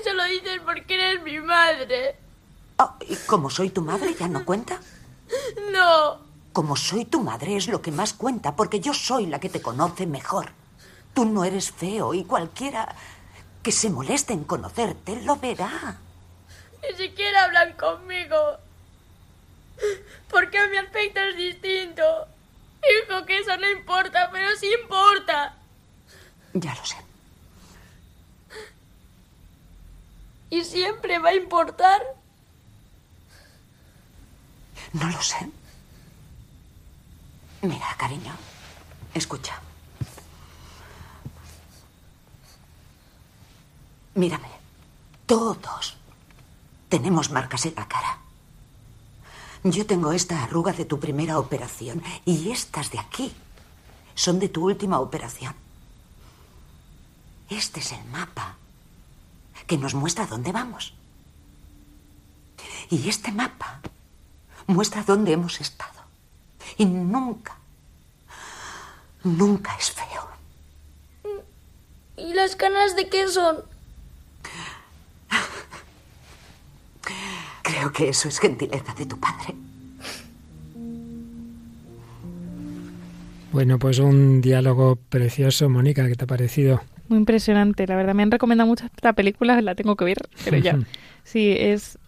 Eso 0.00 0.12
lo 0.14 0.24
dices 0.24 0.60
porque 0.64 0.94
eres 0.94 1.22
mi 1.22 1.38
madre. 1.40 2.16
Oh, 2.78 2.96
¿Y 3.08 3.14
como 3.26 3.50
soy 3.50 3.70
tu 3.70 3.82
madre 3.82 4.14
ya 4.18 4.28
no 4.28 4.44
cuenta? 4.44 4.80
No. 5.72 6.33
Como 6.54 6.76
soy 6.76 7.04
tu 7.04 7.20
madre 7.20 7.56
es 7.56 7.66
lo 7.66 7.82
que 7.82 7.90
más 7.90 8.14
cuenta, 8.14 8.54
porque 8.54 8.78
yo 8.78 8.94
soy 8.94 9.26
la 9.26 9.40
que 9.40 9.48
te 9.48 9.60
conoce 9.60 10.06
mejor. 10.06 10.52
Tú 11.12 11.24
no 11.24 11.44
eres 11.44 11.72
feo 11.72 12.14
y 12.14 12.22
cualquiera 12.24 12.94
que 13.60 13.72
se 13.72 13.90
moleste 13.90 14.34
en 14.34 14.44
conocerte 14.44 15.20
lo 15.22 15.34
verá. 15.34 15.98
Ni 16.80 16.96
siquiera 16.96 17.42
hablan 17.46 17.72
conmigo. 17.72 18.36
Porque 20.30 20.68
mi 20.68 20.76
aspecto 20.76 21.18
es 21.18 21.36
distinto. 21.36 22.28
Dijo 22.82 23.26
que 23.26 23.40
eso 23.40 23.56
no 23.56 23.68
importa, 23.68 24.30
pero 24.30 24.54
sí 24.56 24.72
importa. 24.80 25.56
Ya 26.52 26.72
lo 26.72 26.84
sé. 26.84 26.96
¿Y 30.50 30.62
siempre 30.62 31.18
va 31.18 31.30
a 31.30 31.34
importar? 31.34 32.00
No 34.92 35.10
lo 35.10 35.20
sé. 35.20 35.50
Mira, 37.64 37.96
cariño, 37.96 38.34
escucha. 39.14 39.58
Mírame, 44.14 44.50
todos 45.24 45.96
tenemos 46.90 47.30
marcas 47.30 47.64
en 47.64 47.74
la 47.74 47.88
cara. 47.88 48.18
Yo 49.62 49.86
tengo 49.86 50.12
esta 50.12 50.44
arruga 50.44 50.74
de 50.74 50.84
tu 50.84 51.00
primera 51.00 51.38
operación 51.38 52.02
y 52.26 52.50
estas 52.50 52.90
de 52.90 52.98
aquí 52.98 53.32
son 54.14 54.38
de 54.40 54.50
tu 54.50 54.66
última 54.66 55.00
operación. 55.00 55.54
Este 57.48 57.80
es 57.80 57.92
el 57.92 58.04
mapa 58.12 58.56
que 59.66 59.78
nos 59.78 59.94
muestra 59.94 60.26
dónde 60.26 60.52
vamos. 60.52 60.92
Y 62.90 63.08
este 63.08 63.32
mapa 63.32 63.80
muestra 64.66 65.02
dónde 65.02 65.32
hemos 65.32 65.62
estado. 65.62 65.93
Y 66.78 66.84
nunca, 66.86 67.56
nunca 69.22 69.76
es 69.78 69.90
feo. 69.90 70.28
¿Y 72.16 72.34
las 72.34 72.56
canas 72.56 72.96
de 72.96 73.08
qué 73.08 73.28
son? 73.28 73.58
Creo 77.62 77.92
que 77.92 78.08
eso 78.08 78.28
es 78.28 78.38
gentileza 78.38 78.94
de 78.94 79.06
tu 79.06 79.18
padre. 79.18 79.54
Bueno, 83.52 83.78
pues 83.78 84.00
un 84.00 84.40
diálogo 84.40 84.96
precioso, 84.96 85.68
Mónica, 85.68 86.06
¿qué 86.08 86.14
te 86.14 86.24
ha 86.24 86.26
parecido? 86.26 86.82
Muy 87.08 87.18
impresionante, 87.18 87.86
la 87.86 87.96
verdad. 87.96 88.14
Me 88.14 88.22
han 88.22 88.30
recomendado 88.30 88.66
mucho 88.66 88.86
esta 88.86 89.12
película, 89.12 89.60
la 89.60 89.74
tengo 89.74 89.96
que 89.96 90.04
ver, 90.04 90.18
pero 90.44 90.58
ya. 90.58 90.78
Sí, 91.24 91.54
es 91.56 91.98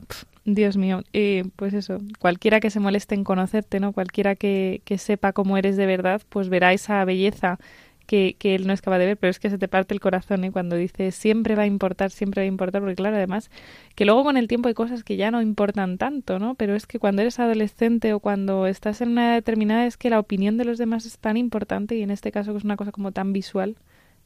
Dios 0.47 0.77
mío, 0.77 1.03
eh, 1.13 1.45
pues 1.57 1.75
eso, 1.75 1.99
cualquiera 2.21 2.61
que 2.61 2.71
se 2.71 2.79
moleste 2.79 3.17
en 3.17 3.25
conocerte, 3.25 3.81
¿no? 3.81 3.93
Cualquiera 3.93 4.37
que, 4.37 4.81
que 4.85 4.97
sepa 4.97 5.33
cómo 5.33 5.59
eres 5.59 5.77
de 5.77 5.87
verdad, 5.87 6.23
pues 6.29 6.49
verá 6.49 6.73
esa 6.73 7.05
belleza 7.05 7.59
que, 8.07 8.37
que 8.39 8.55
él 8.55 8.67
no 8.69 8.73
es 8.73 8.81
capaz 8.81 8.99
de 8.99 9.07
ver, 9.07 9.17
pero 9.17 9.33
es 9.33 9.41
que 9.41 9.51
se 9.51 9.59
te 9.59 9.67
parte 9.67 9.93
el 9.93 10.01
corazón 10.01 10.45
¿eh? 10.45 10.53
cuando 10.53 10.77
dice 10.77 11.11
siempre 11.11 11.57
va 11.57 11.65
a 11.65 11.67
importar, 11.67 12.13
siempre 12.13 12.43
va 12.43 12.45
a 12.45 12.47
importar, 12.49 12.81
porque 12.81 12.95
claro, 12.95 13.17
además, 13.17 13.51
que 13.97 14.05
luego 14.05 14.23
con 14.23 14.37
el 14.37 14.47
tiempo 14.47 14.69
hay 14.69 14.75
cosas 14.75 15.03
que 15.03 15.17
ya 15.17 15.33
no 15.33 15.43
importan 15.43 15.99
tanto, 15.99 16.39
¿no? 16.39 16.55
Pero 16.55 16.77
es 16.77 16.87
que 16.87 17.01
cuando 17.01 17.23
eres 17.23 17.41
adolescente 17.41 18.13
o 18.13 18.21
cuando 18.21 18.69
estás 18.69 19.01
en 19.01 19.11
una 19.11 19.27
edad 19.31 19.35
determinada 19.35 19.87
es 19.87 19.97
que 19.97 20.11
la 20.11 20.21
opinión 20.21 20.57
de 20.59 20.65
los 20.65 20.79
demás 20.79 21.07
es 21.07 21.19
tan 21.19 21.37
importante 21.37 21.97
y 21.97 22.03
en 22.03 22.13
este 22.13 22.31
caso 22.31 22.53
que 22.53 22.59
es 22.59 22.65
una 22.65 22.77
cosa 22.77 22.93
como 22.93 23.11
tan 23.13 23.33
visual. 23.33 23.77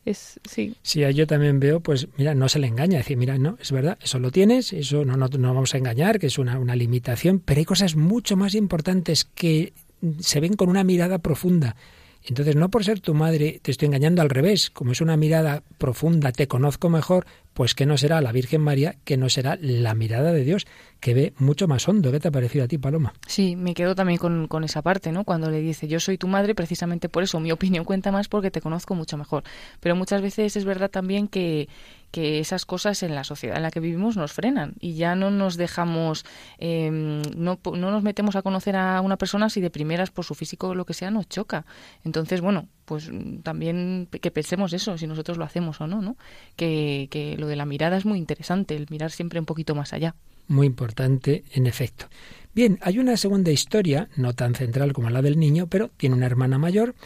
Sí. 0.04 0.74
Sí, 0.82 1.00
yo 1.14 1.26
también 1.26 1.60
veo, 1.60 1.80
pues 1.80 2.08
mira, 2.16 2.34
no 2.34 2.48
se 2.48 2.58
le 2.58 2.66
engaña, 2.66 2.98
decir, 2.98 3.16
mira, 3.16 3.38
no, 3.38 3.56
es 3.60 3.70
verdad, 3.70 3.98
eso 4.02 4.18
lo 4.18 4.30
tienes, 4.30 4.72
eso 4.72 5.04
no, 5.04 5.16
no, 5.16 5.28
no 5.28 5.54
vamos 5.54 5.74
a 5.74 5.78
engañar, 5.78 6.18
que 6.18 6.26
es 6.26 6.38
una, 6.38 6.58
una 6.58 6.74
limitación, 6.74 7.40
pero 7.40 7.58
hay 7.58 7.64
cosas 7.64 7.96
mucho 7.96 8.36
más 8.36 8.54
importantes 8.54 9.24
que 9.24 9.72
se 10.20 10.40
ven 10.40 10.54
con 10.54 10.68
una 10.68 10.84
mirada 10.84 11.18
profunda 11.18 11.76
entonces, 12.24 12.54
no 12.54 12.68
por 12.70 12.84
ser 12.84 13.00
tu 13.00 13.14
madre 13.14 13.60
te 13.62 13.70
estoy 13.70 13.86
engañando 13.86 14.22
al 14.22 14.30
revés, 14.30 14.70
como 14.70 14.92
es 14.92 15.00
una 15.00 15.16
mirada 15.16 15.62
profunda, 15.78 16.32
te 16.32 16.46
conozco 16.48 16.90
mejor, 16.90 17.26
pues 17.54 17.74
que 17.74 17.86
no 17.86 17.96
será 17.96 18.20
la 18.20 18.32
Virgen 18.32 18.60
María, 18.60 18.96
que 19.04 19.16
no 19.16 19.28
será 19.28 19.58
la 19.60 19.94
mirada 19.94 20.32
de 20.32 20.44
Dios, 20.44 20.66
que 21.00 21.14
ve 21.14 21.32
mucho 21.38 21.66
más 21.66 21.88
hondo. 21.88 22.12
¿Qué 22.12 22.20
te 22.20 22.28
ha 22.28 22.30
parecido 22.30 22.64
a 22.64 22.68
ti, 22.68 22.78
Paloma? 22.78 23.14
Sí, 23.26 23.56
me 23.56 23.74
quedo 23.74 23.94
también 23.94 24.18
con, 24.18 24.48
con, 24.48 24.64
esa 24.64 24.82
parte, 24.82 25.12
¿no? 25.12 25.24
Cuando 25.24 25.50
le 25.50 25.60
dice, 25.60 25.88
yo 25.88 25.98
soy 25.98 26.18
tu 26.18 26.28
madre, 26.28 26.54
precisamente 26.54 27.08
por 27.08 27.22
eso 27.22 27.40
mi 27.40 27.52
opinión 27.52 27.84
cuenta 27.84 28.12
más 28.12 28.28
porque 28.28 28.50
te 28.50 28.60
conozco 28.60 28.94
mucho 28.94 29.16
mejor. 29.16 29.42
Pero 29.80 29.96
muchas 29.96 30.20
veces 30.20 30.56
es 30.56 30.64
verdad 30.64 30.90
también 30.90 31.26
que, 31.26 31.68
que 32.10 32.40
esas 32.40 32.64
cosas 32.64 33.02
en 33.02 33.14
la 33.14 33.24
sociedad 33.24 33.56
en 33.56 33.62
la 33.62 33.70
que 33.70 33.80
vivimos 33.80 34.16
nos 34.16 34.32
frenan 34.32 34.74
y 34.80 34.94
ya 34.94 35.14
no 35.14 35.30
nos 35.30 35.56
dejamos, 35.56 36.24
eh, 36.58 36.90
no, 36.90 37.58
no 37.64 37.90
nos 37.90 38.02
metemos 38.02 38.36
a 38.36 38.42
conocer 38.42 38.76
a 38.76 39.00
una 39.00 39.16
persona 39.16 39.50
si 39.50 39.60
de 39.60 39.70
primeras 39.70 40.10
por 40.10 40.24
su 40.24 40.34
físico 40.34 40.68
o 40.68 40.74
lo 40.74 40.84
que 40.84 40.94
sea 40.94 41.10
nos 41.10 41.28
choca. 41.28 41.64
Entonces, 42.04 42.40
bueno, 42.40 42.68
pues 42.84 43.10
también 43.42 44.08
que 44.10 44.30
pensemos 44.30 44.72
eso, 44.72 44.98
si 44.98 45.06
nosotros 45.06 45.38
lo 45.38 45.44
hacemos 45.44 45.80
o 45.80 45.86
no, 45.86 46.02
¿no? 46.02 46.16
Que, 46.56 47.08
que 47.10 47.36
lo 47.36 47.46
de 47.46 47.56
la 47.56 47.66
mirada 47.66 47.96
es 47.96 48.04
muy 48.04 48.18
interesante, 48.18 48.74
el 48.76 48.86
mirar 48.90 49.10
siempre 49.10 49.38
un 49.38 49.46
poquito 49.46 49.74
más 49.74 49.92
allá. 49.92 50.14
Muy 50.48 50.66
importante, 50.66 51.44
en 51.52 51.68
efecto. 51.68 52.06
Bien, 52.52 52.80
hay 52.82 52.98
una 52.98 53.16
segunda 53.16 53.52
historia, 53.52 54.08
no 54.16 54.32
tan 54.32 54.56
central 54.56 54.92
como 54.92 55.08
la 55.10 55.22
del 55.22 55.38
niño, 55.38 55.68
pero 55.68 55.90
tiene 55.96 56.16
una 56.16 56.26
hermana 56.26 56.58
mayor 56.58 56.96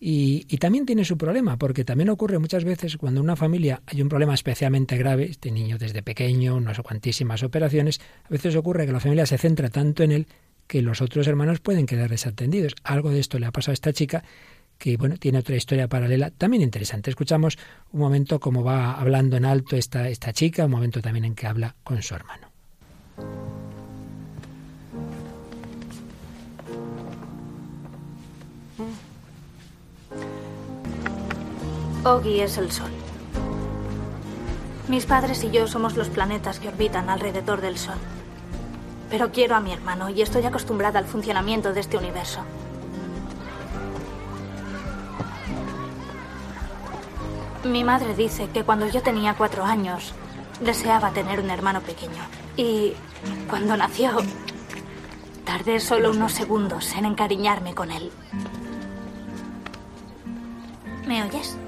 y, 0.00 0.46
y, 0.48 0.56
también 0.56 0.86
tiene 0.86 1.04
su 1.04 1.18
problema, 1.18 1.58
porque 1.58 1.84
también 1.84 2.08
ocurre 2.08 2.38
muchas 2.38 2.64
veces 2.64 2.96
cuando 2.96 3.20
en 3.20 3.24
una 3.24 3.36
familia 3.36 3.82
hay 3.86 4.00
un 4.00 4.08
problema 4.08 4.32
especialmente 4.32 4.96
grave, 4.96 5.26
este 5.26 5.50
niño 5.50 5.76
desde 5.76 6.02
pequeño, 6.02 6.58
no 6.58 6.74
sé 6.74 6.82
cuantísimas 6.82 7.42
operaciones, 7.42 8.00
a 8.24 8.28
veces 8.30 8.56
ocurre 8.56 8.86
que 8.86 8.92
la 8.92 9.00
familia 9.00 9.26
se 9.26 9.36
centra 9.36 9.68
tanto 9.68 10.02
en 10.02 10.12
él 10.12 10.26
que 10.66 10.82
los 10.82 11.02
otros 11.02 11.26
hermanos 11.26 11.60
pueden 11.60 11.84
quedar 11.84 12.08
desatendidos. 12.08 12.76
Algo 12.84 13.10
de 13.10 13.18
esto 13.18 13.38
le 13.38 13.46
ha 13.46 13.50
pasado 13.50 13.72
a 13.72 13.74
esta 13.74 13.92
chica 13.92 14.22
que 14.78 14.96
bueno, 14.96 15.16
tiene 15.18 15.38
otra 15.38 15.56
historia 15.56 15.88
paralela 15.88 16.30
también 16.30 16.62
interesante. 16.62 17.10
Escuchamos 17.10 17.58
un 17.92 18.00
momento 18.00 18.40
cómo 18.40 18.64
va 18.64 18.94
hablando 18.94 19.36
en 19.36 19.44
alto 19.44 19.76
esta, 19.76 20.08
esta 20.08 20.32
chica, 20.32 20.64
un 20.64 20.70
momento 20.70 21.02
también 21.02 21.26
en 21.26 21.34
que 21.34 21.46
habla 21.46 21.76
con 21.84 22.00
su 22.02 22.14
hermano. 22.14 22.50
Ogi 32.02 32.40
es 32.40 32.56
el 32.56 32.72
Sol. 32.72 32.90
Mis 34.88 35.04
padres 35.04 35.44
y 35.44 35.50
yo 35.50 35.66
somos 35.66 35.96
los 35.96 36.08
planetas 36.08 36.58
que 36.58 36.68
orbitan 36.68 37.10
alrededor 37.10 37.60
del 37.60 37.76
Sol. 37.76 37.98
Pero 39.10 39.30
quiero 39.32 39.54
a 39.54 39.60
mi 39.60 39.70
hermano 39.70 40.08
y 40.08 40.22
estoy 40.22 40.46
acostumbrada 40.46 40.98
al 40.98 41.04
funcionamiento 41.04 41.74
de 41.74 41.80
este 41.80 41.98
universo. 41.98 42.40
Mi 47.64 47.84
madre 47.84 48.14
dice 48.14 48.48
que 48.48 48.64
cuando 48.64 48.88
yo 48.88 49.02
tenía 49.02 49.34
cuatro 49.34 49.64
años 49.64 50.14
deseaba 50.60 51.10
tener 51.10 51.40
un 51.40 51.50
hermano 51.50 51.82
pequeño. 51.82 52.22
Y 52.56 52.94
cuando 53.50 53.76
nació, 53.76 54.12
tardé 55.44 55.78
solo 55.80 56.12
unos 56.12 56.32
segundos 56.32 56.94
en 56.94 57.04
encariñarme 57.04 57.74
con 57.74 57.90
él. 57.90 58.10
¿Me 61.06 61.22
oyes? 61.22 61.58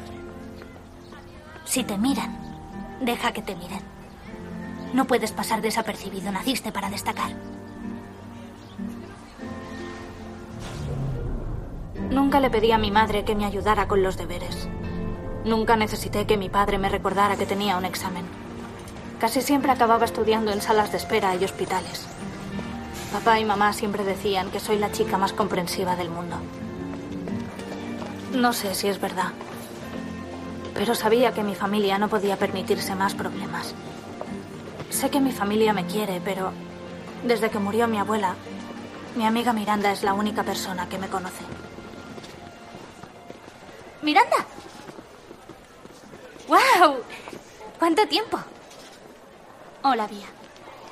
Si 1.72 1.84
te 1.84 1.96
miran, 1.96 2.36
deja 3.00 3.32
que 3.32 3.40
te 3.40 3.56
miren. 3.56 3.80
No 4.92 5.06
puedes 5.06 5.32
pasar 5.32 5.62
desapercibido, 5.62 6.30
naciste 6.30 6.70
para 6.70 6.90
destacar. 6.90 7.32
Nunca 12.10 12.40
le 12.40 12.50
pedí 12.50 12.72
a 12.72 12.76
mi 12.76 12.90
madre 12.90 13.24
que 13.24 13.34
me 13.34 13.46
ayudara 13.46 13.88
con 13.88 14.02
los 14.02 14.18
deberes. 14.18 14.68
Nunca 15.46 15.76
necesité 15.76 16.26
que 16.26 16.36
mi 16.36 16.50
padre 16.50 16.76
me 16.76 16.90
recordara 16.90 17.36
que 17.36 17.46
tenía 17.46 17.78
un 17.78 17.86
examen. 17.86 18.26
Casi 19.18 19.40
siempre 19.40 19.72
acababa 19.72 20.04
estudiando 20.04 20.52
en 20.52 20.60
salas 20.60 20.92
de 20.92 20.98
espera 20.98 21.34
y 21.36 21.42
hospitales. 21.42 22.06
Papá 23.14 23.40
y 23.40 23.46
mamá 23.46 23.72
siempre 23.72 24.04
decían 24.04 24.50
que 24.50 24.60
soy 24.60 24.78
la 24.78 24.92
chica 24.92 25.16
más 25.16 25.32
comprensiva 25.32 25.96
del 25.96 26.10
mundo. 26.10 26.36
No 28.34 28.52
sé 28.52 28.74
si 28.74 28.88
es 28.88 29.00
verdad, 29.00 29.32
pero 30.82 30.96
sabía 30.96 31.32
que 31.32 31.44
mi 31.44 31.54
familia 31.54 31.96
no 31.96 32.08
podía 32.08 32.36
permitirse 32.36 32.96
más 32.96 33.14
problemas. 33.14 33.72
Sé 34.90 35.10
que 35.10 35.20
mi 35.20 35.30
familia 35.30 35.72
me 35.72 35.86
quiere, 35.86 36.20
pero 36.24 36.52
desde 37.22 37.50
que 37.50 37.60
murió 37.60 37.86
mi 37.86 37.98
abuela, 37.98 38.34
mi 39.14 39.24
amiga 39.24 39.52
Miranda 39.52 39.92
es 39.92 40.02
la 40.02 40.12
única 40.12 40.42
persona 40.42 40.88
que 40.88 40.98
me 40.98 41.06
conoce. 41.06 41.44
¡Miranda! 44.02 44.38
¡Wow! 46.48 46.96
¿Cuánto 47.78 48.04
tiempo? 48.08 48.40
Hola, 49.84 50.08
Vía. 50.08 50.26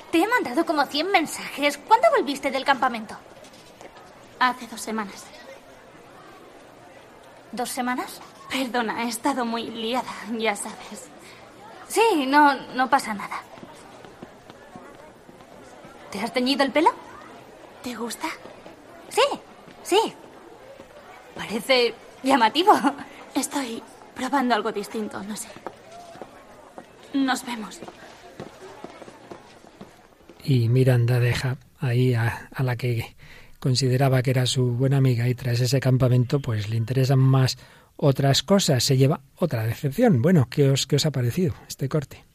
Te 0.09 0.19
he 0.19 0.27
mandado 0.29 0.65
como 0.65 0.85
100 0.85 1.11
mensajes. 1.11 1.77
¿Cuándo 1.77 2.07
volviste 2.17 2.49
del 2.49 2.63
campamento? 2.63 3.17
Hace 4.39 4.67
dos 4.67 4.79
semanas. 4.79 5.25
¿Dos 7.51 7.69
semanas? 7.69 8.21
Perdona, 8.51 9.03
he 9.03 9.07
estado 9.07 9.45
muy 9.45 9.67
liada, 9.69 10.11
ya 10.37 10.55
sabes. 10.55 11.09
Sí, 11.87 12.25
no, 12.27 12.53
no 12.75 12.89
pasa 12.89 13.13
nada. 13.13 13.41
¿Te 16.11 16.19
has 16.19 16.33
teñido 16.33 16.63
el 16.63 16.71
pelo? 16.71 16.89
¿Te 17.81 17.95
gusta? 17.95 18.27
Sí, 19.09 19.21
sí. 19.83 20.13
Parece 21.35 21.93
llamativo. 22.23 22.73
Estoy 23.33 23.81
probando 24.15 24.53
algo 24.53 24.71
distinto, 24.71 25.23
no 25.23 25.37
sé. 25.37 25.47
Nos 27.13 27.45
vemos. 27.45 27.79
Y 30.43 30.67
Miranda 30.67 31.19
deja 31.19 31.57
ahí 31.79 32.13
a, 32.13 32.49
a, 32.53 32.63
la 32.63 32.75
que 32.75 33.15
consideraba 33.59 34.21
que 34.21 34.31
era 34.31 34.45
su 34.45 34.73
buena 34.73 34.97
amiga 34.97 35.27
y 35.29 35.35
tras 35.35 35.61
ese 35.61 35.79
campamento 35.79 36.39
pues 36.39 36.69
le 36.69 36.75
interesan 36.75 37.19
más 37.19 37.57
otras 38.01 38.41
cosas, 38.41 38.83
se 38.83 38.97
lleva 38.97 39.21
otra 39.35 39.63
decepción. 39.63 40.21
Bueno, 40.21 40.47
¿qué 40.49 40.71
os, 40.71 40.87
qué 40.87 40.95
os 40.95 41.05
ha 41.05 41.11
parecido 41.11 41.53
este 41.67 41.87
corte? 41.87 42.25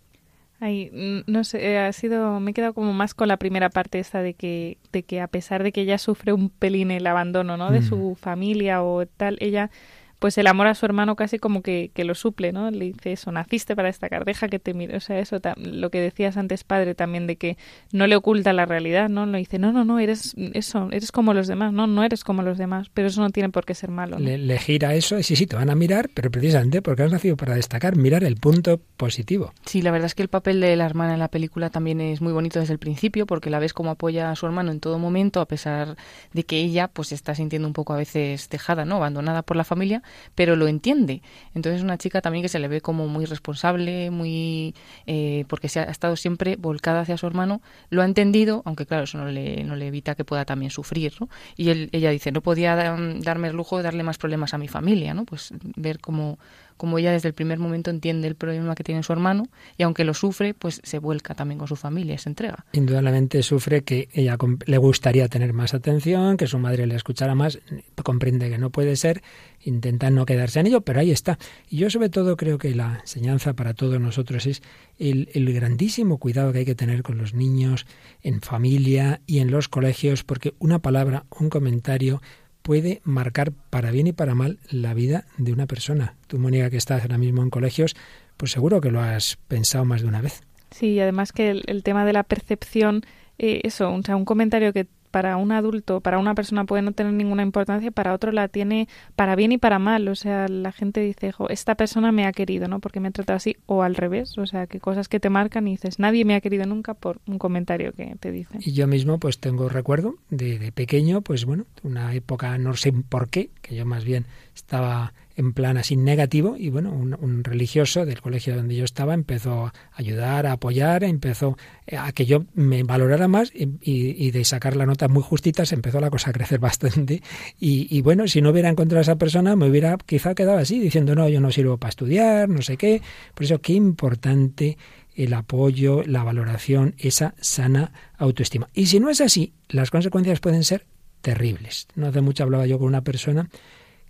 Ay, 0.61 0.91
no 1.27 1.45
sé, 1.45 1.73
eh, 1.73 1.79
ha 1.79 1.93
sido, 1.93 2.41
me 2.41 2.53
he 2.53 2.55
quedado 2.55 2.73
como 2.73 2.95
más 2.95 3.13
con 3.13 3.29
la 3.29 3.37
primera 3.37 3.69
parte 3.69 3.99
esta 3.99 4.23
de 4.23 4.33
que, 4.33 4.79
de 4.93 5.03
que 5.03 5.21
a 5.21 5.27
pesar 5.27 5.63
de 5.63 5.73
que 5.73 5.83
ella 5.83 5.99
sufre 5.99 6.33
un 6.33 6.49
pelín 6.49 6.91
el 6.91 7.07
abandono, 7.07 7.59
¿no? 7.59 7.71
De 7.71 7.81
mm. 7.81 7.89
su 7.89 8.17
familia 8.19 8.83
o 8.83 9.05
tal, 9.05 9.37
ella 9.41 9.71
pues 10.19 10.39
el 10.39 10.47
amor 10.47 10.67
a 10.67 10.75
su 10.75 10.87
hermano 10.87 11.17
casi 11.17 11.39
como 11.39 11.63
que, 11.63 11.91
que, 11.95 12.05
lo 12.05 12.15
suple, 12.15 12.53
¿no? 12.53 12.71
Le 12.71 12.87
dice 12.87 13.13
eso, 13.13 13.31
naciste 13.33 13.77
para 13.77 13.89
destacar, 13.89 14.25
deja 14.25 14.49
que 14.49 14.59
te 14.59 14.73
mire, 14.73 14.97
o 14.97 15.01
sea, 15.01 15.19
eso, 15.19 15.39
lo 15.57 15.91
que 15.91 16.01
decías 16.01 16.37
antes, 16.37 16.65
padre, 16.65 16.95
también 16.95 17.27
de 17.27 17.37
que 17.37 17.57
no 17.93 18.07
le 18.07 18.17
oculta 18.17 18.53
la 18.53 18.65
realidad, 18.65 19.09
¿no? 19.09 19.27
Le 19.27 19.39
dice, 19.39 19.59
no, 19.59 19.73
no, 19.73 19.85
no, 19.85 19.99
eres 19.99 20.35
eso, 20.55 20.89
eres 20.91 21.13
como 21.13 21.35
los 21.35 21.47
demás, 21.47 21.73
no, 21.73 21.87
no 21.87 22.03
eres 22.03 22.25
como 22.25 22.43
los 22.43 22.57
demás, 22.59 22.89
pero 22.95 23.09
eso 23.09 23.21
no 23.21 23.31
tiene 23.31 23.51
por 23.51 23.65
qué 23.67 23.75
ser 23.75 23.91
malo. 23.91 24.19
¿no? 24.19 24.25
Le, 24.25 24.39
le, 24.39 24.59
gira 24.59 24.95
eso, 24.95 25.19
y 25.19 25.23
sí, 25.23 25.37
sí, 25.37 25.47
te 25.47 25.57
van 25.57 25.71
a 25.71 25.75
mirar, 25.75 26.09
pero 26.15 26.31
precisamente 26.31 26.81
porque 26.83 27.03
has 27.03 27.13
nacido 27.13 27.37
para 27.37 27.55
destacar, 27.55 27.97
mirar 27.97 28.25
el 28.25 28.37
punto 28.37 28.81
positivo. 28.97 29.53
Sí, 29.67 29.83
la 29.83 29.91
verdad 29.91 30.07
es 30.07 30.15
que 30.15 30.23
el 30.23 30.29
papel 30.29 30.61
de 30.61 30.77
la 30.77 30.87
hermana 30.87 31.13
en 31.15 31.21
la 31.21 31.29
película 31.29 31.71
también 31.71 32.01
es 32.01 32.21
muy 32.21 32.33
bonito 32.33 32.59
desde 32.59 32.73
el 32.73 32.79
principio, 32.79 33.27
porque 33.27 33.51
la 33.51 33.59
ves 33.59 33.75
como 33.75 33.91
apoya 33.91 34.31
a 34.31 34.37
su 34.37 34.47
hermano 34.47 34.73
en 34.73 34.81
todo 34.81 34.99
momento, 34.99 35.41
a 35.41 35.47
pesar 35.47 35.97
de 36.33 36.45
que 36.45 36.57
ella, 36.57 36.89
pues, 36.89 37.13
está 37.13 37.35
sintiendo 37.35 37.69
un 37.69 37.75
poco 37.75 37.93
a 37.93 37.97
veces 37.97 38.49
dejada, 38.49 38.85
¿no? 38.85 38.97
Abandonada 38.97 39.43
por 39.43 39.57
la 39.57 39.65
familia, 39.65 40.03
pero 40.35 40.57
lo 40.57 40.69
entiende. 40.69 41.23
Entonces 41.55 41.83
una 41.83 41.99
chica 41.99 42.21
también 42.21 42.43
que 42.43 42.49
se 42.49 42.59
le 42.59 42.69
ve 42.69 42.81
como 42.81 43.09
muy 43.09 43.25
responsable, 43.25 44.11
muy 44.11 44.75
eh, 45.07 45.45
porque 45.49 45.69
se 45.69 45.81
ha 45.81 45.85
estado 45.85 46.17
siempre 46.17 46.57
volcada 46.57 47.01
hacia 47.01 47.17
su 47.17 47.27
hermano, 47.27 47.63
lo 47.91 48.03
ha 48.03 48.05
entendido, 48.05 48.63
aunque 48.65 48.87
claro, 48.87 49.05
eso 49.05 49.19
no 49.19 49.27
le, 49.27 49.65
no 49.65 49.77
le 49.77 49.89
evita 49.89 50.15
que 50.15 50.25
pueda 50.25 50.45
también 50.45 50.71
sufrir, 50.71 51.15
¿no? 51.21 51.29
Y 51.57 51.71
él, 51.71 51.89
ella 51.93 52.11
dice, 52.11 52.33
no 52.33 52.41
podía 52.41 52.77
darme 52.77 53.49
el 53.49 53.57
lujo 53.57 53.77
de 53.77 53.83
darle 53.83 54.03
más 54.03 54.19
problemas 54.19 54.55
a 54.55 54.59
mi 54.59 54.69
familia, 54.69 55.15
¿no? 55.15 55.25
Pues 55.25 55.53
ver 55.77 56.01
cómo, 56.01 56.39
como 56.77 56.99
ella 56.99 57.13
desde 57.13 57.29
el 57.29 57.35
primer 57.35 57.59
momento 57.59 57.91
entiende 57.91 58.29
el 58.29 58.35
problema 58.35 58.75
que 58.75 58.85
tiene 58.85 59.03
su 59.03 59.13
hermano 59.13 59.49
y 59.77 59.83
aunque 59.83 60.05
lo 60.05 60.15
sufre, 60.15 60.55
pues 60.55 60.81
se 60.85 60.99
vuelca 60.99 61.35
también 61.35 61.59
con 61.59 61.69
su 61.69 61.77
familia, 61.77 62.19
se 62.19 62.29
entrega. 62.29 62.65
Indudablemente 62.73 63.43
sufre 63.43 63.83
que 63.83 64.09
ella 64.13 64.37
le 64.67 64.79
gustaría 64.79 65.29
tener 65.29 65.53
más 65.53 65.75
atención, 65.75 66.37
que 66.37 66.47
su 66.47 66.59
madre 66.59 66.87
le 66.87 66.95
escuchara 66.95 67.35
más, 67.35 67.59
comprende 68.03 68.51
que 68.51 68.59
no 68.59 68.71
puede 68.71 68.97
ser, 68.97 69.23
intenta 69.63 70.11
no 70.11 70.27
quedarse 70.27 70.61
en 70.61 70.67
ello, 70.67 70.81
pero 70.83 71.01
ahí 71.01 71.11
está. 71.11 71.39
Y 71.69 71.79
yo 71.79 71.91
sobre 71.91 72.09
todo 72.09 72.37
creo 72.37 72.59
que 72.59 72.75
la 72.75 72.99
enseñanza 73.01 73.55
para 73.55 73.75
todos 73.75 74.01
nosotros 74.01 74.47
es 74.47 74.63
el, 74.99 75.29
el 75.35 75.53
grandísimo 75.53 76.19
cuidado 76.19 76.53
que 76.53 76.61
hay 76.61 76.65
que 76.65 76.75
tener 76.75 77.03
con 77.03 77.19
los 77.19 77.35
niños, 77.35 77.87
en 78.23 78.41
familia 78.41 79.21
y 79.27 79.39
en 79.39 79.51
los 79.51 79.69
colegios, 79.69 80.25
porque 80.25 80.55
una 80.59 80.79
palabra, 80.79 81.25
un 81.39 81.51
comentario, 81.51 82.21
puede 82.67 83.01
marcar 83.05 83.53
para 83.71 83.93
bien 83.93 84.09
y 84.09 84.13
para 84.13 84.35
mal 84.35 84.59
la 84.69 84.93
vida 84.93 85.25
de 85.39 85.53
una 85.53 85.67
persona. 85.67 86.17
Tú, 86.27 86.41
Mónica, 86.41 86.69
que 86.69 86.77
estás 86.77 87.03
ahora 87.03 87.17
mismo 87.17 87.41
en 87.41 87.49
colegios, 87.49 87.95
pues 88.37 88.51
seguro 88.51 88.81
que 88.81 88.91
lo 88.91 89.01
has 89.01 89.39
pensado 89.47 89.85
más 89.85 90.03
de 90.03 90.09
una 90.09 90.21
vez. 90.21 90.43
Sí, 90.73 90.95
y 90.95 91.01
además 91.01 91.31
que 91.31 91.51
el, 91.65 91.83
tema 91.85 92.05
de 92.05 92.13
la 92.13 92.25
percepción, 92.25 93.03
eh, 93.39 93.61
eso, 93.63 93.95
o 93.95 94.03
sea, 94.03 94.17
un 94.17 94.25
comentario 94.25 94.73
que 94.73 94.89
para 95.17 95.39
un 95.39 95.51
adulto, 95.51 96.03
para 96.03 96.19
una 96.19 96.35
persona 96.35 96.67
puede 96.67 96.83
no 96.83 96.93
tener 96.93 97.15
ninguna 97.15 97.43
importancia, 97.43 97.91
para 97.91 98.13
otro 98.13 98.33
la 98.33 98.49
tiene 98.49 98.87
para 99.15 99.35
bien 99.35 99.51
y 99.51 99.57
para 99.57 99.79
mal. 99.79 100.09
O 100.09 100.15
sea, 100.15 100.47
la 100.47 100.73
gente 100.73 101.01
dice, 101.01 101.33
esta 101.49 101.75
persona 101.75 102.13
me 102.13 102.27
ha 102.27 102.33
querido, 102.33 102.69
¿no? 102.69 102.81
Porque 102.81 103.01
me 103.01 103.09
ha 103.09 103.13
tratado 103.13 103.39
así, 103.39 103.57
o 103.65 103.83
al 103.83 103.95
revés. 103.95 104.37
O 104.37 104.45
sea, 104.45 104.67
que 104.67 104.79
cosas 104.79 105.09
que 105.09 105.19
te 105.19 105.31
marcan 105.31 105.69
y 105.69 105.71
dices, 105.71 105.99
nadie 105.99 106.27
me 106.27 106.35
ha 106.35 106.43
querido 106.43 106.67
nunca 106.67 106.93
por 106.93 107.19
un 107.27 107.39
comentario 107.39 107.95
que 107.95 108.15
te 108.21 108.31
dicen. 108.31 108.61
Y 108.63 108.75
yo 108.75 108.87
mismo, 108.87 109.19
pues 109.19 109.39
tengo 109.39 109.71
recuerdo 109.71 110.17
de, 110.29 110.59
de 110.59 110.71
pequeño, 110.71 111.23
pues 111.23 111.47
bueno, 111.47 111.65
una 111.83 112.13
época, 112.13 112.59
no 112.59 112.75
sé 112.75 112.93
por 112.93 113.31
qué, 113.31 113.49
que 113.63 113.75
yo 113.75 113.87
más 113.87 114.05
bien 114.05 114.27
estaba 114.55 115.15
en 115.37 115.53
plan 115.53 115.77
así 115.77 115.97
negativo 115.97 116.57
y 116.59 116.71
bueno, 116.71 116.93
un, 116.93 117.45
religioso 117.45 118.07
del 118.07 118.21
colegio 118.21 118.57
donde 118.57 118.75
yo 118.75 118.85
estaba 118.85 119.15
empezó 119.15 119.67
a 119.67 119.73
ayudar, 119.95 120.47
a 120.47 120.53
apoyar, 120.53 121.05
empezó 121.05 121.57
a 121.97 122.11
que 122.13 122.25
yo 122.27 122.45
me 122.55 122.83
valorara 122.83 123.29
más 123.29 123.53
y, 123.55 124.31
de 124.31 124.45
sacar 124.45 124.77
la 124.77 124.87
nota 124.87 125.09
muy 125.09 125.23
justita 125.23 125.67
se 125.67 125.75
empezó 125.75 126.01
la 126.01 126.11
cosa 126.11 126.31
a 126.31 126.33
crecer 126.33 126.59
bastante 126.61 127.23
y, 127.61 127.87
y, 127.97 128.01
bueno, 128.01 128.27
si 128.27 128.41
no 128.41 128.51
hubiera 128.51 128.69
encontrado 128.69 129.01
a 129.01 129.03
esa 129.03 129.17
persona 129.17 129.55
me 129.57 129.69
hubiera 129.69 129.97
quizá 129.99 130.35
quedado 130.35 130.59
así 130.59 130.81
diciendo 130.81 131.15
no, 131.15 131.29
yo 131.29 131.41
no 131.41 131.53
sirvo 131.53 131.77
para 131.77 131.91
estudiar, 131.91 132.49
no 132.49 132.63
sé 132.63 132.77
qué, 132.77 133.03
por 133.35 133.45
eso 133.45 133.61
qué 133.61 133.75
importante 133.75 134.79
el 135.15 135.33
apoyo, 135.33 136.03
la 136.05 136.23
valoración, 136.23 136.95
esa 136.99 137.35
sana 137.41 137.93
autoestima. 138.19 138.69
Y 138.75 138.87
si 138.87 139.01
no 139.01 139.09
es 139.09 139.21
así, 139.21 139.55
las 139.69 139.91
consecuencias 139.91 140.41
pueden 140.41 140.63
ser 140.63 140.87
terribles. 141.23 141.89
No 141.95 142.07
hace 142.07 142.21
mucho 142.21 142.45
hablaba 142.45 142.67
yo 142.67 142.79
con 142.79 142.87
una 142.87 143.01
persona 143.01 143.49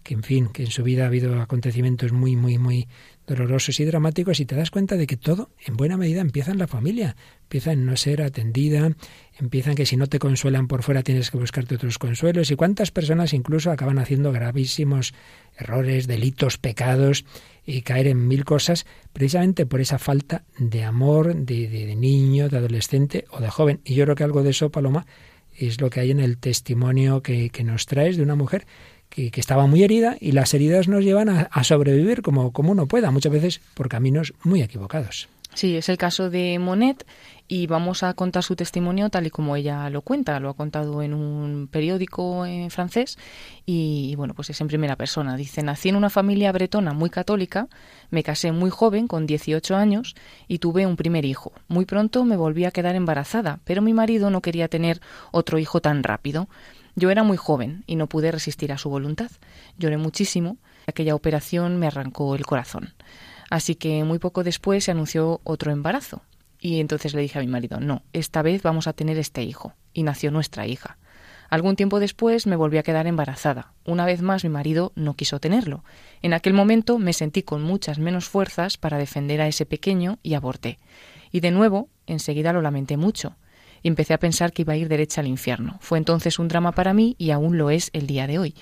que 0.07 0.15
en 0.15 0.23
fin, 0.23 0.47
que 0.47 0.63
en 0.63 0.71
su 0.71 0.85
vida 0.85 1.03
ha 1.03 1.07
habido 1.09 1.41
acontecimientos 1.41 2.13
muy, 2.13 2.37
muy, 2.37 2.59
muy 2.59 2.87
dolorosos 3.27 3.81
y 3.81 3.85
dramáticos 3.85 4.39
y 4.39 4.47
te 4.47 4.55
das 4.55 4.71
cuenta 4.71 4.97
de 4.97 5.09
que 5.09 5.17
todo 5.17 5.51
en 5.67 5.77
buena 5.77 5.97
medida 5.97 6.21
empieza 6.21 6.53
en 6.53 6.59
la 6.59 6.69
familia, 6.69 7.17
empieza 7.43 7.73
en 7.73 7.85
no 7.87 7.97
ser 7.97 8.23
atendida, 8.23 8.93
empieza 9.37 9.71
en 9.71 9.77
que 9.77 9.85
si 9.85 9.97
no 9.97 10.07
te 10.07 10.21
consuelan 10.21 10.69
por 10.69 10.85
fuera 10.85 11.03
tienes 11.03 11.33
que 11.33 11.39
buscarte 11.39 11.75
otros 11.75 11.99
consuelos 11.99 12.53
y 12.53 12.55
cuántas 12.55 12.93
personas 12.93 13.33
incluso 13.33 13.73
acaban 13.73 13.99
haciendo 13.99 14.31
gravísimos 14.31 15.13
errores, 15.59 16.07
delitos, 16.07 16.57
pecados 16.57 17.25
y 17.65 17.83
caer 17.83 18.07
en 18.07 18.29
mil 18.29 18.45
cosas 18.45 18.87
precisamente 19.13 19.67
por 19.67 19.81
esa 19.81 19.99
falta 19.99 20.45
de 20.57 20.85
amor 20.85 21.35
de, 21.35 21.69
de 21.69 21.97
niño, 21.97 22.49
de 22.49 22.59
adolescente 22.59 23.25
o 23.31 23.41
de 23.41 23.51
joven. 23.51 23.81
Y 23.85 23.95
yo 23.95 24.05
creo 24.05 24.15
que 24.15 24.23
algo 24.23 24.45
de 24.45 24.51
eso, 24.51 24.71
Paloma, 24.71 25.05
es 25.53 25.81
lo 25.81 25.91
que 25.91 25.99
hay 25.99 26.13
en 26.13 26.21
el 26.21 26.39
testimonio 26.39 27.23
que, 27.23 27.51
que 27.51 27.65
nos 27.65 27.87
traes 27.87 28.17
de 28.17 28.23
una 28.23 28.37
mujer 28.37 28.67
que, 29.17 29.41
estaba 29.41 29.67
muy 29.67 29.83
herida 29.83 30.17
y 30.21 30.33
las 30.33 30.53
heridas 30.53 30.89
nos 30.89 31.03
llevan 31.03 31.29
a, 31.29 31.65
sobrevivir 31.65 32.23
como, 32.23 32.53
como 32.53 32.73
uno 32.73 32.87
pueda, 32.87 33.11
muchas 33.11 33.33
veces 33.33 33.61
por 33.75 33.89
caminos 33.89 34.35
muy 34.45 34.63
equivocados. 34.63 35.29
Sí, 35.55 35.75
es 35.75 35.89
el 35.89 35.97
caso 35.97 36.29
de 36.29 36.59
Monet 36.59 37.07
y 37.49 37.67
vamos 37.67 38.03
a 38.03 38.13
contar 38.13 38.43
su 38.43 38.57
testimonio 38.57 39.09
tal 39.09 39.27
y 39.27 39.31
como 39.31 39.57
ella 39.57 39.89
lo 39.89 40.03
cuenta. 40.03 40.39
Lo 40.39 40.51
ha 40.51 40.55
contado 40.55 41.01
en 41.01 41.15
un 41.15 41.69
periódico 41.69 42.45
en 42.45 42.71
francés 42.71 43.17
y, 43.65 44.15
bueno, 44.17 44.35
pues 44.35 44.51
es 44.51 44.61
en 44.61 44.69
primera 44.69 44.97
persona. 44.97 45.35
Dice, 45.35 45.63
nací 45.63 45.89
en 45.89 45.97
una 45.97 46.11
familia 46.11 46.53
bretona 46.53 46.93
muy 46.93 47.09
católica, 47.09 47.69
me 48.11 48.23
casé 48.23 48.53
muy 48.53 48.69
joven, 48.69 49.09
con 49.09 49.27
18 49.27 49.77
años, 49.77 50.15
y 50.47 50.59
tuve 50.59 50.87
un 50.87 50.97
primer 50.97 51.25
hijo. 51.25 51.53
Muy 51.69 51.87
pronto 51.87 52.25
me 52.25 52.37
volví 52.37 52.67
a 52.67 52.71
quedar 52.71 52.95
embarazada, 52.95 53.61
pero 53.65 53.81
mi 53.81 53.95
marido 53.95 54.29
no 54.29 54.43
quería 54.43 54.69
tener 54.69 55.01
otro 55.31 55.59
hijo 55.59 55.81
tan 55.81 56.03
rápido. 56.03 56.49
Yo 56.99 57.11
era 57.11 57.23
muy 57.23 57.37
joven 57.37 57.85
y 57.87 57.97
no 57.97 58.09
pude 58.09 58.33
resistir 58.33 58.73
a 58.73 58.79
su 58.79 58.89
voluntad. 58.89 59.31
Lloré 59.77 59.99
muchísimo. 59.99 60.57
Aquella 60.87 61.15
operación 61.15 61.77
me 61.79 61.87
arrancó 61.87 62.35
el 62.35 62.47
corazón. 62.47 62.95
Así 63.51 63.75
que 63.75 64.03
muy 64.03 64.19
poco 64.19 64.43
después 64.43 64.85
se 64.85 64.93
anunció 64.93 65.43
otro 65.45 65.73
embarazo. 65.73 66.23
Y 66.59 66.81
entonces 66.81 67.13
le 67.13 67.21
dije 67.21 67.39
a 67.39 67.43
mi 67.43 67.49
marido, 67.49 67.81
no, 67.81 68.03
esta 68.15 68.41
vez 68.41 68.63
vamos 68.63 68.87
a 68.87 68.95
tener 68.95 69.19
este 69.19 69.43
hijo. 69.43 69.75
Y 69.93 70.05
nació 70.05 70.31
nuestra 70.31 70.67
hija. 70.67 70.97
Algún 71.51 71.77
tiempo 71.77 72.01
después 72.01 72.47
me 72.47 72.57
volví 72.57 72.79
a 72.79 72.83
quedar 72.83 73.07
embarazada. 73.07 73.75
Una 73.85 74.07
vez 74.07 74.23
más 74.23 74.43
mi 74.43 74.49
marido 74.51 74.93
no 74.95 75.15
quiso 75.15 75.39
tenerlo. 75.39 75.85
En 76.23 76.33
aquel 76.33 76.55
momento 76.55 76.99
me 76.99 77.13
sentí 77.13 77.43
con 77.43 77.63
muchas 77.63 77.99
menos 77.99 78.27
fuerzas 78.27 78.79
para 78.79 78.97
defender 78.97 79.43
a 79.43 79.49
ese 79.49 79.67
pequeño 79.67 80.19
y 80.23 80.33
aborté. 80.33 80.79
Y 81.31 81.41
de 81.41 81.51
nuevo, 81.51 81.91
enseguida 82.07 82.55
lo 82.55 82.63
lamenté 82.63 82.97
mucho 82.97 83.37
y 83.87 83.89
empecé 83.89 84.15
a 84.15 84.19
pensar 84.19 84.53
que 84.53 84.63
iba 84.63 84.73
a 84.73 84.77
ir 84.77 84.89
derecha 84.89 85.21
al 85.21 85.29
infierno. 85.29 85.79
Fue 85.81 85.97
entonces 85.97 86.41
un 86.41 86.49
drama 86.49 86.73
para 86.73 86.93
mí 86.93 87.15
y 87.19 87.31
aún 87.31 87.57
lo 87.57 87.71
es 87.71 87.91
el 87.93 88.09
día 88.09 88.27
de 88.27 88.41
hoy. 88.41 88.57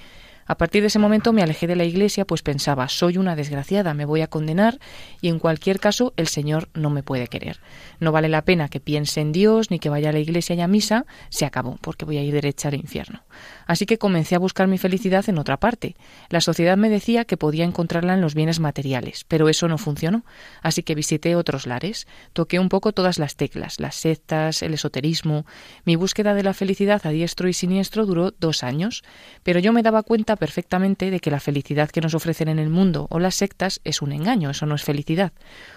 A 0.44 0.58
partir 0.58 0.82
de 0.82 0.88
ese 0.88 0.98
momento 0.98 1.32
me 1.32 1.42
alejé 1.42 1.66
de 1.66 1.76
la 1.76 1.84
iglesia, 1.84 2.26
pues 2.26 2.42
pensaba, 2.42 2.90
soy 2.90 3.16
una 3.16 3.34
desgraciada, 3.34 3.94
me 3.94 4.04
voy 4.04 4.20
a 4.20 4.26
condenar 4.26 4.78
y 5.22 5.28
en 5.28 5.38
cualquier 5.38 5.80
caso 5.80 6.12
el 6.18 6.28
Señor 6.28 6.68
no 6.74 6.90
me 6.90 7.02
puede 7.02 7.28
querer. 7.28 7.60
No 8.00 8.12
vale 8.12 8.28
la 8.28 8.44
pena 8.44 8.68
que 8.68 8.80
piense 8.80 9.22
en 9.22 9.32
Dios 9.32 9.70
ni 9.70 9.78
que 9.78 9.88
vaya 9.88 10.10
a 10.10 10.12
la 10.12 10.18
iglesia 10.18 10.56
y 10.56 10.60
a 10.60 10.68
misa, 10.68 11.06
se 11.30 11.46
acabó, 11.46 11.78
porque 11.80 12.04
voy 12.04 12.18
a 12.18 12.22
ir 12.22 12.34
derecha 12.34 12.68
al 12.68 12.74
infierno. 12.74 13.23
Así 13.66 13.86
que 13.86 13.98
comencé 13.98 14.34
a 14.34 14.38
buscar 14.38 14.68
mi 14.68 14.78
felicidad 14.78 15.28
en 15.28 15.38
otra 15.38 15.58
parte. 15.58 15.96
La 16.28 16.40
sociedad 16.40 16.76
me 16.76 16.90
decía 16.90 17.24
que 17.24 17.36
podía 17.36 17.64
encontrarla 17.64 18.14
en 18.14 18.20
los 18.20 18.34
bienes 18.34 18.60
materiales, 18.60 19.24
pero 19.28 19.48
eso 19.48 19.68
no 19.68 19.78
funcionó. 19.78 20.24
Así 20.62 20.82
que 20.82 20.94
visité 20.94 21.36
otros 21.36 21.66
lares, 21.66 22.06
toqué 22.32 22.58
un 22.58 22.68
poco 22.68 22.92
todas 22.92 23.18
las 23.18 23.36
teclas, 23.36 23.80
las 23.80 23.94
sectas, 23.96 24.62
el 24.62 24.74
esoterismo. 24.74 25.46
Mi 25.84 25.96
búsqueda 25.96 26.34
de 26.34 26.42
la 26.42 26.54
felicidad 26.54 27.00
a 27.04 27.10
diestro 27.10 27.48
y 27.48 27.52
siniestro 27.52 28.06
duró 28.06 28.32
dos 28.32 28.62
años, 28.62 29.02
pero 29.42 29.60
yo 29.60 29.72
me 29.72 29.82
daba 29.82 30.02
cuenta 30.02 30.36
perfectamente 30.36 31.10
de 31.10 31.20
que 31.20 31.30
la 31.30 31.40
felicidad 31.40 31.90
que 31.90 32.00
nos 32.00 32.14
ofrecen 32.14 32.48
en 32.48 32.58
el 32.58 32.70
mundo 32.70 33.06
o 33.10 33.18
las 33.18 33.34
sectas 33.34 33.80
es 33.84 34.02
un 34.02 34.12
engaño, 34.12 34.50
eso 34.50 34.66
no 34.66 34.74
es 34.74 34.84
felicidad. 34.84 35.32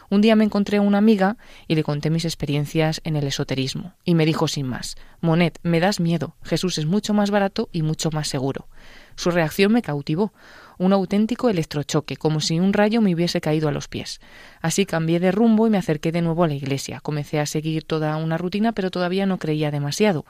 Un 0.10 0.22
día 0.22 0.36
me 0.36 0.44
encontré 0.44 0.78
a 0.78 0.82
una 0.82 0.98
amiga 0.98 1.38
y 1.68 1.76
le 1.76 1.84
conté 1.84 2.10
mis 2.10 2.26
experiencias 2.26 3.02
en 3.04 3.16
el 3.16 3.28
esoterismo, 3.28 3.94
y 4.04 4.16
me 4.16 4.26
dijo 4.26 4.48
sin 4.48 4.68
más 4.68 4.96
Monet, 5.20 5.60
me 5.64 5.80
das 5.80 6.00
miedo, 6.00 6.36
Jesús 6.44 6.78
es 6.78 6.86
mucho 6.86 7.14
más 7.14 7.32
barato 7.32 7.47
y 7.72 7.82
mucho 7.82 8.12
más 8.12 8.28
seguro. 8.28 8.68
Su 9.16 9.32
reacción 9.32 9.72
me 9.72 9.82
cautivó, 9.82 10.32
un 10.78 10.94
auténtico 10.94 11.50
electrochoque, 11.50 12.18
como 12.18 12.40
si 12.40 12.60
un 12.60 12.72
rayo 12.72 13.02
me 13.02 13.14
hubiese 13.14 13.42
caído 13.42 13.68
a 13.68 13.72
los 13.72 13.88
pies. 13.88 14.20
Así 14.62 14.86
cambié 14.86 15.20
de 15.20 15.32
rumbo 15.32 15.66
y 15.66 15.72
me 15.72 15.80
acerqué 15.80 16.12
de 16.12 16.22
nuevo 16.22 16.44
a 16.44 16.48
la 16.48 16.54
iglesia. 16.54 17.00
Comencé 17.00 17.40
a 17.40 17.48
seguir 17.48 17.84
toda 17.84 18.16
una 18.18 18.38
rutina, 18.38 18.74
pero 18.74 18.92
todavía 18.92 19.26
no 19.26 19.40
creía 19.40 19.72
demasiado. 19.72 20.26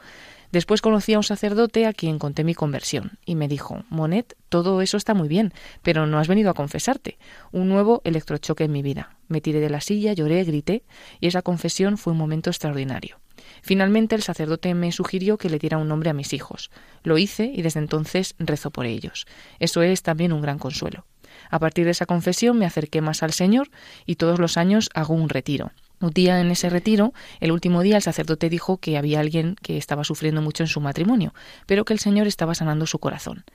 Después 0.51 0.81
conocí 0.81 1.13
a 1.13 1.17
un 1.17 1.23
sacerdote 1.23 1.85
a 1.85 1.91
quien 1.91 2.19
conté 2.19 2.45
mi 2.45 2.53
conversión 2.53 3.19
y 3.25 3.35
me 3.35 3.49
dijo, 3.49 3.83
Monet, 3.89 4.37
todo 4.47 4.81
eso 4.81 4.95
está 4.95 5.13
muy 5.13 5.27
bien, 5.27 5.53
pero 5.81 6.07
no 6.07 6.19
has 6.19 6.29
venido 6.29 6.49
a 6.49 6.53
confesarte. 6.53 7.17
Un 7.51 7.67
nuevo 7.67 8.01
electrochoque 8.05 8.63
en 8.63 8.71
mi 8.71 8.81
vida. 8.81 9.17
Me 9.27 9.41
tiré 9.41 9.59
de 9.59 9.69
la 9.69 9.81
silla, 9.81 10.13
lloré, 10.13 10.45
grité 10.45 10.83
y 11.19 11.27
esa 11.27 11.41
confesión 11.41 11.97
fue 11.97 12.13
un 12.13 12.19
momento 12.19 12.49
extraordinario. 12.49 13.19
Finalmente 13.67 14.15
el 14.15 14.23
sacerdote 14.23 14.73
me 14.75 14.93
sugirió 14.93 15.37
que 15.37 15.49
le 15.49 15.59
diera 15.59 15.77
un 15.77 15.89
nombre 15.89 16.09
a 16.09 16.13
mis 16.13 16.31
hijos. 16.31 16.71
Lo 17.03 17.17
hice 17.17 17.51
y 17.53 17.63
desde 17.63 17.81
entonces 17.81 18.33
rezo 18.39 18.71
por 18.71 18.85
ellos. 18.85 19.27
Eso 19.59 19.81
es 19.81 20.03
también 20.03 20.31
un 20.31 20.41
gran 20.41 20.57
consuelo. 20.57 21.05
A 21.49 21.59
partir 21.59 21.83
de 21.83 21.91
esa 21.91 22.05
confesión 22.05 22.57
me 22.57 22.65
acerqué 22.65 23.01
más 23.01 23.23
al 23.23 23.33
Señor 23.33 23.69
y 24.05 24.15
todos 24.15 24.39
los 24.39 24.55
años 24.55 24.89
hago 24.93 25.15
un 25.15 25.27
retiro. 25.27 25.71
Un 25.99 26.11
día 26.11 26.39
en 26.39 26.51
ese 26.51 26.69
retiro, 26.69 27.13
el 27.39 27.51
último 27.51 27.81
día, 27.81 27.95
el 27.95 28.03
sacerdote 28.03 28.49
dijo 28.49 28.77
que 28.77 28.97
había 28.97 29.19
alguien 29.19 29.55
que 29.61 29.77
estaba 29.77 30.03
sufriendo 30.03 30.43
mucho 30.43 30.61
en 30.61 30.67
su 30.67 30.79
matrimonio, 30.79 31.33
pero 31.65 31.85
que 31.85 31.93
el 31.93 31.99
Señor 31.99 32.27
estaba 32.27 32.53
sanando 32.53 32.85
su 32.85 32.99
corazón. 32.99 33.45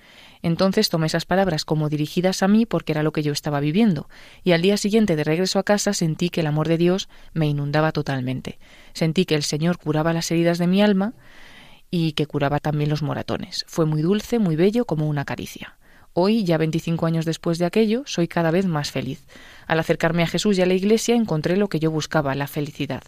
Entonces 0.42 0.88
tomé 0.88 1.06
esas 1.06 1.24
palabras 1.24 1.64
como 1.64 1.88
dirigidas 1.88 2.42
a 2.42 2.48
mí 2.48 2.66
porque 2.66 2.92
era 2.92 3.04
lo 3.04 3.12
que 3.12 3.22
yo 3.22 3.32
estaba 3.32 3.60
viviendo, 3.60 4.08
y 4.42 4.52
al 4.52 4.62
día 4.62 4.76
siguiente 4.76 5.14
de 5.14 5.22
regreso 5.22 5.60
a 5.60 5.62
casa 5.62 5.94
sentí 5.94 6.30
que 6.30 6.40
el 6.40 6.48
amor 6.48 6.66
de 6.66 6.78
Dios 6.78 7.08
me 7.32 7.46
inundaba 7.46 7.92
totalmente. 7.92 8.58
Sentí 8.92 9.24
que 9.24 9.36
el 9.36 9.44
Señor 9.44 9.78
curaba 9.78 10.12
las 10.12 10.28
heridas 10.32 10.58
de 10.58 10.66
mi 10.66 10.82
alma 10.82 11.14
y 11.92 12.12
que 12.12 12.26
curaba 12.26 12.58
también 12.58 12.90
los 12.90 13.02
moratones. 13.02 13.64
Fue 13.68 13.86
muy 13.86 14.02
dulce, 14.02 14.40
muy 14.40 14.56
bello, 14.56 14.84
como 14.84 15.06
una 15.08 15.24
caricia. 15.24 15.76
Hoy, 16.14 16.44
ya 16.44 16.58
25 16.58 17.06
años 17.06 17.24
después 17.24 17.58
de 17.58 17.66
aquello, 17.66 18.02
soy 18.04 18.28
cada 18.28 18.50
vez 18.50 18.66
más 18.66 18.90
feliz. 18.90 19.24
Al 19.66 19.78
acercarme 19.80 20.22
a 20.22 20.26
Jesús 20.26 20.58
y 20.58 20.62
a 20.62 20.66
la 20.66 20.74
Iglesia 20.74 21.14
encontré 21.14 21.56
lo 21.56 21.68
que 21.68 21.80
yo 21.80 21.90
buscaba, 21.90 22.34
la 22.34 22.46
felicidad. 22.46 23.02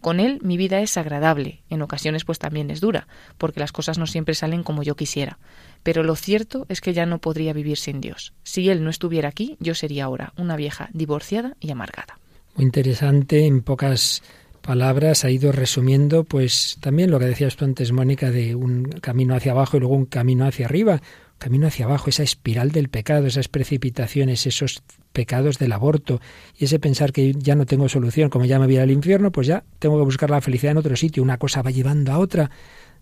Con 0.00 0.20
Él 0.20 0.38
mi 0.42 0.56
vida 0.56 0.80
es 0.80 0.96
agradable, 0.96 1.62
en 1.70 1.82
ocasiones 1.82 2.24
pues 2.24 2.38
también 2.38 2.70
es 2.70 2.80
dura, 2.80 3.08
porque 3.38 3.60
las 3.60 3.72
cosas 3.72 3.98
no 3.98 4.06
siempre 4.06 4.34
salen 4.34 4.62
como 4.62 4.82
yo 4.82 4.94
quisiera. 4.94 5.38
Pero 5.82 6.02
lo 6.02 6.16
cierto 6.16 6.66
es 6.68 6.80
que 6.80 6.92
ya 6.92 7.06
no 7.06 7.18
podría 7.18 7.52
vivir 7.52 7.76
sin 7.76 8.00
Dios. 8.00 8.34
Si 8.42 8.68
Él 8.68 8.84
no 8.84 8.90
estuviera 8.90 9.28
aquí, 9.28 9.56
yo 9.60 9.74
sería 9.74 10.04
ahora 10.04 10.32
una 10.36 10.56
vieja 10.56 10.90
divorciada 10.92 11.56
y 11.60 11.70
amargada. 11.70 12.18
Muy 12.54 12.64
interesante, 12.64 13.46
en 13.46 13.62
pocas 13.62 14.22
palabras 14.66 15.24
ha 15.24 15.30
ido 15.30 15.52
resumiendo 15.52 16.24
pues 16.24 16.76
también 16.80 17.10
lo 17.10 17.18
que 17.18 17.26
decías 17.26 17.56
tú 17.56 17.64
antes, 17.64 17.92
Mónica, 17.92 18.30
de 18.30 18.54
un 18.54 18.84
camino 19.00 19.34
hacia 19.34 19.52
abajo 19.52 19.76
y 19.76 19.80
luego 19.80 19.94
un 19.94 20.06
camino 20.06 20.44
hacia 20.44 20.66
arriba, 20.66 21.00
camino 21.38 21.66
hacia 21.66 21.84
abajo, 21.84 22.10
esa 22.10 22.22
espiral 22.22 22.72
del 22.72 22.88
pecado, 22.88 23.26
esas 23.26 23.48
precipitaciones, 23.48 24.46
esos 24.46 24.82
pecados 25.12 25.58
del 25.58 25.72
aborto 25.72 26.20
y 26.58 26.64
ese 26.64 26.78
pensar 26.78 27.12
que 27.12 27.32
ya 27.32 27.54
no 27.54 27.66
tengo 27.66 27.88
solución, 27.88 28.30
como 28.30 28.44
ya 28.44 28.58
me 28.58 28.66
voy 28.66 28.78
al 28.78 28.90
infierno, 28.90 29.32
pues 29.32 29.46
ya 29.46 29.64
tengo 29.78 29.98
que 29.98 30.04
buscar 30.04 30.30
la 30.30 30.40
felicidad 30.40 30.72
en 30.72 30.78
otro 30.78 30.96
sitio, 30.96 31.22
una 31.22 31.38
cosa 31.38 31.62
va 31.62 31.70
llevando 31.70 32.12
a 32.12 32.18
otra 32.18 32.50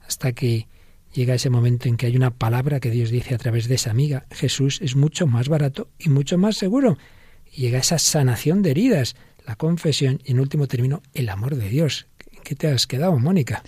hasta 0.07 0.33
que 0.33 0.69
llega 1.13 1.35
ese 1.35 1.51
momento 1.51 1.89
en 1.89 1.97
que 1.97 2.07
hay 2.07 2.17
una 2.17 2.31
palabra 2.31 2.81
que 2.81 2.91
Dios 2.91 3.11
dice 3.11 3.35
a 3.35 3.39
través 3.39 3.69
de 3.69 3.77
esa 3.77 3.91
amiga, 3.91 4.27
Jesús 4.31 4.81
es 4.83 4.97
mucho 4.97 5.27
más 5.27 5.49
barato 5.49 5.89
y 5.99 6.09
mucho 6.09 6.39
más 6.39 6.57
seguro. 6.57 6.99
Llega 7.55 7.79
esa 7.79 7.99
sanación 7.99 8.63
de 8.63 8.73
heridas, 8.73 9.15
la 9.47 9.57
confesión 9.57 10.21
y 10.25 10.33
en 10.33 10.41
último 10.41 10.67
término 10.67 11.03
el 11.15 11.29
amor 11.29 11.55
de 11.55 11.69
Dios. 11.69 12.09
¿En 12.33 12.43
qué 12.43 12.55
te 12.55 12.67
has 12.69 12.87
quedado, 12.87 13.17
Mónica? 13.19 13.63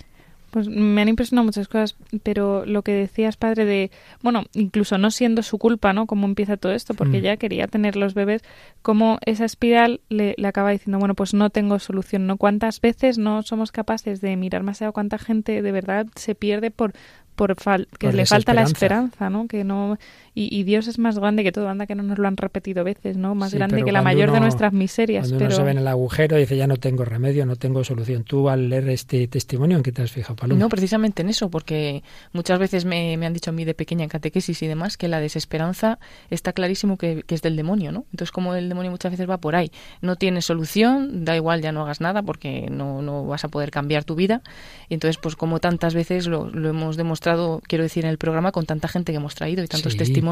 Pues 0.51 0.69
me 0.69 1.01
han 1.01 1.09
impresionado 1.09 1.45
muchas 1.45 1.67
cosas, 1.67 1.95
pero 2.23 2.65
lo 2.65 2.81
que 2.81 2.93
decías, 2.93 3.35
padre, 3.37 3.65
de, 3.65 3.91
bueno, 4.21 4.43
incluso 4.53 4.97
no 4.97 5.11
siendo 5.11 5.43
su 5.43 5.57
culpa, 5.57 5.91
¿no? 5.93 6.05
Cómo 6.05 6.25
empieza 6.25 6.57
todo 6.57 6.71
esto, 6.71 6.93
porque 6.93 7.19
mm. 7.19 7.37
quería 7.37 7.67
tener 7.67 7.95
los 7.95 8.13
bebés, 8.13 8.43
como 8.81 9.19
esa 9.25 9.45
espiral 9.45 9.99
le, 10.09 10.35
le, 10.37 10.47
acaba 10.47 10.71
diciendo, 10.71 10.99
bueno, 10.99 11.15
pues 11.15 11.33
no 11.33 11.49
tengo 11.49 11.79
solución, 11.79 12.27
¿no? 12.27 12.37
¿Cuántas 12.37 12.79
veces 12.79 13.17
no 13.17 13.43
somos 13.43 13.71
capaces 13.71 14.21
de 14.21 14.37
mirar 14.37 14.63
más 14.63 14.81
allá? 14.81 14.91
¿Cuánta 14.91 15.17
gente 15.17 15.61
de 15.61 15.71
verdad 15.71 16.07
se 16.15 16.33
pierde 16.33 16.71
por, 16.71 16.93
por 17.37 17.55
que 17.99 18.11
le 18.11 18.25
falta 18.25 18.53
la 18.55 18.63
esperanza, 18.63 19.29
¿no? 19.29 19.47
Que 19.47 19.63
no 19.63 19.99
y, 20.39 20.63
Dios 20.63 20.87
es 20.87 20.99
más 20.99 21.17
grande 21.17 21.43
que 21.43 21.51
todo, 21.51 21.67
anda 21.67 21.87
que 21.87 21.95
no 21.95 22.03
nos 22.03 22.19
lo 22.19 22.27
han 22.27 22.37
repetido 22.37 22.83
veces, 22.83 23.17
¿no? 23.17 23.33
Más 23.33 23.55
grande 23.55 23.83
que 23.83 23.91
la 23.91 24.03
mayor 24.03 24.31
de 24.31 24.39
nuestras 24.39 24.71
miserias. 24.71 25.29
Cuando 25.29 25.37
pero... 25.39 25.47
uno 25.47 25.55
se 25.55 25.63
ve 25.63 25.71
en 25.71 25.77
el 25.79 25.87
agujero 25.87 26.37
y 26.37 26.41
dice 26.41 26.55
ya 26.55 26.67
no 26.67 26.77
tengo 26.77 27.05
remedio, 27.05 27.43
no 27.47 27.55
tengo 27.55 27.83
solución. 27.83 28.23
Tú 28.23 28.47
al 28.47 28.69
leer 28.69 28.87
este 28.89 29.27
testimonio, 29.27 29.77
¿en 29.77 29.83
qué 29.83 29.91
te 29.91 30.03
has 30.03 30.11
fijado, 30.11 30.35
Paloma? 30.35 30.59
No, 30.59 30.69
precisamente 30.69 31.23
en 31.23 31.29
eso, 31.29 31.49
porque 31.49 32.03
muchas 32.33 32.59
veces 32.59 32.85
me, 32.85 33.13
han 33.13 33.33
dicho 33.33 33.49
a 33.49 33.53
mí 33.53 33.65
de 33.65 33.73
pequeña 33.73 34.03
en 34.03 34.09
catequesis 34.09 34.61
y 34.61 34.67
demás 34.67 34.95
que 34.95 35.07
la 35.07 35.19
desesperanza 35.19 35.97
está 36.29 36.53
clarísimo 36.53 36.97
que, 36.97 37.25
es 37.27 37.41
del 37.41 37.55
demonio, 37.55 37.91
¿no? 37.91 38.05
Entonces 38.11 38.31
como 38.31 38.53
el 38.53 38.69
demonio 38.69 38.91
muchas 38.91 39.13
veces 39.13 39.27
va 39.27 39.39
por 39.39 39.55
ahí, 39.55 39.71
no 40.01 40.17
tiene 40.17 40.43
solución, 40.43 41.25
da 41.25 41.35
igual, 41.35 41.63
ya 41.63 41.71
no 41.71 41.81
hagas 41.81 41.99
nada 41.99 42.21
porque 42.21 42.67
no, 42.69 43.01
no 43.01 43.25
vas 43.25 43.43
a 43.43 43.47
poder 43.47 43.71
cambiar 43.71 44.03
tu 44.03 44.13
vida. 44.13 44.43
Y 44.87 44.93
entonces 44.93 45.17
pues 45.17 45.35
como 45.35 45.59
tantas 45.59 45.95
veces 45.95 46.27
lo, 46.27 46.47
hemos 46.47 46.95
demostrado, 46.95 47.59
quiero 47.67 47.83
decir, 47.83 48.05
en 48.05 48.11
el 48.11 48.19
programa 48.19 48.51
con 48.51 48.67
tanta 48.67 48.87
gente 48.87 49.11
que 49.11 49.17
hemos 49.17 49.33
traído 49.33 49.63
y 49.63 49.67
tantos 49.67 49.97
testimonios 49.97 50.26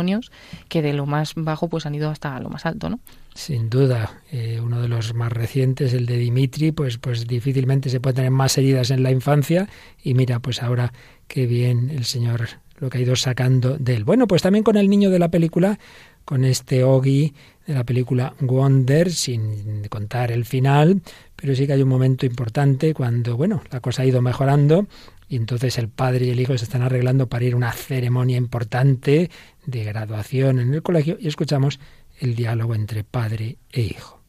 que 0.67 0.81
de 0.81 0.93
lo 0.93 1.05
más 1.05 1.33
bajo 1.35 1.69
pues 1.69 1.85
han 1.85 1.95
ido 1.95 2.09
hasta 2.09 2.39
lo 2.39 2.49
más 2.49 2.65
alto, 2.65 2.89
¿no? 2.89 2.99
Sin 3.33 3.69
duda, 3.69 4.21
eh, 4.31 4.61
uno 4.63 4.81
de 4.81 4.87
los 4.87 5.13
más 5.13 5.31
recientes, 5.31 5.93
el 5.93 6.05
de 6.05 6.17
Dimitri, 6.17 6.71
pues, 6.71 6.97
pues 6.97 7.27
difícilmente 7.27 7.89
se 7.89 7.99
puede 7.99 8.15
tener 8.15 8.31
más 8.31 8.57
heridas 8.57 8.91
en 8.91 9.03
la 9.03 9.11
infancia 9.11 9.67
y 10.01 10.13
mira, 10.13 10.39
pues 10.39 10.63
ahora 10.63 10.93
qué 11.27 11.45
bien 11.45 11.89
el 11.89 12.05
Señor 12.05 12.47
lo 12.77 12.89
que 12.89 12.97
ha 12.97 13.01
ido 13.01 13.15
sacando 13.15 13.77
de 13.77 13.95
él. 13.95 14.03
Bueno, 14.03 14.27
pues 14.27 14.41
también 14.41 14.63
con 14.63 14.77
el 14.77 14.89
niño 14.89 15.09
de 15.09 15.19
la 15.19 15.29
película, 15.29 15.79
con 16.23 16.43
este 16.43 16.83
Ogi 16.83 17.33
de 17.67 17.73
la 17.73 17.83
película 17.83 18.33
Wonder, 18.39 19.11
sin 19.11 19.87
contar 19.89 20.31
el 20.31 20.45
final, 20.45 21.01
pero 21.35 21.55
sí 21.55 21.67
que 21.67 21.73
hay 21.73 21.81
un 21.81 21.89
momento 21.89 22.25
importante 22.25 22.93
cuando, 22.93 23.37
bueno, 23.37 23.61
la 23.71 23.79
cosa 23.79 24.03
ha 24.03 24.05
ido 24.05 24.21
mejorando 24.21 24.87
y 25.27 25.35
entonces 25.37 25.77
el 25.77 25.89
padre 25.89 26.25
y 26.25 26.29
el 26.29 26.39
hijo 26.39 26.57
se 26.57 26.65
están 26.65 26.81
arreglando 26.81 27.27
para 27.27 27.45
ir 27.45 27.53
a 27.53 27.57
una 27.57 27.71
ceremonia 27.71 28.37
importante 28.37 29.31
de 29.65 29.83
graduación 29.83 30.59
en 30.59 30.73
el 30.73 30.83
colegio 30.83 31.17
y 31.19 31.27
escuchamos 31.27 31.79
el 32.19 32.35
diálogo 32.35 32.75
entre 32.75 33.03
padre 33.03 33.57
e 33.71 33.81
hijo. 33.81 34.21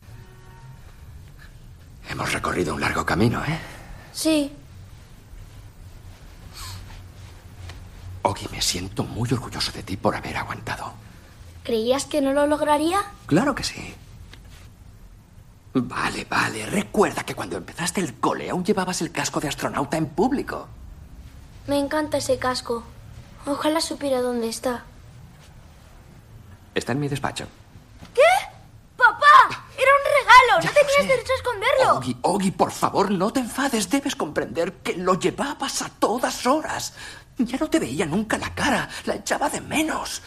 Hemos 2.09 2.33
recorrido 2.33 2.75
un 2.75 2.81
largo 2.81 3.05
camino, 3.05 3.43
¿eh? 3.45 3.59
Sí. 4.13 4.51
Ogi, 8.23 8.47
me 8.51 8.61
siento 8.61 9.05
muy 9.05 9.29
orgulloso 9.33 9.73
de 9.73 9.83
ti 9.83 9.97
por 9.97 10.15
haber 10.15 10.37
aguantado. 10.37 10.93
¿Creías 11.63 12.07
que 12.07 12.21
no 12.21 12.33
lo 12.33 12.47
lograría? 12.47 12.99
Claro 13.27 13.55
que 13.55 13.65
sí. 13.65 13.95
Vale, 15.75 16.27
vale. 16.29 16.67
Recuerda 16.67 17.25
que 17.25 17.35
cuando 17.35 17.57
empezaste 17.57 18.01
el 18.01 18.15
cole 18.15 18.49
aún 18.51 18.65
llevabas 18.65 19.03
el 19.03 19.13
casco 19.13 19.41
de 19.41 19.49
astronauta 19.49 19.97
en 19.97 20.07
público. 20.07 20.69
Me 21.67 21.79
encanta 21.79 22.19
ese 22.19 22.39
casco. 22.39 22.85
Ojalá 23.47 23.81
supiera 23.81 24.21
dónde 24.21 24.49
está. 24.49 24.85
Está 26.75 26.93
en 26.93 27.01
mi 27.01 27.09
despacho. 27.09 27.47
¿Qué? 28.15 28.23
¡Papá! 28.97 29.65
¡Era 29.77 29.91
un 29.93 30.05
regalo! 30.21 30.67
¡No 30.67 30.73
tenías 30.73 31.09
derecho 31.09 31.33
a 31.33 31.37
esconderlo! 31.37 31.99
Ogi, 31.99 32.17
Ogi, 32.23 32.51
por 32.51 32.71
favor, 32.71 33.11
no 33.11 33.33
te 33.33 33.41
enfades. 33.41 33.89
Debes 33.91 34.15
comprender 34.15 34.75
que 34.75 34.97
lo 34.97 35.15
llevabas 35.15 35.83
a 35.83 35.89
todas 35.89 36.47
horas. 36.47 36.93
Ya 37.39 37.59
no 37.59 37.69
te 37.69 37.79
veía 37.79 38.07
nunca 38.07 38.39
la 38.39 38.55
cara. 38.55 38.89
La 39.05 39.15
echaba 39.15 39.49
de 39.49 39.61
menos. 39.61 40.23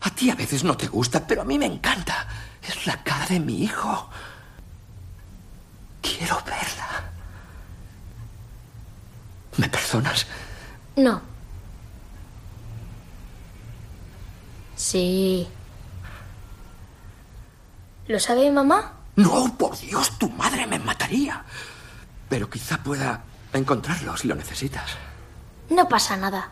A 0.00 0.10
ti 0.10 0.30
a 0.30 0.34
veces 0.34 0.64
no 0.64 0.76
te 0.76 0.88
gusta, 0.88 1.26
pero 1.26 1.42
a 1.42 1.44
mí 1.44 1.58
me 1.58 1.66
encanta. 1.66 2.26
Es 2.62 2.86
la 2.86 3.02
cara 3.02 3.26
de 3.26 3.40
mi 3.40 3.62
hijo. 3.62 4.08
Quiero 6.00 6.36
verla. 6.44 7.11
¿Me 9.56 9.68
perdonas? 9.68 10.26
No. 10.96 11.20
Sí. 14.76 15.46
¿Lo 18.08 18.18
sabe 18.18 18.50
mamá? 18.50 18.92
No, 19.16 19.56
por 19.56 19.78
Dios, 19.78 20.18
tu 20.18 20.28
madre 20.30 20.66
me 20.66 20.78
mataría. 20.78 21.44
Pero 22.28 22.48
quizá 22.48 22.82
pueda 22.82 23.22
encontrarlo 23.52 24.16
si 24.16 24.26
lo 24.28 24.34
necesitas. 24.34 24.90
No 25.70 25.88
pasa 25.88 26.16
nada. 26.16 26.50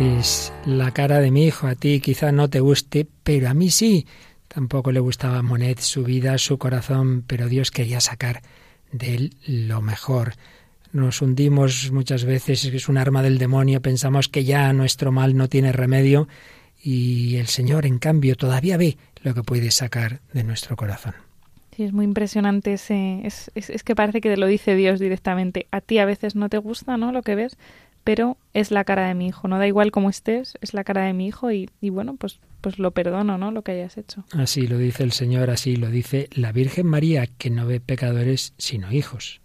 Es 0.00 0.52
la 0.66 0.90
cara 0.90 1.20
de 1.20 1.30
mi 1.30 1.44
hijo. 1.46 1.68
A 1.68 1.76
ti 1.76 2.00
quizá 2.00 2.32
no 2.32 2.50
te 2.50 2.58
guste, 2.58 3.06
pero 3.22 3.48
a 3.48 3.54
mí 3.54 3.70
sí. 3.70 4.06
Tampoco 4.48 4.90
le 4.90 5.00
gustaba 5.00 5.38
a 5.38 5.42
Monet 5.42 5.78
su 5.78 6.02
vida, 6.02 6.36
su 6.38 6.58
corazón, 6.58 7.22
pero 7.26 7.48
Dios 7.48 7.70
quería 7.70 8.00
sacar 8.00 8.42
de 8.90 9.14
él 9.14 9.36
lo 9.46 9.82
mejor. 9.82 10.34
Nos 10.92 11.22
hundimos 11.22 11.90
muchas 11.92 12.24
veces, 12.24 12.64
es 12.64 12.88
un 12.88 12.98
arma 12.98 13.22
del 13.22 13.38
demonio, 13.38 13.82
pensamos 13.82 14.28
que 14.28 14.44
ya 14.44 14.72
nuestro 14.72 15.12
mal 15.12 15.36
no 15.36 15.48
tiene 15.48 15.72
remedio 15.72 16.28
y 16.82 17.36
el 17.36 17.46
Señor, 17.46 17.86
en 17.86 17.98
cambio, 17.98 18.36
todavía 18.36 18.76
ve 18.76 18.98
lo 19.22 19.34
que 19.34 19.42
puede 19.42 19.70
sacar 19.70 20.20
de 20.32 20.44
nuestro 20.44 20.76
corazón. 20.76 21.14
Sí, 21.74 21.82
es 21.82 21.92
muy 21.92 22.04
impresionante 22.04 22.74
ese, 22.74 23.22
es, 23.24 23.50
es, 23.56 23.70
es, 23.70 23.82
que 23.82 23.96
parece 23.96 24.20
que 24.20 24.30
te 24.30 24.36
lo 24.36 24.46
dice 24.46 24.76
Dios 24.76 25.00
directamente. 25.00 25.66
A 25.72 25.80
ti 25.80 25.98
a 25.98 26.04
veces 26.04 26.36
no 26.36 26.48
te 26.48 26.58
gusta, 26.58 26.96
¿no? 26.96 27.10
Lo 27.10 27.22
que 27.22 27.34
ves, 27.34 27.56
pero 28.04 28.36
es 28.52 28.70
la 28.70 28.84
cara 28.84 29.08
de 29.08 29.14
mi 29.14 29.26
hijo. 29.26 29.48
No 29.48 29.58
da 29.58 29.66
igual 29.66 29.90
cómo 29.90 30.10
estés, 30.10 30.56
es 30.60 30.74
la 30.74 30.84
cara 30.84 31.04
de 31.04 31.12
mi 31.12 31.26
hijo 31.26 31.50
y, 31.50 31.70
y 31.80 31.90
bueno, 31.90 32.16
pues, 32.16 32.38
pues 32.60 32.78
lo 32.78 32.92
perdono, 32.92 33.38
¿no? 33.38 33.50
Lo 33.50 33.62
que 33.62 33.72
hayas 33.72 33.96
hecho. 33.96 34.24
Así 34.32 34.66
lo 34.66 34.78
dice 34.78 35.02
el 35.02 35.12
Señor, 35.12 35.50
así 35.50 35.76
lo 35.76 35.88
dice 35.88 36.28
la 36.32 36.52
Virgen 36.52 36.86
María, 36.86 37.26
que 37.26 37.50
no 37.50 37.66
ve 37.66 37.80
pecadores 37.80 38.54
sino 38.58 38.92
hijos. 38.92 39.40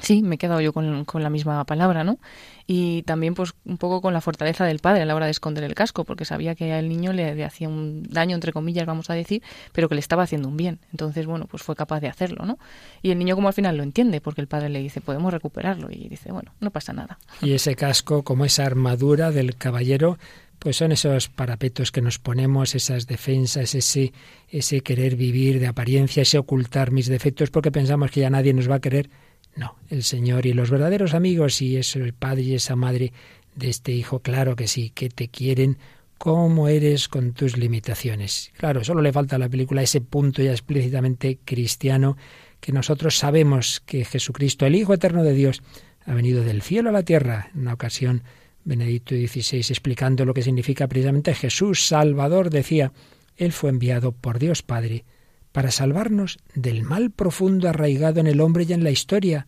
Sí, 0.00 0.22
me 0.22 0.36
he 0.36 0.38
quedado 0.38 0.60
yo 0.60 0.72
con, 0.72 1.04
la 1.14 1.30
misma 1.30 1.64
palabra, 1.64 2.02
¿no? 2.02 2.18
Y 2.66 3.02
también, 3.02 3.34
pues, 3.34 3.52
un 3.64 3.76
poco 3.76 4.00
con 4.00 4.14
la 4.14 4.20
fortaleza 4.20 4.64
del 4.64 4.78
padre 4.78 5.02
a 5.02 5.06
la 5.06 5.14
hora 5.14 5.26
de 5.26 5.32
esconder 5.32 5.64
el 5.64 5.74
casco, 5.74 6.04
porque 6.04 6.24
sabía 6.24 6.54
que 6.54 6.72
al 6.72 6.88
niño 6.88 7.12
le, 7.12 7.44
hacía 7.44 7.68
un 7.68 8.02
daño, 8.04 8.34
entre 8.34 8.52
comillas, 8.52 8.86
vamos 8.86 9.10
a 9.10 9.14
decir, 9.14 9.42
pero 9.72 9.88
que 9.88 9.94
le 9.94 10.00
estaba 10.00 10.22
haciendo 10.22 10.48
un 10.48 10.56
bien. 10.56 10.80
Entonces, 10.92 11.26
bueno, 11.26 11.46
pues 11.46 11.62
fue 11.62 11.76
capaz 11.76 12.00
de 12.00 12.08
hacerlo, 12.08 12.46
¿no? 12.46 12.58
Y 13.02 13.10
el 13.10 13.18
niño, 13.18 13.34
como 13.34 13.48
al 13.48 13.54
final 13.54 13.76
lo 13.76 13.82
entiende, 13.82 14.20
porque 14.20 14.40
el 14.40 14.48
padre 14.48 14.70
le 14.70 14.80
dice, 14.80 15.00
podemos 15.00 15.32
recuperarlo, 15.32 15.88
y 15.90 16.08
dice, 16.08 16.32
bueno, 16.32 16.52
no 16.60 16.70
pasa 16.70 16.92
nada. 16.92 17.18
Y 17.42 17.52
ese 17.52 17.76
casco, 17.76 18.22
como 18.24 18.44
esa 18.44 18.64
armadura 18.64 19.30
del 19.30 19.56
caballero, 19.56 20.18
pues 20.62 20.76
son 20.76 20.92
esos 20.92 21.28
parapetos 21.28 21.90
que 21.90 22.00
nos 22.00 22.20
ponemos, 22.20 22.76
esas 22.76 23.08
defensas, 23.08 23.74
ese, 23.74 24.12
ese 24.48 24.80
querer 24.80 25.16
vivir 25.16 25.58
de 25.58 25.66
apariencia, 25.66 26.22
ese 26.22 26.38
ocultar 26.38 26.92
mis 26.92 27.08
defectos, 27.08 27.50
porque 27.50 27.72
pensamos 27.72 28.12
que 28.12 28.20
ya 28.20 28.30
nadie 28.30 28.54
nos 28.54 28.70
va 28.70 28.76
a 28.76 28.80
querer 28.80 29.10
no, 29.56 29.76
el 29.90 30.02
Señor 30.02 30.46
y 30.46 30.52
los 30.52 30.70
verdaderos 30.70 31.14
amigos 31.14 31.60
y 31.60 31.76
ese 31.76 32.12
padre 32.12 32.42
y 32.42 32.54
esa 32.54 32.76
madre 32.76 33.12
de 33.54 33.68
este 33.68 33.92
hijo, 33.92 34.20
claro 34.20 34.56
que 34.56 34.68
sí, 34.68 34.90
que 34.90 35.08
te 35.08 35.28
quieren 35.28 35.78
como 36.16 36.68
eres 36.68 37.08
con 37.08 37.32
tus 37.32 37.56
limitaciones. 37.56 38.52
Claro, 38.56 38.84
solo 38.84 39.02
le 39.02 39.12
falta 39.12 39.36
a 39.36 39.38
la 39.40 39.48
película 39.48 39.82
ese 39.82 40.00
punto 40.00 40.40
ya 40.40 40.52
explícitamente 40.52 41.38
cristiano 41.44 42.16
que 42.60 42.72
nosotros 42.72 43.18
sabemos 43.18 43.82
que 43.84 44.04
Jesucristo, 44.04 44.64
el 44.64 44.76
Hijo 44.76 44.94
Eterno 44.94 45.24
de 45.24 45.34
Dios, 45.34 45.62
ha 46.06 46.14
venido 46.14 46.44
del 46.44 46.62
cielo 46.62 46.90
a 46.90 46.92
la 46.92 47.02
tierra 47.02 47.50
en 47.52 47.62
una 47.62 47.74
ocasión 47.74 48.22
Benedicto 48.64 49.16
XVI, 49.16 49.58
explicando 49.58 50.24
lo 50.24 50.34
que 50.34 50.42
significa 50.42 50.86
precisamente 50.86 51.34
Jesús 51.34 51.86
Salvador, 51.86 52.50
decía, 52.50 52.92
Él 53.36 53.52
fue 53.52 53.70
enviado 53.70 54.12
por 54.12 54.38
Dios 54.38 54.62
Padre 54.62 55.04
para 55.52 55.70
salvarnos 55.70 56.38
del 56.54 56.82
mal 56.82 57.10
profundo 57.10 57.68
arraigado 57.68 58.20
en 58.20 58.26
el 58.26 58.40
hombre 58.40 58.64
y 58.68 58.72
en 58.72 58.82
la 58.82 58.90
historia, 58.90 59.46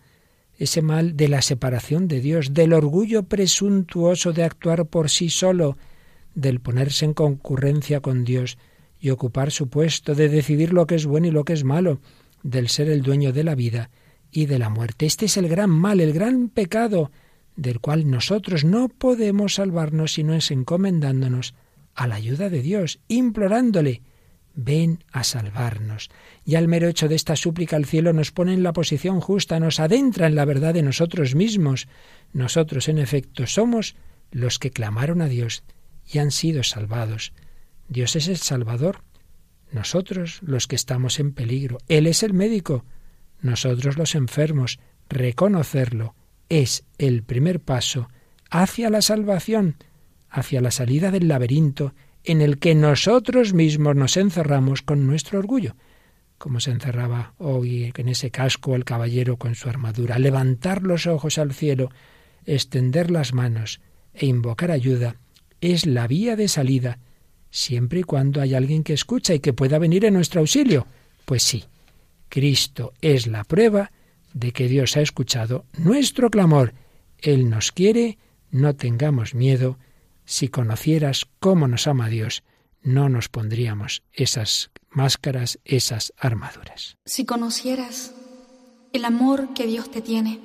ese 0.58 0.82
mal 0.82 1.16
de 1.16 1.28
la 1.28 1.42
separación 1.42 2.06
de 2.06 2.20
Dios, 2.20 2.54
del 2.54 2.72
orgullo 2.72 3.24
presuntuoso 3.24 4.32
de 4.32 4.44
actuar 4.44 4.86
por 4.86 5.10
sí 5.10 5.30
solo, 5.30 5.76
del 6.34 6.60
ponerse 6.60 7.04
en 7.04 7.14
concurrencia 7.14 8.00
con 8.00 8.24
Dios 8.24 8.58
y 9.00 9.10
ocupar 9.10 9.50
su 9.50 9.68
puesto, 9.68 10.14
de 10.14 10.28
decidir 10.28 10.72
lo 10.72 10.86
que 10.86 10.94
es 10.94 11.06
bueno 11.06 11.26
y 11.26 11.30
lo 11.30 11.44
que 11.44 11.54
es 11.54 11.64
malo, 11.64 12.00
del 12.42 12.68
ser 12.68 12.88
el 12.88 13.02
dueño 13.02 13.32
de 13.32 13.44
la 13.44 13.54
vida 13.54 13.90
y 14.30 14.46
de 14.46 14.58
la 14.58 14.68
muerte. 14.68 15.06
Este 15.06 15.26
es 15.26 15.36
el 15.36 15.48
gran 15.48 15.70
mal, 15.70 16.00
el 16.00 16.12
gran 16.12 16.48
pecado, 16.48 17.10
del 17.56 17.80
cual 17.80 18.10
nosotros 18.10 18.64
no 18.64 18.88
podemos 18.88 19.54
salvarnos 19.54 20.14
si 20.14 20.24
no 20.24 20.34
es 20.34 20.50
encomendándonos 20.50 21.54
a 21.94 22.06
la 22.06 22.16
ayuda 22.16 22.50
de 22.50 22.62
Dios, 22.62 23.00
implorándole, 23.08 24.02
ven 24.54 25.04
a 25.12 25.24
salvarnos. 25.24 26.10
Y 26.44 26.54
al 26.54 26.68
mero 26.68 26.88
hecho 26.88 27.08
de 27.08 27.16
esta 27.16 27.36
súplica 27.36 27.76
al 27.76 27.86
cielo 27.86 28.12
nos 28.12 28.30
pone 28.30 28.54
en 28.54 28.62
la 28.62 28.72
posición 28.72 29.20
justa, 29.20 29.60
nos 29.60 29.80
adentra 29.80 30.26
en 30.26 30.34
la 30.34 30.44
verdad 30.44 30.74
de 30.74 30.82
nosotros 30.82 31.34
mismos. 31.34 31.88
Nosotros, 32.32 32.88
en 32.88 32.98
efecto, 32.98 33.46
somos 33.46 33.96
los 34.30 34.58
que 34.58 34.70
clamaron 34.70 35.22
a 35.22 35.28
Dios 35.28 35.64
y 36.10 36.18
han 36.18 36.30
sido 36.30 36.62
salvados. 36.62 37.32
Dios 37.88 38.16
es 38.16 38.28
el 38.28 38.36
Salvador, 38.36 39.02
nosotros 39.72 40.40
los 40.42 40.66
que 40.66 40.76
estamos 40.76 41.18
en 41.18 41.32
peligro. 41.32 41.78
Él 41.88 42.06
es 42.06 42.22
el 42.22 42.32
médico, 42.32 42.84
nosotros 43.40 43.98
los 43.98 44.14
enfermos. 44.14 44.78
Reconocerlo 45.08 46.14
es 46.48 46.84
el 46.98 47.22
primer 47.22 47.60
paso 47.60 48.08
hacia 48.50 48.88
la 48.90 49.02
salvación, 49.02 49.76
hacia 50.30 50.60
la 50.60 50.70
salida 50.70 51.10
del 51.10 51.28
laberinto 51.28 51.94
en 52.24 52.40
el 52.40 52.58
que 52.58 52.74
nosotros 52.74 53.52
mismos 53.52 53.94
nos 53.94 54.16
encerramos 54.16 54.82
con 54.82 55.06
nuestro 55.06 55.38
orgullo, 55.38 55.76
como 56.38 56.60
se 56.60 56.70
encerraba 56.70 57.34
hoy 57.38 57.92
en 57.94 58.08
ese 58.08 58.30
casco 58.30 58.74
el 58.74 58.84
caballero 58.84 59.36
con 59.36 59.54
su 59.54 59.68
armadura, 59.68 60.18
levantar 60.18 60.82
los 60.82 61.06
ojos 61.06 61.38
al 61.38 61.52
cielo, 61.52 61.90
extender 62.46 63.10
las 63.10 63.34
manos 63.34 63.80
e 64.14 64.26
invocar 64.26 64.70
ayuda, 64.70 65.16
es 65.60 65.86
la 65.86 66.06
vía 66.06 66.36
de 66.36 66.48
salida, 66.48 66.98
siempre 67.50 68.00
y 68.00 68.02
cuando 68.02 68.40
hay 68.40 68.54
alguien 68.54 68.82
que 68.82 68.94
escucha 68.94 69.34
y 69.34 69.40
que 69.40 69.52
pueda 69.52 69.78
venir 69.78 70.04
en 70.04 70.14
nuestro 70.14 70.40
auxilio. 70.40 70.86
Pues 71.24 71.42
sí, 71.42 71.64
Cristo 72.28 72.92
es 73.00 73.26
la 73.26 73.44
prueba 73.44 73.92
de 74.32 74.52
que 74.52 74.68
Dios 74.68 74.96
ha 74.96 75.00
escuchado 75.00 75.64
nuestro 75.78 76.30
clamor. 76.30 76.74
Él 77.18 77.48
nos 77.48 77.70
quiere, 77.70 78.18
no 78.50 78.74
tengamos 78.74 79.34
miedo, 79.34 79.78
si 80.24 80.48
conocieras 80.48 81.26
cómo 81.40 81.68
nos 81.68 81.86
ama 81.86 82.08
Dios, 82.08 82.42
no 82.82 83.08
nos 83.08 83.28
pondríamos 83.28 84.02
esas 84.12 84.70
máscaras, 84.90 85.58
esas 85.64 86.12
armaduras. 86.16 86.96
Si 87.04 87.24
conocieras 87.24 88.14
el 88.92 89.04
amor 89.04 89.54
que 89.54 89.66
Dios 89.66 89.90
te 89.90 90.00
tiene, 90.00 90.40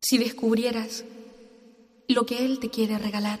si 0.00 0.18
descubrieras 0.18 1.04
lo 2.08 2.26
que 2.26 2.44
Él 2.44 2.58
te 2.58 2.70
quiere 2.70 2.98
regalar, 2.98 3.40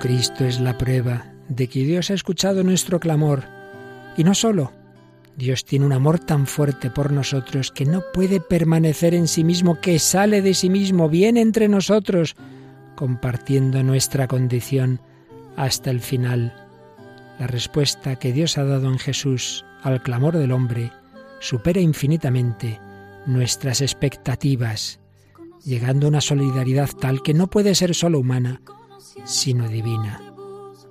Jesucristo 0.00 0.46
es 0.46 0.60
la 0.60 0.78
prueba 0.78 1.26
de 1.50 1.68
que 1.68 1.84
Dios 1.84 2.10
ha 2.10 2.14
escuchado 2.14 2.62
nuestro 2.62 2.98
clamor. 3.00 3.44
Y 4.16 4.24
no 4.24 4.34
solo, 4.34 4.72
Dios 5.36 5.66
tiene 5.66 5.84
un 5.84 5.92
amor 5.92 6.18
tan 6.18 6.46
fuerte 6.46 6.88
por 6.88 7.12
nosotros 7.12 7.70
que 7.70 7.84
no 7.84 8.02
puede 8.14 8.40
permanecer 8.40 9.12
en 9.12 9.28
sí 9.28 9.44
mismo, 9.44 9.78
que 9.78 9.98
sale 9.98 10.40
de 10.40 10.54
sí 10.54 10.70
mismo, 10.70 11.10
viene 11.10 11.42
entre 11.42 11.68
nosotros, 11.68 12.34
compartiendo 12.96 13.82
nuestra 13.82 14.26
condición 14.26 15.02
hasta 15.54 15.90
el 15.90 16.00
final. 16.00 16.54
La 17.38 17.46
respuesta 17.46 18.16
que 18.16 18.32
Dios 18.32 18.56
ha 18.56 18.64
dado 18.64 18.88
en 18.88 18.98
Jesús 18.98 19.66
al 19.82 20.02
clamor 20.02 20.38
del 20.38 20.52
hombre 20.52 20.92
supera 21.40 21.80
infinitamente 21.80 22.80
nuestras 23.26 23.82
expectativas, 23.82 24.98
llegando 25.62 26.06
a 26.06 26.08
una 26.08 26.22
solidaridad 26.22 26.88
tal 26.88 27.20
que 27.22 27.34
no 27.34 27.50
puede 27.50 27.74
ser 27.74 27.94
solo 27.94 28.18
humana, 28.18 28.62
sino 29.24 29.68
divina. 29.68 30.20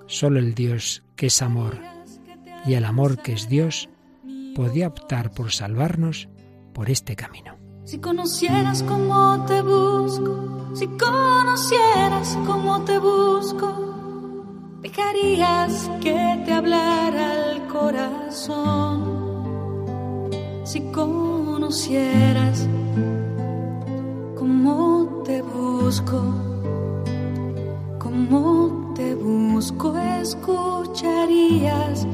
Solo 0.07 0.39
el 0.39 0.55
Dios 0.55 1.03
que 1.15 1.27
es 1.27 1.41
amor 1.41 1.79
y 2.65 2.73
el 2.73 2.85
amor 2.85 3.21
que 3.21 3.33
es 3.33 3.47
Dios 3.49 3.89
podía 4.55 4.87
optar 4.87 5.31
por 5.31 5.51
salvarnos 5.51 6.29
por 6.73 6.89
este 6.89 7.15
camino. 7.15 7.57
Si 7.85 7.99
conocieras 7.99 8.83
cómo 8.83 9.45
te 9.45 9.61
busco, 9.61 10.69
si 10.75 10.87
conocieras 10.87 12.37
cómo 12.45 12.83
te 12.85 12.99
busco, 12.99 14.77
dejarías 14.81 15.89
que 16.01 16.43
te 16.45 16.53
hablara 16.53 17.51
el 17.51 17.63
corazón. 17.67 19.19
Si 20.63 20.81
conocieras 20.91 22.67
cómo 24.37 25.23
te 25.25 25.41
busco, 25.41 26.58
como 28.27 28.93
te 28.95 29.15
busco, 29.15 29.97
escucharías 29.97 32.05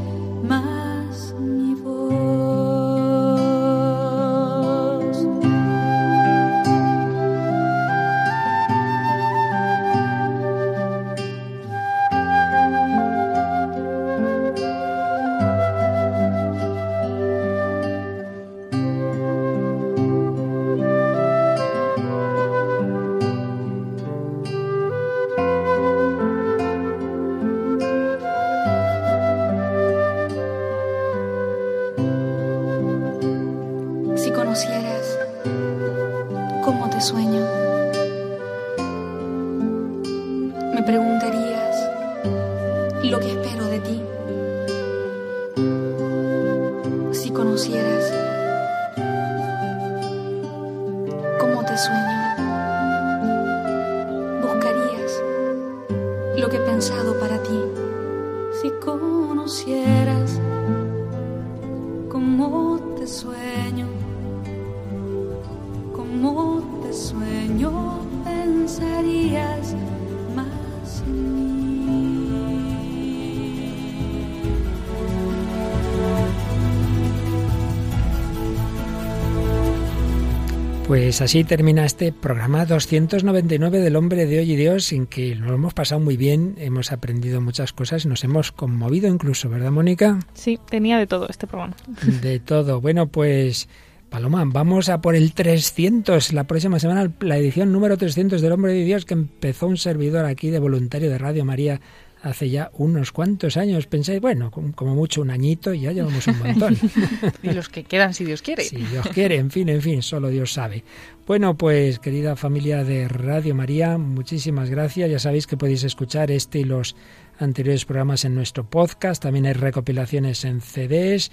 Pues 81.16 81.32
así 81.32 81.46
termina 81.46 81.86
este 81.86 82.12
programa 82.12 82.66
299 82.66 83.80
del 83.80 83.96
Hombre 83.96 84.26
de 84.26 84.40
Hoy 84.40 84.52
y 84.52 84.56
Dios, 84.58 84.92
en 84.92 85.08
que 85.08 85.34
nos 85.34 85.48
lo 85.48 85.56
hemos 85.56 85.74
pasado 85.74 86.02
muy 86.02 86.18
bien, 86.18 86.56
hemos 86.58 86.92
aprendido 86.92 87.40
muchas 87.40 87.72
cosas, 87.72 88.06
nos 88.06 88.26
hemos 88.26 88.52
conmovido 88.52 89.08
incluso, 89.08 89.48
¿verdad, 89.48 89.72
Mónica? 89.72 90.20
Sí, 90.34 90.60
tenía 90.70 90.98
de 90.98 91.08
todo 91.08 91.30
este 91.30 91.48
programa. 91.48 91.78
De 92.22 92.42
todo. 92.42 92.82
Bueno, 92.82 93.08
pues 93.08 93.70
Paloma, 94.10 94.44
vamos 94.46 94.90
a 94.90 95.00
por 95.00 95.16
el 95.16 95.32
300, 95.32 96.34
la 96.34 96.44
próxima 96.44 96.80
semana, 96.80 97.10
la 97.22 97.38
edición 97.38 97.72
número 97.72 97.96
300 97.96 98.42
del 98.42 98.52
Hombre 98.52 98.74
de 98.74 98.84
Dios, 98.84 99.06
que 99.06 99.14
empezó 99.14 99.68
un 99.68 99.78
servidor 99.78 100.26
aquí 100.26 100.50
de 100.50 100.60
voluntario 100.60 101.10
de 101.10 101.18
Radio 101.18 101.46
María 101.46 101.80
hace 102.26 102.50
ya 102.50 102.72
unos 102.74 103.12
cuantos 103.12 103.56
años. 103.56 103.86
Pensáis, 103.86 104.20
bueno, 104.20 104.50
como 104.50 104.96
mucho 104.96 105.22
un 105.22 105.30
añito 105.30 105.74
y 105.74 105.82
ya 105.82 105.92
llevamos 105.92 106.26
un 106.28 106.40
montón. 106.40 106.76
y 107.44 107.52
los 107.52 107.70
que 107.70 107.84
quedan, 107.84 108.14
si 108.16 108.26
Dios 108.26 108.42
quiere. 108.42 108.64
Si 108.64 108.78
Dios 108.78 109.08
quiere, 109.14 109.36
en 109.36 109.52
fin, 109.52 109.70
en 109.70 109.82
fin, 109.82 110.02
solo 110.02 110.30
Dios 110.30 110.52
sabe. 110.52 110.84
Bueno, 111.28 111.56
pues 111.56 112.00
querida 112.00 112.36
familia 112.36 112.84
de 112.84 113.08
Radio 113.08 113.54
María, 113.54 114.00
muchísimas 114.00 114.72
gracias. 114.72 115.10
Ya 115.10 115.20
sabéis 115.20 115.46
que 115.46 115.56
podéis 115.56 115.84
escuchar 115.84 116.32
este 116.32 116.60
y 116.60 116.64
los 116.64 116.96
anteriores 117.38 117.86
programas 117.86 118.26
en 118.26 118.34
nuestro 118.34 118.68
podcast. 118.68 119.22
También 119.22 119.46
hay 119.46 119.54
recopilaciones 119.54 120.46
en 120.46 120.62
CDs. 120.62 121.32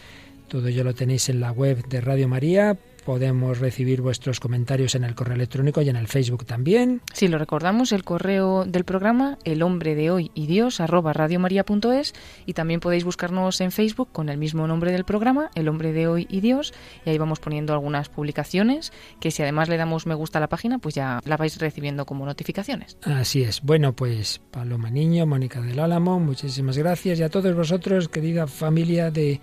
Todo 0.48 0.68
ello 0.68 0.84
lo 0.84 0.94
tenéis 0.94 1.30
en 1.30 1.40
la 1.40 1.52
web 1.52 1.88
de 1.88 2.02
Radio 2.02 2.28
María 2.28 2.76
Podemos 3.04 3.58
recibir 3.58 4.00
vuestros 4.00 4.40
comentarios 4.40 4.94
en 4.94 5.04
el 5.04 5.14
correo 5.14 5.34
electrónico 5.34 5.82
y 5.82 5.88
en 5.88 5.96
el 5.96 6.08
Facebook 6.08 6.44
también. 6.44 7.00
Sí, 7.12 7.28
lo 7.28 7.38
recordamos, 7.38 7.92
el 7.92 8.04
correo 8.04 8.64
del 8.64 8.84
programa, 8.84 9.38
el 9.44 9.62
hombre 9.62 9.94
de 9.94 10.10
hoy 10.10 10.30
y 10.34 10.46
Dios, 10.46 10.80
arroba 10.80 11.12
radiomaria.es, 11.12 12.14
y 12.46 12.52
también 12.52 12.80
podéis 12.80 13.04
buscarnos 13.04 13.60
en 13.60 13.72
Facebook 13.72 14.08
con 14.12 14.28
el 14.28 14.38
mismo 14.38 14.66
nombre 14.66 14.92
del 14.92 15.04
programa, 15.04 15.50
el 15.54 15.68
hombre 15.68 15.92
de 15.92 16.06
hoy 16.06 16.26
y 16.30 16.40
Dios, 16.40 16.72
y 17.04 17.10
ahí 17.10 17.18
vamos 17.18 17.40
poniendo 17.40 17.72
algunas 17.72 18.08
publicaciones 18.08 18.92
que 19.20 19.30
si 19.30 19.42
además 19.42 19.68
le 19.68 19.76
damos 19.76 20.06
me 20.06 20.14
gusta 20.14 20.38
a 20.38 20.40
la 20.40 20.48
página, 20.48 20.78
pues 20.78 20.94
ya 20.94 21.20
la 21.24 21.36
vais 21.36 21.58
recibiendo 21.58 22.06
como 22.06 22.24
notificaciones. 22.24 22.96
Así 23.02 23.42
es. 23.42 23.62
Bueno, 23.62 23.94
pues 23.94 24.40
Paloma 24.50 24.90
Niño, 24.90 25.26
Mónica 25.26 25.60
del 25.60 25.78
Álamo, 25.78 26.20
muchísimas 26.20 26.78
gracias 26.78 27.18
y 27.18 27.22
a 27.22 27.28
todos 27.28 27.54
vosotros, 27.54 28.08
querida 28.08 28.46
familia 28.46 29.10
de 29.10 29.40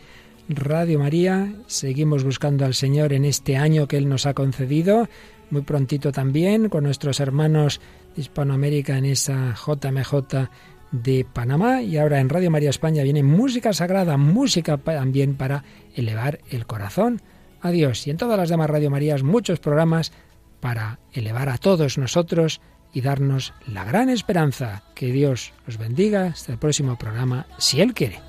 Radio 0.50 0.97
María. 0.97 1.54
Seguimos 1.68 2.24
buscando 2.24 2.66
al 2.66 2.74
Señor 2.74 3.14
en 3.14 3.24
este 3.24 3.56
año 3.56 3.88
que 3.88 3.97
Él 3.97 4.10
nos 4.10 4.26
ha 4.26 4.34
concedido. 4.34 5.08
Muy 5.52 5.62
prontito 5.62 6.12
también 6.12 6.70
con 6.70 6.84
nuestros 6.84 7.20
hermanos 7.20 7.80
de 8.16 8.24
Hispanoamérica 8.24 8.97
en 8.97 9.06
esa 9.06 9.54
JMJ 9.54 10.50
de 10.91 11.26
Panamá. 11.32 11.84
Y 11.84 11.97
ahora 11.97 12.20
en 12.20 12.30
Radio 12.30 12.50
María 12.50 12.72
España 12.72 13.04
viene 13.04 13.22
música 13.22 13.74
sagrada, 13.74 14.18
música 14.18 14.78
también 14.78 15.36
para 15.36 15.64
elevar 15.95 16.39
el 16.50 16.66
corazón 16.66 17.22
a 17.62 17.70
Dios. 17.70 18.08
Y 18.08 18.10
en 18.10 18.18
todas 18.18 18.38
las 18.38 18.50
demás 18.50 18.72
Radio 18.72 18.89
Marías 18.89 19.22
muchos 19.22 19.60
programas 19.60 20.12
para 20.62 21.00
elevar 21.14 21.50
a 21.50 21.60
todos 21.60 22.00
nosotros 22.00 22.60
y 22.91 23.02
darnos 23.02 23.54
la 23.68 23.86
gran 23.86 24.10
esperanza. 24.10 24.82
Que 24.95 25.12
Dios 25.12 25.54
os 25.68 25.78
bendiga. 25.78 26.26
Hasta 26.26 26.54
el 26.54 26.58
próximo 26.58 26.97
programa, 26.97 27.45
si 27.60 27.82
Él 27.82 27.93
quiere. 27.93 28.29